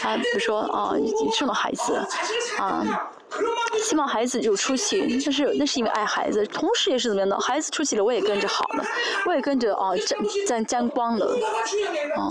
[0.00, 0.94] 他 比如说啊，
[1.32, 1.94] 生了孩子，
[2.58, 3.10] 啊。
[3.82, 7.38] 希望孩子有出息，但是那是因为爱孩子，同时也是怎么样的？
[7.38, 8.84] 孩子出息了，我也跟着好了，
[9.26, 11.26] 我也跟着啊沾沾沾光了，
[12.16, 12.28] 哦，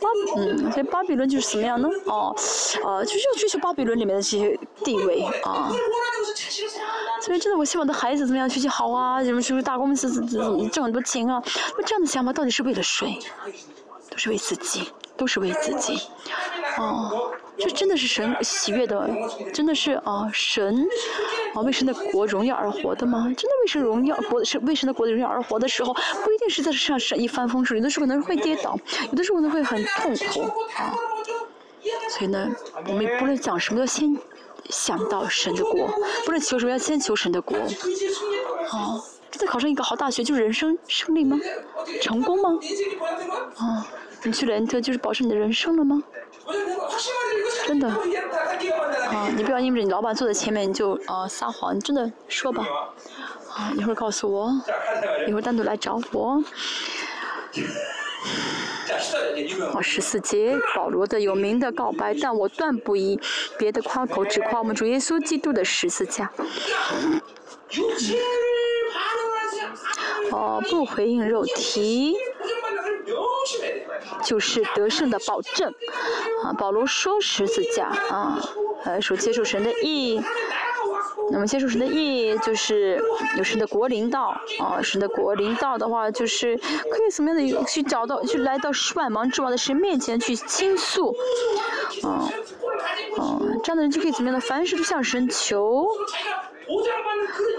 [0.00, 1.88] 巴嗯，所以巴比伦就是怎么样呢？
[2.06, 2.34] 哦，
[2.84, 5.70] 呃，就是要追求巴比伦里面的这些地位啊。
[7.22, 9.22] 所以真的，我希望的孩子怎么样学习好啊？
[9.22, 10.10] 什么什么大公司
[10.70, 11.42] 挣很多钱啊？
[11.78, 13.18] 那这样的想法到底是为了谁？
[14.14, 15.98] 都是为自己，都是为自己，
[16.78, 17.32] 哦。
[17.56, 19.08] 这真的是神喜悦的，
[19.52, 20.88] 真的是啊神
[21.54, 23.24] 啊为神的国荣耀而活的吗？
[23.36, 28.76] 真的为神荣耀国是为神的国的荣耀而活的时候，不一定是在世上是一帆风顺，有的时候可能会跌倒，
[29.10, 30.42] 有的时候可能会很痛苦
[30.76, 30.94] 啊。
[32.10, 32.50] 所以呢，
[32.88, 34.16] 我们不论讲什么，要先
[34.68, 35.86] 想到神的国；
[36.24, 37.56] 不论求什么，要先求神的国。
[37.56, 39.00] 啊，
[39.30, 41.38] 真的考上一个好大学就是人生胜利吗？
[42.00, 42.58] 成功吗？
[43.58, 43.86] 啊，
[44.24, 46.02] 你去了 N 特就是保证你的人生了吗？
[47.66, 52.66] 真的，啊，你不要因为你老板坐在前面你就啊撒谎，真的说吧，
[53.54, 54.50] 啊，一会儿告诉我，
[55.26, 56.42] 一会儿单独来找我。
[59.72, 63.18] 啊，十四节，保罗的有名的告白，但我断不以
[63.58, 66.30] 别的夸口，只夸我们主耶稣基督的十字架。
[70.30, 72.14] 哦，不回应肉体。
[74.22, 75.72] 就是得胜的保证，
[76.44, 78.38] 啊，保罗说十字架，啊，
[78.84, 80.20] 呃，说接受神的意，
[81.30, 83.02] 那么接受神的意就是
[83.36, 91.14] 有神的国领导，啊，神的国领导的话就是可以怎么样的去找到，去来到万王之王的神面前去倾诉，
[92.02, 92.28] 啊，
[93.18, 95.88] 啊，这样的人就可以怎么样的，凡事都向神求。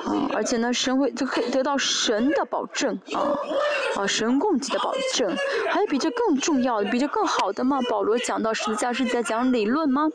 [0.06, 3.38] 啊，而且呢，神会就可以得到神的保证啊，
[3.96, 5.36] 啊，神供给的保证，
[5.70, 7.80] 还有比这更重要的、比这更好的吗？
[7.90, 10.10] 保罗讲到十字架是在讲理论吗？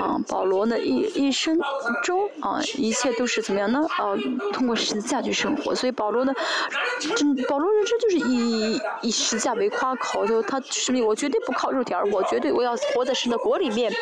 [0.00, 1.58] 啊，保罗呢一一生
[2.02, 3.84] 中啊，一切都是怎么样呢？
[3.98, 4.16] 啊，
[4.52, 6.32] 通过十字架去生活，所以保罗呢，
[7.16, 13.92] 真保罗人生就是以以十字架为夸口，就他是我绝对不靠肉体而我，绝对我要活在神的国里面，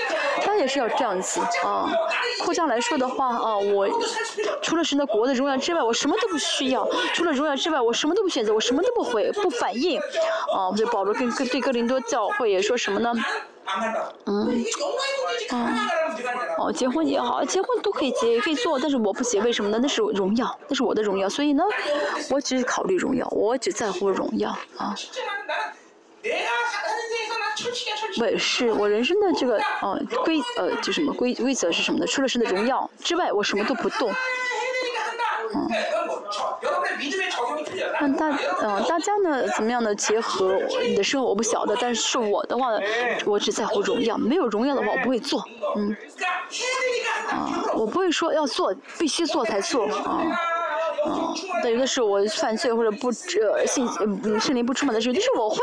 [0.42, 1.90] 他也是要这样子啊。
[2.44, 3.88] 扩张来说的话啊，我。
[4.62, 6.84] 除了神的国的荣耀之外，我什么都不需要；
[7.14, 9.98] 除了荣耀之外，我什么都不选择，我什么都不回不反应。
[9.98, 13.12] 啊，对保罗跟跟对哥林多教会也说什么呢？
[14.26, 14.64] 嗯，
[16.58, 19.78] 哦，结婚也好，结婚都可以结，也可以做，但是我不结，为什么呢？
[19.80, 21.62] 那是荣耀，那是我的荣耀，所以呢，
[22.30, 24.94] 我只考虑荣耀，我只在乎荣耀啊。
[28.20, 32.06] 我也是，我人生的这个呃规呃就什么规规则是什么呢？
[32.06, 34.10] 除了神的荣耀之外，我什么都不动。
[35.54, 35.68] 嗯。
[38.00, 42.68] 那大嗯大家呢怎么样的结合你的生活我不晓得，但是我的话，
[43.26, 45.44] 我只在乎荣耀，没有荣耀的话我不会做。
[45.76, 45.96] 嗯。
[47.28, 50.24] 啊，我不会说要做必须做才做啊。
[51.06, 55.56] 嗯，但有的是我犯罪或者不呃信嗯圣灵不出门的时候，就是我会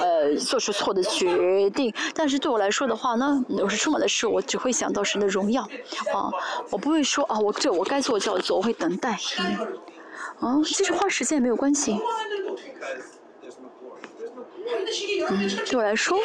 [0.00, 1.92] 呃做出错的决定。
[2.14, 5.62] 但是对我来说的话呢，我是出门的时候，我只会想到神的荣耀，
[6.14, 6.30] 啊，
[6.70, 9.18] 我不会说啊我这我该做就要做，我会等待。
[10.40, 11.98] 嗯， 啊，其实花时间也没有关系。
[15.28, 16.18] 嗯，对我来说，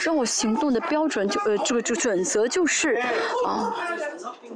[0.00, 3.00] 让我行动的标准就呃这个就准则就是
[3.44, 3.74] 啊。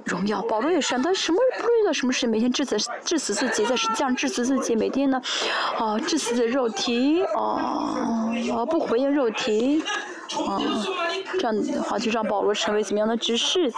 [0.04, 5.20] 荣耀，保罗也是，他什么不知道什么事，每天致死致死自己，在实际上致死自己，每天呢，
[5.78, 9.82] 啊，致死的肉体，啊，啊，不回应肉体。
[10.38, 10.60] 啊，
[11.32, 13.76] 这样的话就让保罗成为怎么样的执事子？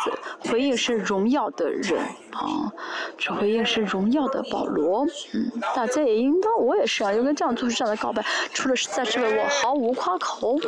[0.51, 1.99] 回应是荣耀的人
[2.33, 2.70] 啊，
[3.16, 5.07] 这回应是荣耀的保罗。
[5.33, 8.24] 嗯，大家也应当，我也是啊，应该这样做出这样的告白。
[8.53, 10.59] 除了在这位，我毫无夸口。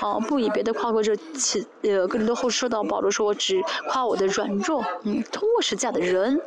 [0.00, 4.84] 啊，不以别的夸口，就其呃，更多后说到保罗说，我只夸我的软弱。
[5.04, 6.40] 嗯，通过是这样的人。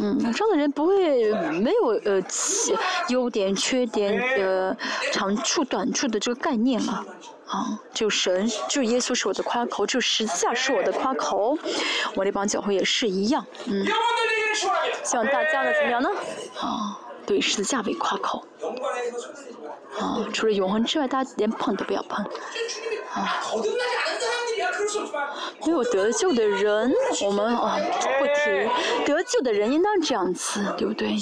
[0.00, 2.22] 嗯，这样的人不会没有呃
[3.08, 4.76] 优点、缺点、呃
[5.12, 7.04] 长处、短处的这个概念了。
[7.52, 11.58] 啊，就神，就耶稣是我的夸口，就十字架是我的夸口，
[12.14, 13.84] 我那帮教会也是一样，嗯，
[15.04, 16.08] 希望大家呢怎么样呢？
[16.58, 18.42] 啊，对十字架为夸口，
[19.98, 22.24] 啊，除了永恒之外，大家连碰都不要碰，
[23.12, 23.42] 啊，
[25.66, 26.90] 没有得救的人，
[27.22, 27.76] 我们啊
[28.18, 28.66] 不提，
[29.04, 31.14] 得救的人应当这样子，对不对？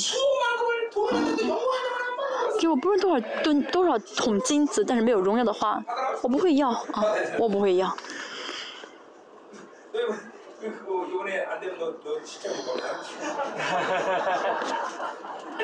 [2.60, 5.82] 给我不论多少吨多少桶金子，但是没有荣耀的话，
[6.20, 7.02] 我不会要啊，
[7.38, 7.96] 我不会要。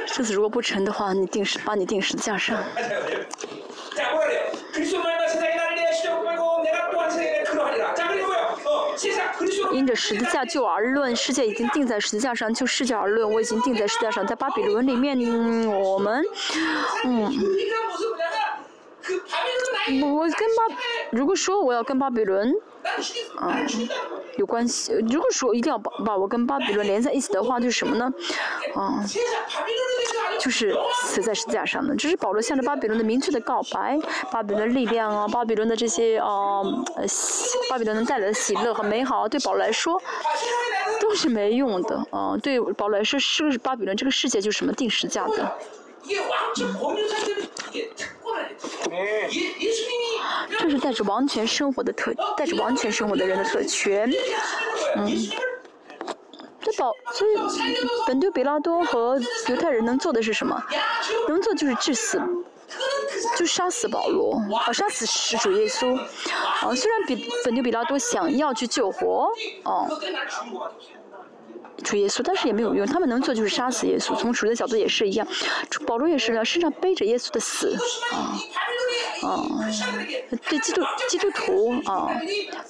[0.06, 2.56] 这次如果不成的话，你定时把你定时架上。
[9.72, 14.26] 因着十字架就而论，世界已经定在十字架上；就世界而论，我已经定在十字架上。
[14.26, 15.18] 在巴比伦里面，
[15.66, 16.24] 我们，
[17.04, 17.30] 嗯。
[20.02, 20.76] 我跟巴，
[21.10, 22.52] 如果说我要跟巴比伦，
[23.36, 23.58] 啊，
[24.36, 24.92] 有关系。
[25.10, 28.12] 如果说一定要把把我跟巴比伦连在一起的话，就是什么呢？
[28.76, 29.04] 嗯，
[30.38, 31.94] 就是死在十字架上的。
[31.96, 33.98] 这是保罗向着巴比伦的明确的告白。
[34.30, 36.62] 巴比伦的力量啊，巴比伦的这些啊，
[37.68, 40.00] 巴比伦能带来的喜乐和美好，对保罗来说
[41.00, 41.96] 都是没用的。
[42.10, 45.52] 啊，对保罗来说，是巴比伦这个世界就是什么定时价的。
[50.58, 54.10] 这是带着王权生活的特，带着王权生活的人的特权。
[54.96, 55.08] 嗯，
[56.60, 57.30] 这保，所以
[58.06, 60.62] 本丢比拉多和犹太人能做的是什么？
[61.28, 62.20] 能做就是致死，
[63.36, 65.96] 就杀死保罗，啊，杀死使主耶稣。
[65.96, 69.30] 啊，虽然比本丢比拉多想要去救活，
[69.64, 69.86] 哦。
[71.86, 72.84] 主耶稣，但是也没有用。
[72.84, 74.12] 他们能做就是杀死耶稣。
[74.16, 75.24] 从主的角度也是一样，
[75.86, 77.76] 保罗也是呢，身上背着耶稣的死，
[78.12, 78.34] 啊，
[79.22, 79.46] 啊，
[80.48, 82.10] 对基督基督徒啊，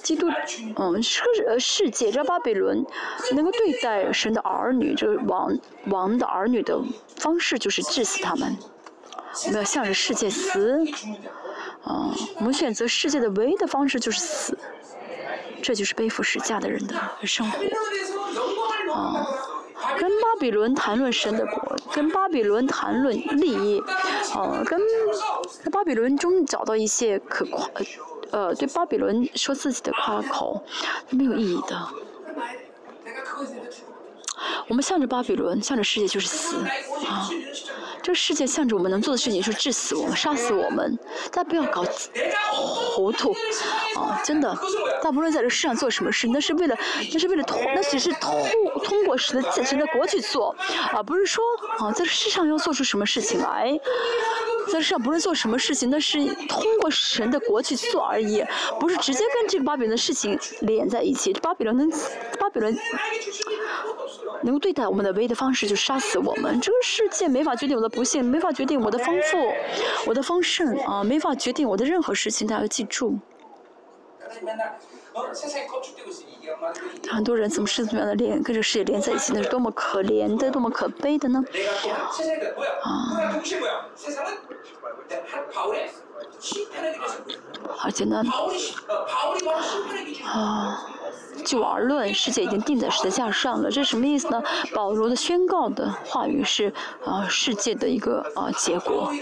[0.03, 0.29] 基督，
[0.77, 2.85] 嗯，世呃世界这巴比伦
[3.33, 6.79] 能够对待神的儿女，这王王的儿女的
[7.17, 8.55] 方式就是治死他们。
[9.47, 10.85] 我们要向着世界死，
[11.83, 14.59] 啊，我们选择世界的唯一的方式就是死，
[15.63, 16.95] 这就是背负十架的人的
[17.25, 17.59] 生活。
[18.97, 19.27] 啊，
[19.99, 23.83] 跟巴比伦谈论神的国，跟巴比伦谈论利益，
[24.35, 24.81] 啊，跟
[25.71, 27.69] 巴比伦中找到一些可夸，
[28.31, 30.65] 呃，对巴比伦说自己的夸口，
[31.11, 31.89] 没有意义的。
[34.69, 36.57] 我们向着巴比伦，向着世界就是死，
[37.07, 37.29] 啊。
[38.07, 40.97] 这世界向着我们能做的事情就是致死我们、杀死我们。
[41.33, 41.85] 大家不要搞
[42.95, 43.33] 糊涂，
[43.97, 44.57] 啊，真的！
[45.03, 46.79] 大不论在这世上做什么事，那是为了，
[47.13, 48.49] 那是为了通，那只是通
[48.85, 50.55] 通过神的神的国去做，
[50.93, 51.43] 而不是说
[51.81, 53.77] 啊，在世上要做出什么事情来。
[54.69, 58.45] 在世上不论做什么事情，那是通过神的国去做而已，
[58.79, 61.33] 不是直接跟这个巴比伦的事情连在一起。
[61.35, 61.91] 巴比伦能，
[62.39, 62.73] 巴比伦
[64.47, 66.61] 能够对待我们的唯一的方式就是杀死我们。
[66.61, 69.53] 这个世界没法决定我的不幸，没法决定我的丰富，
[70.07, 72.47] 我的丰盛啊，没法决定我的任何事情。
[72.47, 73.19] 大家要记住。
[77.11, 79.33] 很多人怎么是怎么样的连跟这个世界连在一起？
[79.35, 81.43] 那是多么可怜的，多么可悲的呢？
[82.83, 83.41] 啊！
[87.83, 88.23] 而且呢，
[90.25, 90.79] 啊，
[91.45, 93.71] 就而论，世界已经定在十字架上了。
[93.71, 94.43] 这什么意思呢？
[94.75, 96.73] 保罗的宣告的话语是
[97.05, 99.13] 啊，世界的一个啊结果。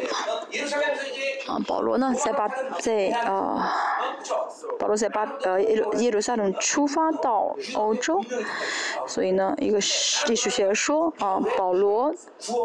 [1.47, 2.49] 啊，保罗呢，在把
[2.79, 3.73] 在啊。
[4.79, 8.19] 保罗在巴呃耶路耶路撒冷出发到欧洲，
[9.07, 9.79] 所以呢，一个
[10.27, 12.15] 历史学家说啊，保罗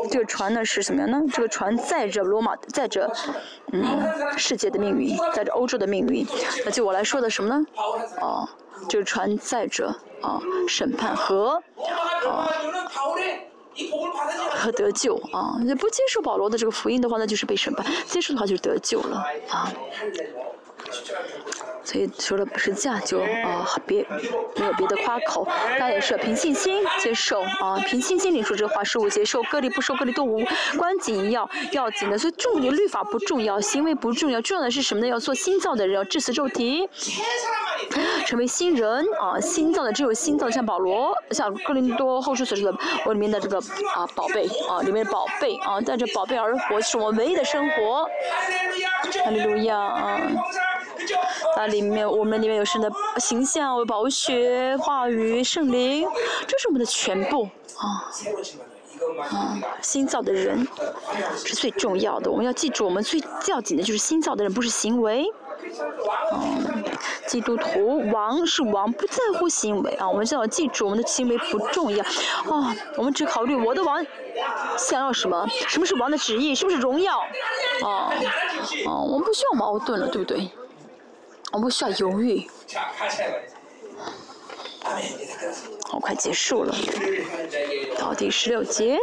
[0.10, 1.22] 这个船呢是什么样呢？
[1.34, 3.12] 这个船载着罗马，载着
[3.74, 3.84] 嗯
[4.38, 6.26] 世界的命运，带着欧洲的命运。
[6.66, 7.66] 那就我来说的什么呢？
[8.22, 8.48] 哦，
[8.88, 9.88] 就是传载着
[10.22, 11.62] 啊审判和
[12.28, 12.50] 啊
[14.52, 15.58] 和得救啊。
[15.60, 19.72] 你不接受保罗的这个福音的话，那就是被审判；接受的话就是得救了啊。
[21.90, 24.06] 所以除了不是价就啊别
[24.56, 30.40] 没有别的夸口，大家也是凭信心接受啊，凭信心领受这话，是我接受，割礼不受割礼都无
[30.78, 32.16] 关紧要要紧的。
[32.16, 35.08] 所以重点律法不重要，行为不重要，重要的是什么呢？
[35.08, 36.88] 要做新造的人，要致死肉体，
[38.28, 39.40] 成为新人啊！
[39.40, 43.58] 新造的只有新造，像保罗，像哥林多后书所说的，我里面的这个
[43.96, 48.08] 啊宝贝啊，里面的宝贝啊，带着宝贝而活，是我们唯一的生活。
[49.24, 50.20] 哈利路亚啊！
[51.56, 56.08] 那 里面，我们里面有神的形象，有宝血、话语、圣灵，
[56.48, 58.10] 这是我们的全部啊！
[59.30, 60.68] 啊，新造的人
[61.36, 65.26] 是最重要的，我们要记住，我们最要紧的就是新造的人，不是行为。
[66.34, 66.84] 嗯，
[67.28, 70.08] 基督徒王是王，不在乎行为啊！
[70.08, 72.04] 我们就要记住，我们的行为不重要
[72.50, 72.76] 啊！
[72.98, 74.04] 我们只考虑我的王
[74.78, 77.20] 想要什么，什么是王的旨意，是不是荣耀？
[77.84, 78.12] 啊
[78.88, 80.50] 啊，我们不需要矛盾了，对不对？
[81.52, 82.48] 我们不需要犹豫。
[85.88, 86.76] 好，快结束了。
[87.98, 88.98] 到第十六节，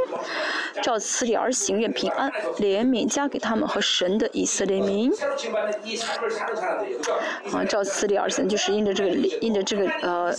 [0.82, 5.12] 照此理而行，愿平安、怜悯加给他们和神的以色列民。
[7.52, 9.10] 啊，照此理而行，就是印着这个、
[9.40, 10.34] 印着这个呃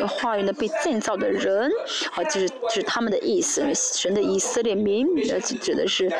[0.00, 1.70] 呃话语呢被建造的人，
[2.12, 3.66] 啊，就是就是他们的意思。
[3.74, 6.10] 神的以色列民，呃，指的是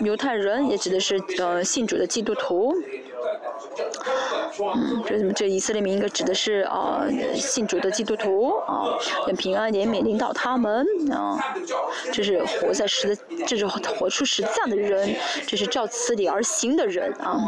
[0.00, 2.74] 犹太人，也指的是呃信主的基督徒。
[4.74, 8.84] 嗯，这这以色列民应该指的是啊信主的基督徒啊，
[9.26, 11.38] 愿平安怜悯领导他们啊，
[12.12, 15.14] 这是活在实的，这是活出实相的人，
[15.46, 17.38] 这是照此理而行的人啊。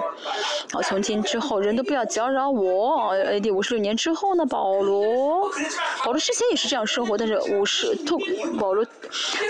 [0.72, 3.12] 啊，从今之后，人都不要搅扰我。
[3.12, 3.50] A.D.
[3.50, 5.50] 五十六年之后呢，保罗，
[6.04, 8.18] 保罗之前也是这样生活，但是五十透
[8.58, 8.84] 保罗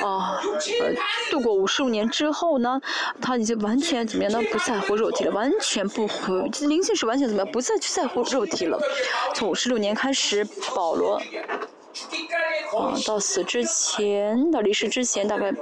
[0.03, 0.40] 啊
[0.81, 0.93] 呃
[1.31, 2.81] 度过五十五年之后呢，
[3.20, 4.40] 他已经完全怎么样呢？
[4.51, 7.52] 不在乎肉体了，完全不回，灵性是完全怎么样？
[7.52, 8.78] 不再去在乎肉体了。
[9.34, 11.20] 从十六年开始，保罗
[12.76, 15.52] 啊到死之前，到离世之前，大概。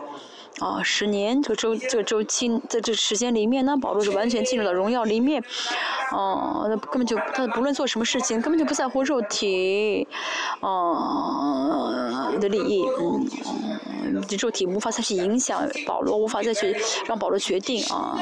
[0.59, 5.43] 啊，十年这个周这个周期，在这时间里面呢，保罗是完全进入了荣耀里面，
[6.13, 10.07] 哦，那根本就他不论做什么事情，根本就不在乎肉体，
[10.61, 18.19] 哦的利益，嗯，这肉体无法再去影响保罗，无法再去让保罗决定啊，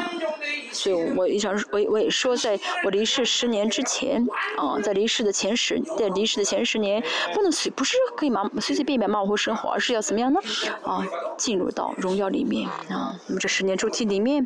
[0.70, 4.26] 所以我一想，我我也说，在我离世十年之前，
[4.58, 10.40] 啊，在离世的前十，在离世的前十年，不能随不是可以马随随便便马虎生活，而是要怎么样呢？
[10.82, 11.06] 啊，
[11.38, 12.18] 进入到荣。
[12.18, 14.44] 耀里面啊，那么这十年周期里面，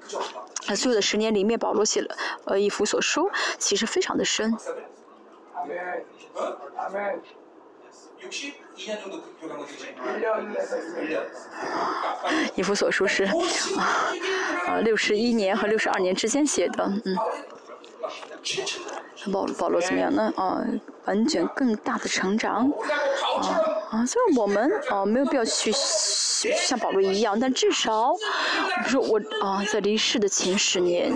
[0.67, 4.55] 啊，所有的十年里面，保罗写了呃一幅所书，其实非常的深。
[12.55, 13.25] 一幅所书是
[14.67, 17.17] 啊，六十一年和六十二年之间写的，嗯。
[19.33, 20.33] 保保罗怎么样呢？
[20.37, 20.61] 啊，
[21.05, 22.69] 完全更大的成长，
[23.41, 23.47] 啊
[23.91, 28.19] 啊，虽然我们啊没有必要去像保罗一样，但至少，比
[28.85, 31.13] 如说我啊在离世的前十年，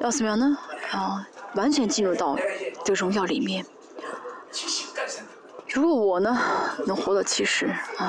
[0.00, 0.56] 要怎么样呢？
[0.92, 2.38] 啊，完全进入到
[2.84, 3.66] 这个荣耀里面。
[5.76, 6.34] 如果我呢
[6.86, 7.66] 能活到七十
[7.98, 8.04] 啊，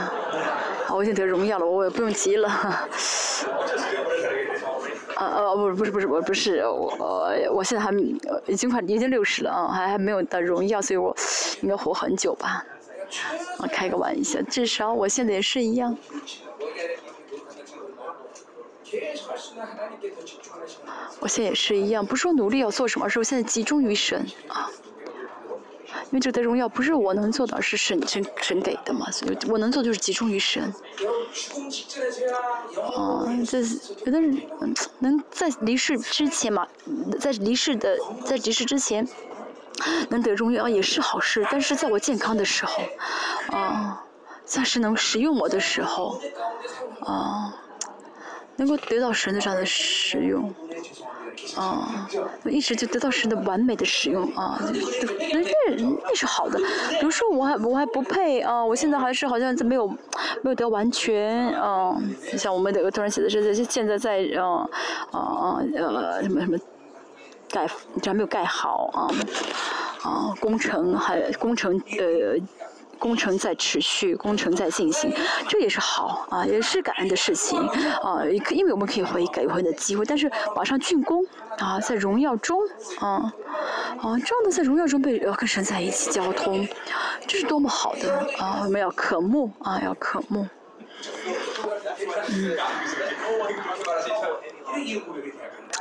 [0.88, 2.48] 啊，我已经得荣耀了，我也不用急了。
[2.48, 2.88] 啊
[5.18, 7.91] 呃不不是不是不是我我现在还
[8.45, 11.14] 已经快已经六十了啊还还没有到荣耀所以我
[11.61, 12.64] 应该活很久吧。
[13.57, 15.98] 啊开个玩笑至少我现在也是一样。
[21.19, 24.69] 我现在也是一样不是说努力要做什么而是我现在集中于神啊。
[26.06, 30.74] 因为这得荣耀不是我能做到，是神神神给的嘛，所以我能做就是集中于神。
[32.76, 33.60] 哦，这
[34.06, 34.41] 有的人
[34.99, 36.68] 能在离世之前嘛，
[37.19, 39.07] 在离世的在离世之前
[40.10, 42.84] 能得荣耀也是好事，但是在我健康的时候，
[43.52, 44.03] 啊，
[44.45, 46.22] 暂时能使用我的时候，
[47.02, 47.53] 啊，
[48.56, 50.53] 能够得到神的这样的使用。
[51.55, 52.07] 啊，
[52.45, 56.59] 一直就得到神的完美的使用啊，那那那是好的。
[56.99, 61.95] 比如说我还我还不配啊，我现在还是好像在没有没有得完全啊。
[62.38, 64.68] 像我们这个突然写的是现在在啊
[65.11, 66.57] 啊呃什么什么
[67.49, 67.68] 盖
[68.03, 69.07] 还没有盖好啊
[70.03, 72.38] 啊工程还工程呃。
[72.98, 75.14] 工程在持续，工程在进行，
[75.48, 77.60] 这也是好啊，也是感恩的事情
[78.02, 78.24] 啊。
[78.52, 81.26] 因为我们可以回改回的机会，但是马上竣工
[81.60, 82.60] 啊，在荣耀中
[82.99, 83.34] 啊
[84.02, 86.68] 啊，这样的在荣耀中被呃跟神在一起交通，
[87.28, 88.61] 这是多么好的啊！
[88.64, 90.48] 我们要渴慕啊，要渴慕。
[92.30, 92.57] 嗯。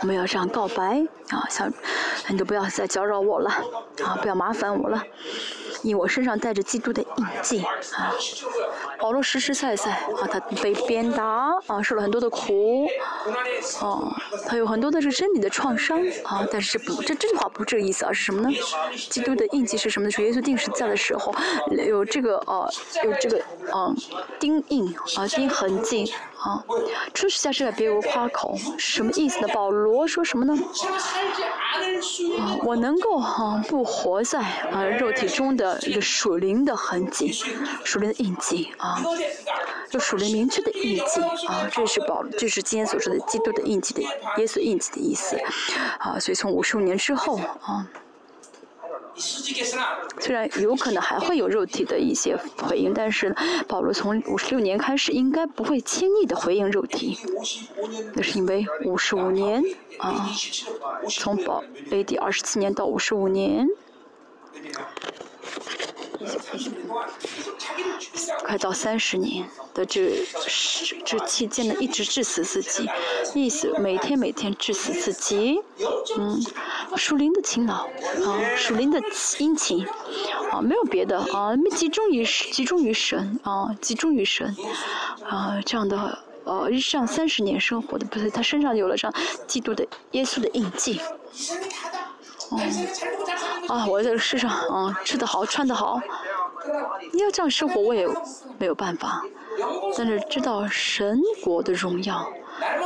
[0.02, 1.72] 我们要这样告白啊，想
[2.28, 3.50] 你都不要再搅扰我了
[4.04, 5.02] 啊，不要麻烦我了。
[5.82, 8.12] 因我身上带着基督的印记啊，
[8.98, 11.24] 保罗实实在在啊，他被鞭打
[11.66, 12.86] 啊，受了很多的苦，
[13.80, 14.12] 哦，
[14.46, 18.50] 他有很多的是身体的创伤啊，但是不，这这句话不是这个意思，而是什么呢？
[19.10, 20.10] 基督的印记是什么呢？
[20.10, 21.32] 是耶稣定时在的时候
[21.70, 22.68] 有这个呃，
[23.04, 23.38] 有这个
[23.70, 23.94] 啊
[24.40, 26.12] 钉印啊钉痕迹。
[26.38, 26.62] 啊，
[27.14, 29.48] 出世下世别无夸口，什么意思呢？
[29.48, 30.54] 保罗说什么呢？
[32.38, 37.32] 啊，我能够啊不活在啊肉体中的一个属灵的痕迹，
[37.84, 39.02] 属灵的印记啊，
[39.90, 45.38] 就属灵明确的印记啊，这是保，这是今天所说的基督的印记的耶稣印记的意思
[45.98, 47.86] 啊，所以从五十五年之后啊。
[49.18, 53.34] 虽然有可能还会有肉体的一些回应，但是
[53.66, 57.18] 保罗从五十六年开始应该不会轻易的回应肉体，
[58.14, 59.62] 那是因为五十五年
[59.98, 60.28] 啊，
[61.08, 62.16] 从保 A.D.
[62.16, 63.66] 二十七年到五十五年。
[68.44, 70.24] 快到三十年的这
[71.04, 72.88] 这期间呢，一直致死自己，
[73.34, 75.60] 意思每天每天致死自己，
[76.16, 76.42] 嗯，
[76.94, 77.86] 属灵的勤劳
[78.24, 79.02] 啊，属灵的
[79.38, 79.86] 殷勤
[80.50, 84.54] 啊，没有别的啊，没集中于集中于神啊，集中于神
[85.28, 89.14] 啊，这样的呃，上三十年生活的不是他身上有了这样
[89.46, 91.00] 基督的耶稣的印记。
[92.50, 92.60] 哦
[93.68, 96.00] 啊，我在世上，嗯，吃得好，穿得好，
[97.12, 98.06] 你要这样生活，我也
[98.58, 99.24] 没有办法。
[99.96, 102.30] 但是知道神国的荣耀，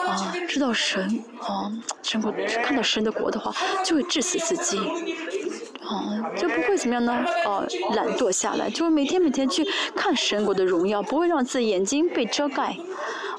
[0.06, 1.70] 啊，知道神，啊，
[2.02, 2.32] 神国
[2.62, 3.52] 看到神的国的话，
[3.84, 7.12] 就会致死自己，啊，就不会怎么样呢？
[7.44, 7.64] 啊，
[7.94, 12.76] 懒惰下来，就会每天每天去看神国的荣耀，不会让自己眼睛被遮盖。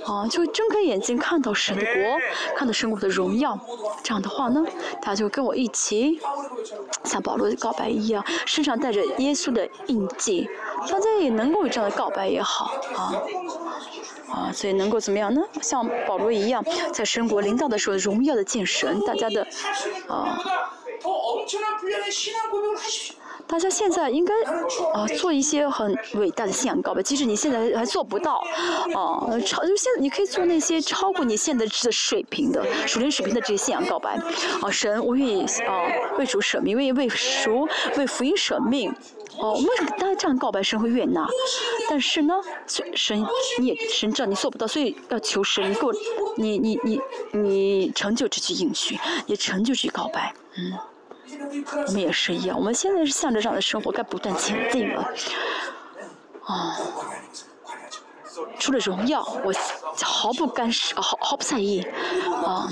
[0.03, 2.20] 啊，就睁开眼睛看到神的国，
[2.58, 3.60] 看到神国的荣耀，
[4.02, 4.66] 这样的话呢，
[4.99, 6.20] 他就跟我一起，
[7.03, 10.49] 像保罗的告白一样，身上带着耶稣的印记，
[10.90, 13.14] 大家也能够有这样的告白也好，啊，
[14.34, 15.41] 啊，所以能够怎么样呢？
[15.62, 16.64] 像保罗一样，
[16.94, 19.45] 在神国领导的时候，荣耀的见神，大家的，
[20.08, 20.40] 啊。
[23.48, 24.34] 大家现在应该
[24.94, 28.41] 啊做一些很伟大的信仰告白，即使你现在还做不到，
[28.95, 34.12] 啊超就现在你可以做那些超过你现在的水平的属灵水平的这些信仰告白，
[34.62, 35.84] 啊神我愿意啊
[36.18, 37.68] 为主舍命，愿意为赎
[37.98, 38.94] 为福音舍命，
[39.42, 41.28] 哦我们大家这样告白神会悦纳？
[41.90, 42.34] 但是呢
[42.96, 43.26] 神
[43.60, 45.94] 你也神知道你做不到，所以要求神你给我
[46.38, 47.02] 你你你
[47.32, 50.78] 你成就这句应许，也成就这句告白，嗯。
[51.88, 55.10] 我们也是一样，我们现在是向着这样的生活，该不断前进了。
[56.46, 56.74] 哦，
[58.60, 59.54] 除了荣耀，我
[60.02, 61.82] 毫不干涉，毫毫不在意。
[62.46, 62.68] 啊，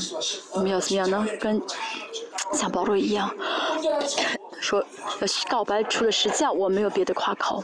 [0.54, 1.26] 我们要怎么样呢？
[1.40, 1.62] 跟
[2.54, 3.34] 像保罗一样，
[4.60, 7.64] 说要告白，除了实价，我没有别的夸口。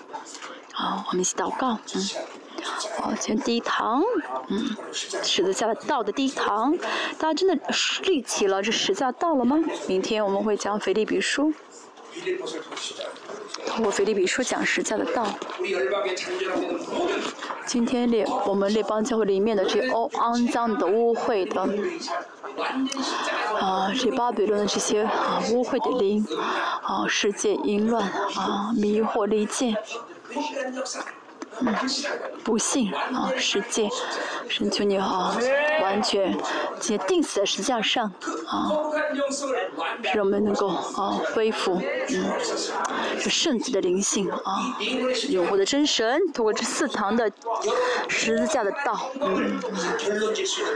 [0.73, 2.09] 好，我们一起祷告，嗯。
[2.99, 4.01] 好，先第一堂，
[4.47, 6.75] 嗯，十字架到的第一堂，
[7.19, 7.55] 大家真的
[8.03, 9.63] 立起了这十字架到了吗？
[9.87, 11.53] 明天我们会讲腓立比书，
[13.67, 15.27] 通过腓立比书讲实在的道。
[17.65, 21.61] 今天列我们列邦教会里面的这些肮脏的污秽的，
[23.59, 26.25] 啊，这巴比伦的这些啊污秽的灵，
[26.83, 29.75] 啊世界淫乱啊迷惑离间。
[31.61, 31.73] 嗯，
[32.43, 33.89] 不幸啊，世界，
[34.49, 35.35] 神求你啊，
[35.81, 36.37] 完全
[36.79, 38.11] 接定死在石架上
[38.47, 38.71] 啊，
[40.03, 41.79] 使我们能够啊恢复
[42.09, 42.25] 嗯
[43.21, 44.77] 这圣子的灵性啊，
[45.29, 47.31] 永活的真神，通过这四堂的
[48.09, 49.59] 十字架的道，嗯，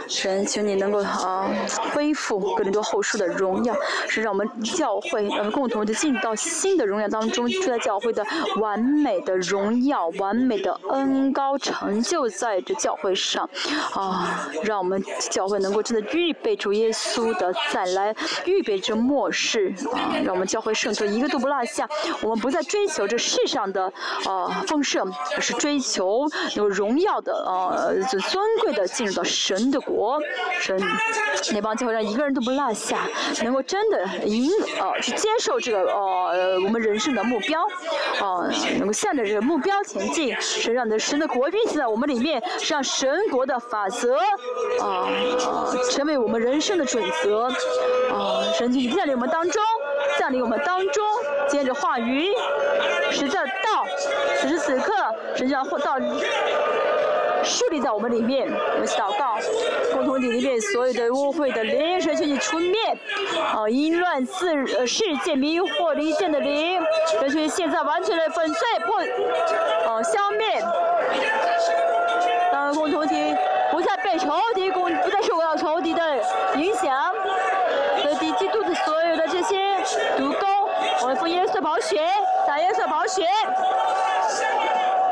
[0.08, 1.50] 神求你能够啊
[1.94, 3.76] 恢复更多后世的荣耀，
[4.08, 8.26] 是让我们教会呃共同的进入到新的荣耀当中，住在教会的
[8.62, 10.69] 完美的荣耀，完美的。
[10.70, 13.50] 的恩高成就在这教会上，
[13.94, 18.16] 啊，让我们教会能够真的预备主耶稣的再来，
[18.46, 21.90] 预备着末世，啊，让我们教会圣徒一个都不落下。
[22.22, 23.92] 我们不再追求这世上的
[24.26, 27.82] 啊丰盛，而是追求有荣耀的啊
[28.30, 30.20] 尊贵的进入到神的国。
[30.60, 30.80] 神
[31.52, 33.08] 那帮教会让一个人都不落下，
[33.44, 37.64] 能够真的迎啊去接受这个呃我们人生的目标，
[38.22, 38.46] 啊，
[38.78, 40.36] 能够向着这个目标前进。
[40.60, 44.18] 神让的神的国运行在我们里面，让神国的法则
[44.82, 45.08] 啊
[45.42, 47.46] 啊成为我们人生的准则
[48.14, 48.44] 啊！
[48.54, 49.62] 神就降临我们当中，
[50.20, 51.04] 降临我们当中，
[51.48, 52.28] 接着话语，
[53.10, 53.86] 实在道，
[54.38, 54.94] 此时此刻，
[55.36, 55.98] 神就要到
[57.44, 58.48] 树立在我们里面。
[58.48, 59.38] 我们祷告，
[59.94, 62.78] 共同体里面所有的污秽的灵，神求你出灭
[63.54, 63.68] 啊！
[63.70, 66.82] 淫乱世呃世界迷惑离间的灵，
[67.20, 69.00] 神求你现在完全的粉碎破
[69.90, 70.62] 啊消灭。
[72.52, 73.36] 让共同体
[73.72, 76.02] 不再被仇敌攻，不再受到仇敌的
[76.56, 76.92] 影响。
[78.02, 79.76] 和敌基督的所有的这些
[80.18, 80.48] 毒钩，
[81.02, 82.02] 我们奉耶稣宝血，
[82.48, 83.24] 打耶稣宝血，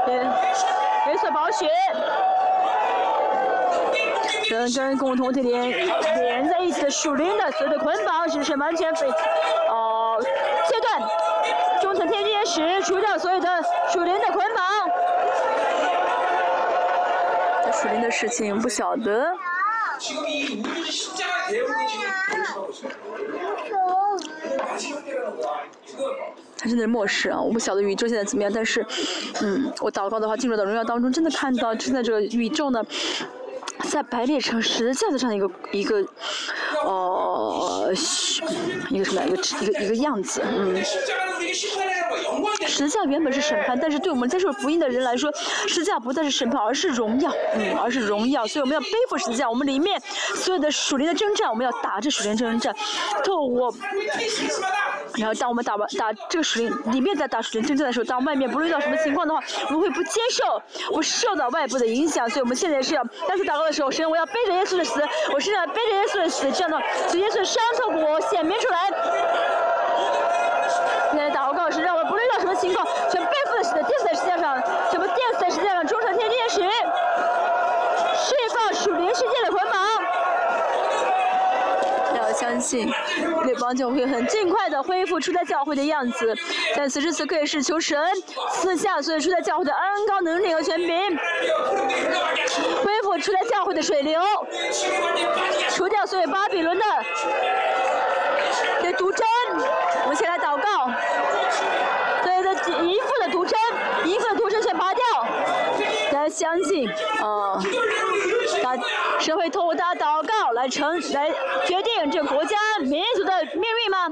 [0.07, 1.69] 耶稣宝血，
[4.49, 9.07] 跟跟共同体连连在一起的属灵的所有的捆绑，只是完全被
[9.69, 11.01] 哦切断？
[11.81, 13.47] 中层天阶石除掉所有的
[13.89, 14.63] 属灵的捆绑。
[17.73, 19.31] 属灵的事情不晓得。
[26.59, 27.39] 他真的是末世啊！
[27.39, 28.83] 我不晓得宇宙现在怎么样，但是，
[29.41, 32.83] 嗯，我祷告的话，进入到荣耀当中，真的看到现在这个宇宙呢，
[33.89, 36.05] 在排列成十字架子上的一个一个，
[36.83, 37.93] 呃，
[38.89, 40.83] 一个什么一个一个一个样子，嗯。
[42.67, 45.31] 十字架原本是审判，但是对我们接受福音的人来说，
[45.67, 48.45] 十字架不再是审判，而是荣耀，嗯，而是荣耀。
[48.45, 49.99] 所以我们要背负十字架，我们里面
[50.35, 52.75] 所有的属灵的征战，我们要打这属灵征战。
[53.23, 53.73] 透过，
[55.15, 60.61] 然后当我们打完打这个水里面在打属灵征战的时候，当外面不论遇到什么情况的话，我们会不接受，
[60.93, 62.29] 不受到外部的影响。
[62.29, 65.01] 所以我们现在是要，当时祷告的时候，神，我要背着耶稣的死，
[65.33, 68.89] 我身上背着耶稣的死，这样的，使耶稣的伤痛过我显明出来。
[71.11, 74.61] 现在祷告是让我们不论遇到什么情况，全背负在钉死在十字架上，
[74.91, 79.81] 全部钉死在十字架上，终成天天使，释放属灵世界的捆绑。
[82.15, 82.91] 要相信，
[83.45, 86.35] 列邦教会很尽快的恢复初代教会的样子。
[86.75, 87.97] 但此时此刻，也是求神
[88.51, 91.17] 赐下所有初代教会的恩高能力和权柄，
[92.83, 94.21] 恢复初代教会的水流，
[95.69, 96.83] 除掉所有巴比伦的
[98.81, 99.25] 这毒针。
[100.03, 100.91] 我们先来祷告，
[102.23, 102.53] 所有的
[102.83, 103.57] 淫妇的毒针，
[104.03, 105.01] 一副的毒针全拔掉。
[106.11, 107.61] 大家相信，啊、
[108.63, 108.77] 大
[109.19, 109.96] 神会透过大家
[110.69, 111.29] 成来
[111.65, 114.09] 决定这国家民族的命运吗？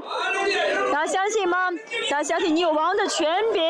[0.92, 1.70] 大家相信吗？
[2.10, 3.62] 大家相信你有王的权柄？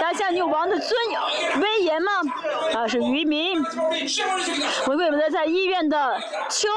[0.00, 1.20] 大家相信你有王的尊严
[1.60, 2.12] 威严吗？
[2.74, 3.62] 啊，是渔民。
[4.86, 6.68] 我为我们的在医院的邱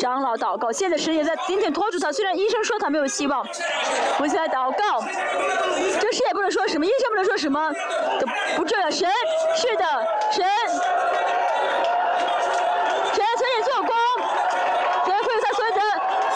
[0.00, 5.04] 长老祷告，现在神也在紧紧拖住他，虽然医生说他没有希望，我们一起来祷告。
[6.00, 7.72] 这事也不能说什么，医生不能说什么，
[8.20, 8.90] 都不重要。
[8.90, 9.08] 神
[9.56, 9.84] 是的，
[10.32, 10.44] 神
[13.38, 13.90] 求你做工，
[15.04, 15.80] 神恢复他所有的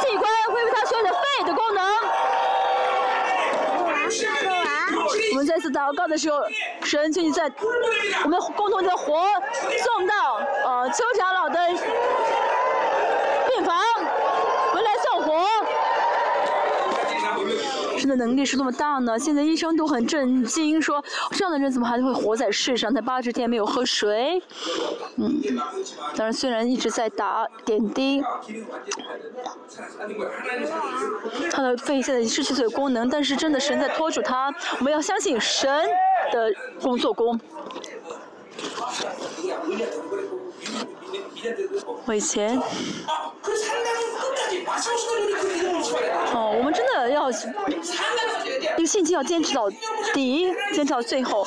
[0.00, 1.80] 器官，恢复他所有的肺的功能。
[5.30, 6.38] 我们再祷告的时候，
[6.82, 7.50] 神请你在
[8.24, 9.26] 我们共同的活
[9.82, 11.58] 送到呃邱小老的
[13.48, 13.76] 病房，
[14.70, 15.46] 我们来送活。
[17.98, 19.18] 神的能力是那么大呢？
[19.18, 22.92] 现在医生都很震惊，说这样的人怎么还会活在世上？
[22.92, 24.42] 才八十天没有喝水，
[25.16, 25.40] 嗯，
[26.16, 28.20] 当然虽然一直在打点滴，
[31.52, 35.70] 他的肺现在已失去所有功能，但是真的神在拖住他，我们要相信神
[36.32, 37.38] 的工作工。
[42.06, 42.60] 为钱？
[46.32, 47.32] 哦，我们真的要一
[48.80, 49.68] 个信心要坚持到
[50.14, 51.46] 底，坚持到最后。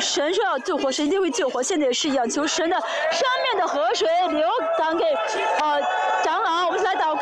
[0.00, 2.28] 神说要救活，神一定会救活，现在也是一样。
[2.28, 2.84] 求神的上
[3.44, 4.48] 面的河水流
[4.78, 5.78] 淌给啊
[6.22, 7.20] 长老，我们来祷告。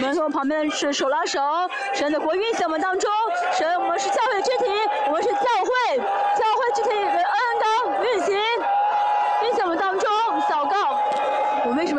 [0.00, 1.40] 门从旁边是手拉手，
[1.92, 3.10] 神的国运在我们当中，
[3.56, 4.55] 神，我们是教会真。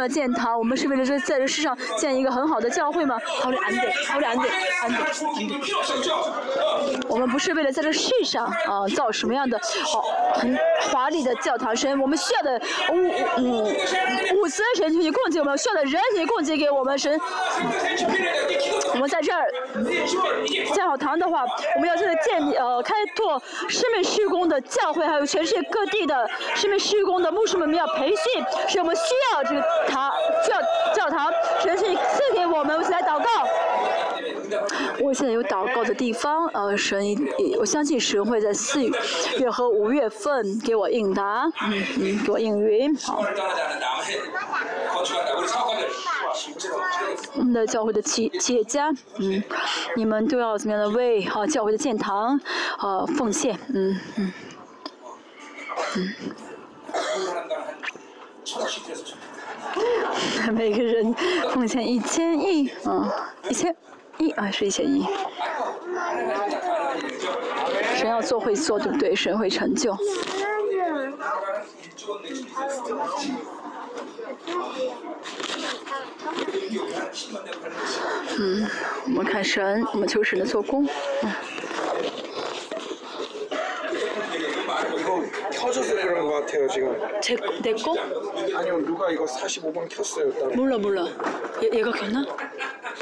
[0.08, 3.20] 建堂我们是为了这在这世上建一个很好的教会吗？
[7.10, 10.04] 我们不是为了在这世上啊造什么样的好
[10.34, 12.62] 很华丽的教堂神我们需要的
[14.36, 17.20] 物资神去供给我们需要的人也供给给我们神。
[18.94, 19.46] 我们在这儿
[20.74, 29.02] 建好堂的话我们要现在建呃开拓生命施工的教会还有全世界各地的生命施工的牧师们要培训是我们需
[29.34, 29.62] 要这个
[30.46, 33.26] 教教堂神是赐给我们我是来祷告。
[35.00, 37.16] 我现在有祷告的地方呃神
[37.60, 38.84] 我相信神会在四
[39.40, 42.96] 月和五月份给我应答嗯嗯给我应允。
[42.98, 43.22] 好
[47.36, 49.44] 我们的教会的企企业家嗯
[49.96, 52.40] 你们都要怎么样的为好教会的建堂
[52.80, 54.34] 呃奉献嗯嗯
[55.96, 56.14] 嗯。
[60.54, 61.14] 每个人
[61.54, 63.10] 奉献一千亿嗯
[63.50, 63.76] 一千
[64.18, 65.06] 亿啊是一千亿。
[67.96, 69.16] 神要做会做对不对？
[69.16, 69.96] 神会成就。
[78.40, 78.68] 嗯
[79.06, 80.86] 我们看神我们求神的做工。
[81.24, 81.57] 嗯。
[86.37, 86.97] 같아요 지금.
[87.21, 87.95] 제, 내 거?
[88.57, 90.51] 아니요 누가 이거 45번 켰어요 따로.
[90.55, 91.05] 몰라 몰라.
[91.63, 92.25] 얘, 얘가 켰나?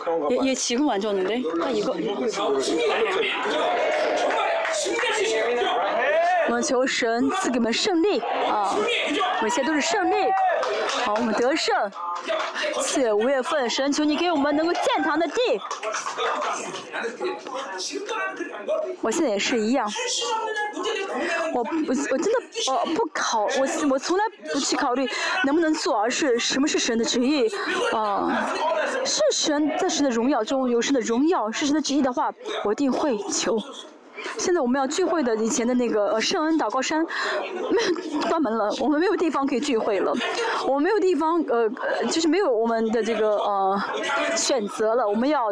[0.01, 0.48] 그런가 얘, 봐요.
[0.48, 1.43] 얘 지금 안 줬는데?
[1.62, 1.93] 아 이거.
[1.93, 2.28] 정말이야.
[4.72, 5.51] 승리할 수 있어요.
[6.48, 8.18] 我们求神赐给我们胜利
[8.48, 8.74] 啊！
[8.74, 10.14] 我们现在都是胜利，
[11.06, 11.76] 好，我们得胜。
[12.82, 15.61] 四月五月份，神求你给我们能够建堂的地。
[19.02, 19.88] 我现在也是一样。
[21.53, 22.40] 我我我真的
[22.72, 25.07] 我不考我我从来不去考虑
[25.44, 27.48] 能不能做，而是什么是神的旨意
[27.94, 28.49] 啊？
[29.06, 32.34] 是神在神的荣耀中有神的荣耀，是神的旨意的话，
[32.64, 33.60] 我定会求。
[34.38, 37.06] 现在我们要聚会的以前的那个呃圣恩祷告山，
[38.30, 40.14] 关门了，我们没有地方可以聚会了，
[40.68, 41.69] 我们没有地方呃
[42.10, 43.81] 就是没有我们的这个呃
[44.35, 45.52] 选择了，我们要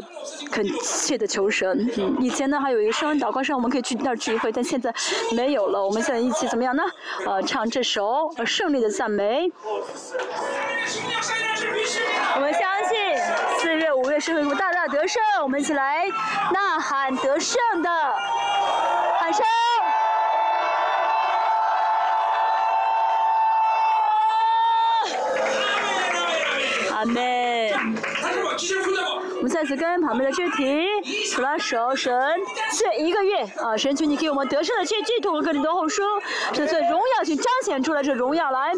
[0.51, 1.89] 恳切的求神。
[1.97, 4.93] 嗯，以前呢还有一个圣恩祷告山，我们可以去那儿聚会，但现在
[5.35, 5.83] 没有了。
[5.83, 6.83] 我们现在一起怎么样呢？
[7.25, 9.51] 呃，唱这首呃胜利的赞美。
[12.35, 12.97] 我们相信
[13.59, 16.07] 四月、五月是会大大得胜，我们一起来
[16.51, 17.89] 呐喊得胜的。
[26.91, 27.73] 阿妹，
[29.37, 30.87] 我们再次跟旁边的剧体，
[31.25, 32.39] 手拉手，神，
[32.77, 36.05] 这一个月，啊，神，请你给我们得胜的这局，度过更多的后生，
[36.53, 38.73] 这次荣耀，请彰显出来这荣耀来。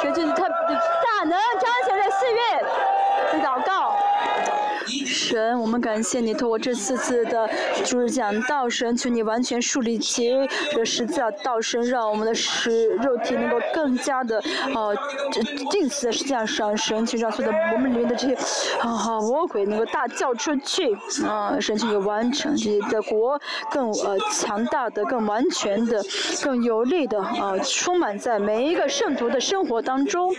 [0.00, 2.40] 谁你，他，大能彰显在四月，
[3.42, 3.87] 祷告。
[5.28, 7.46] 神，我们感谢你，透过这四次的
[7.84, 10.30] 主日讲道，神求你完全树立起
[10.72, 14.42] 这十字架道神，让我们的使肉体能够更加的
[14.74, 14.96] 呃
[15.30, 18.34] 这钉死在十字架上，神去让所有的我们里面的这些
[18.80, 20.96] 啊啊魔鬼能够大叫出去
[21.26, 23.38] 啊，神求你完成这些的国
[23.70, 26.02] 更呃强大的、更完全的、
[26.42, 30.34] 更有力的啊，充满在每一个圣徒的生活当中。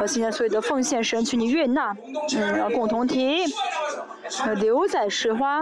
[0.00, 1.94] 我现在所有的奉献，神求你悦纳，
[2.34, 3.44] 嗯，然后共同体。
[4.44, 5.60] 呃，留在石花，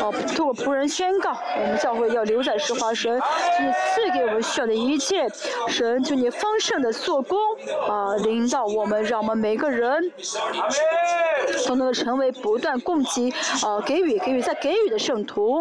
[0.00, 5.26] 哦，通过仆人宣告，我们教会要留在石花神，求你赐给我们需要的一切，
[5.68, 7.36] 神，求你丰盛的做工，
[7.88, 10.12] 啊，领导我们，让我们每个人
[11.66, 13.30] 都能够成为不断供给，
[13.64, 15.60] 啊，给予给予再给予的圣徒，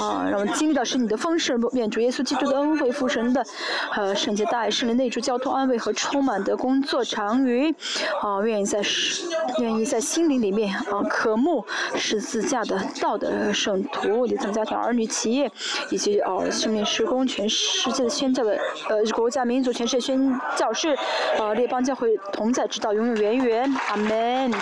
[0.00, 3.44] 啊，让我们经历到是你的丰盛，愿主耶稣基督的恩惠，父神的，
[3.94, 7.74] 呃，圣洁大爱，圣灵内住交通安慰和充满的工作长于，
[8.20, 8.80] 啊，愿意在
[9.58, 11.64] 愿意在心灵里面啊渴慕。
[11.96, 15.50] 十字架的道德圣徒，离藏家庭、儿女、企业，
[15.90, 20.96] 以及呃生命施工，全世界的宣教的呃国家、民族，全世界宣教士，
[21.38, 24.52] 呃列邦教会同在，直到永永远远，阿门。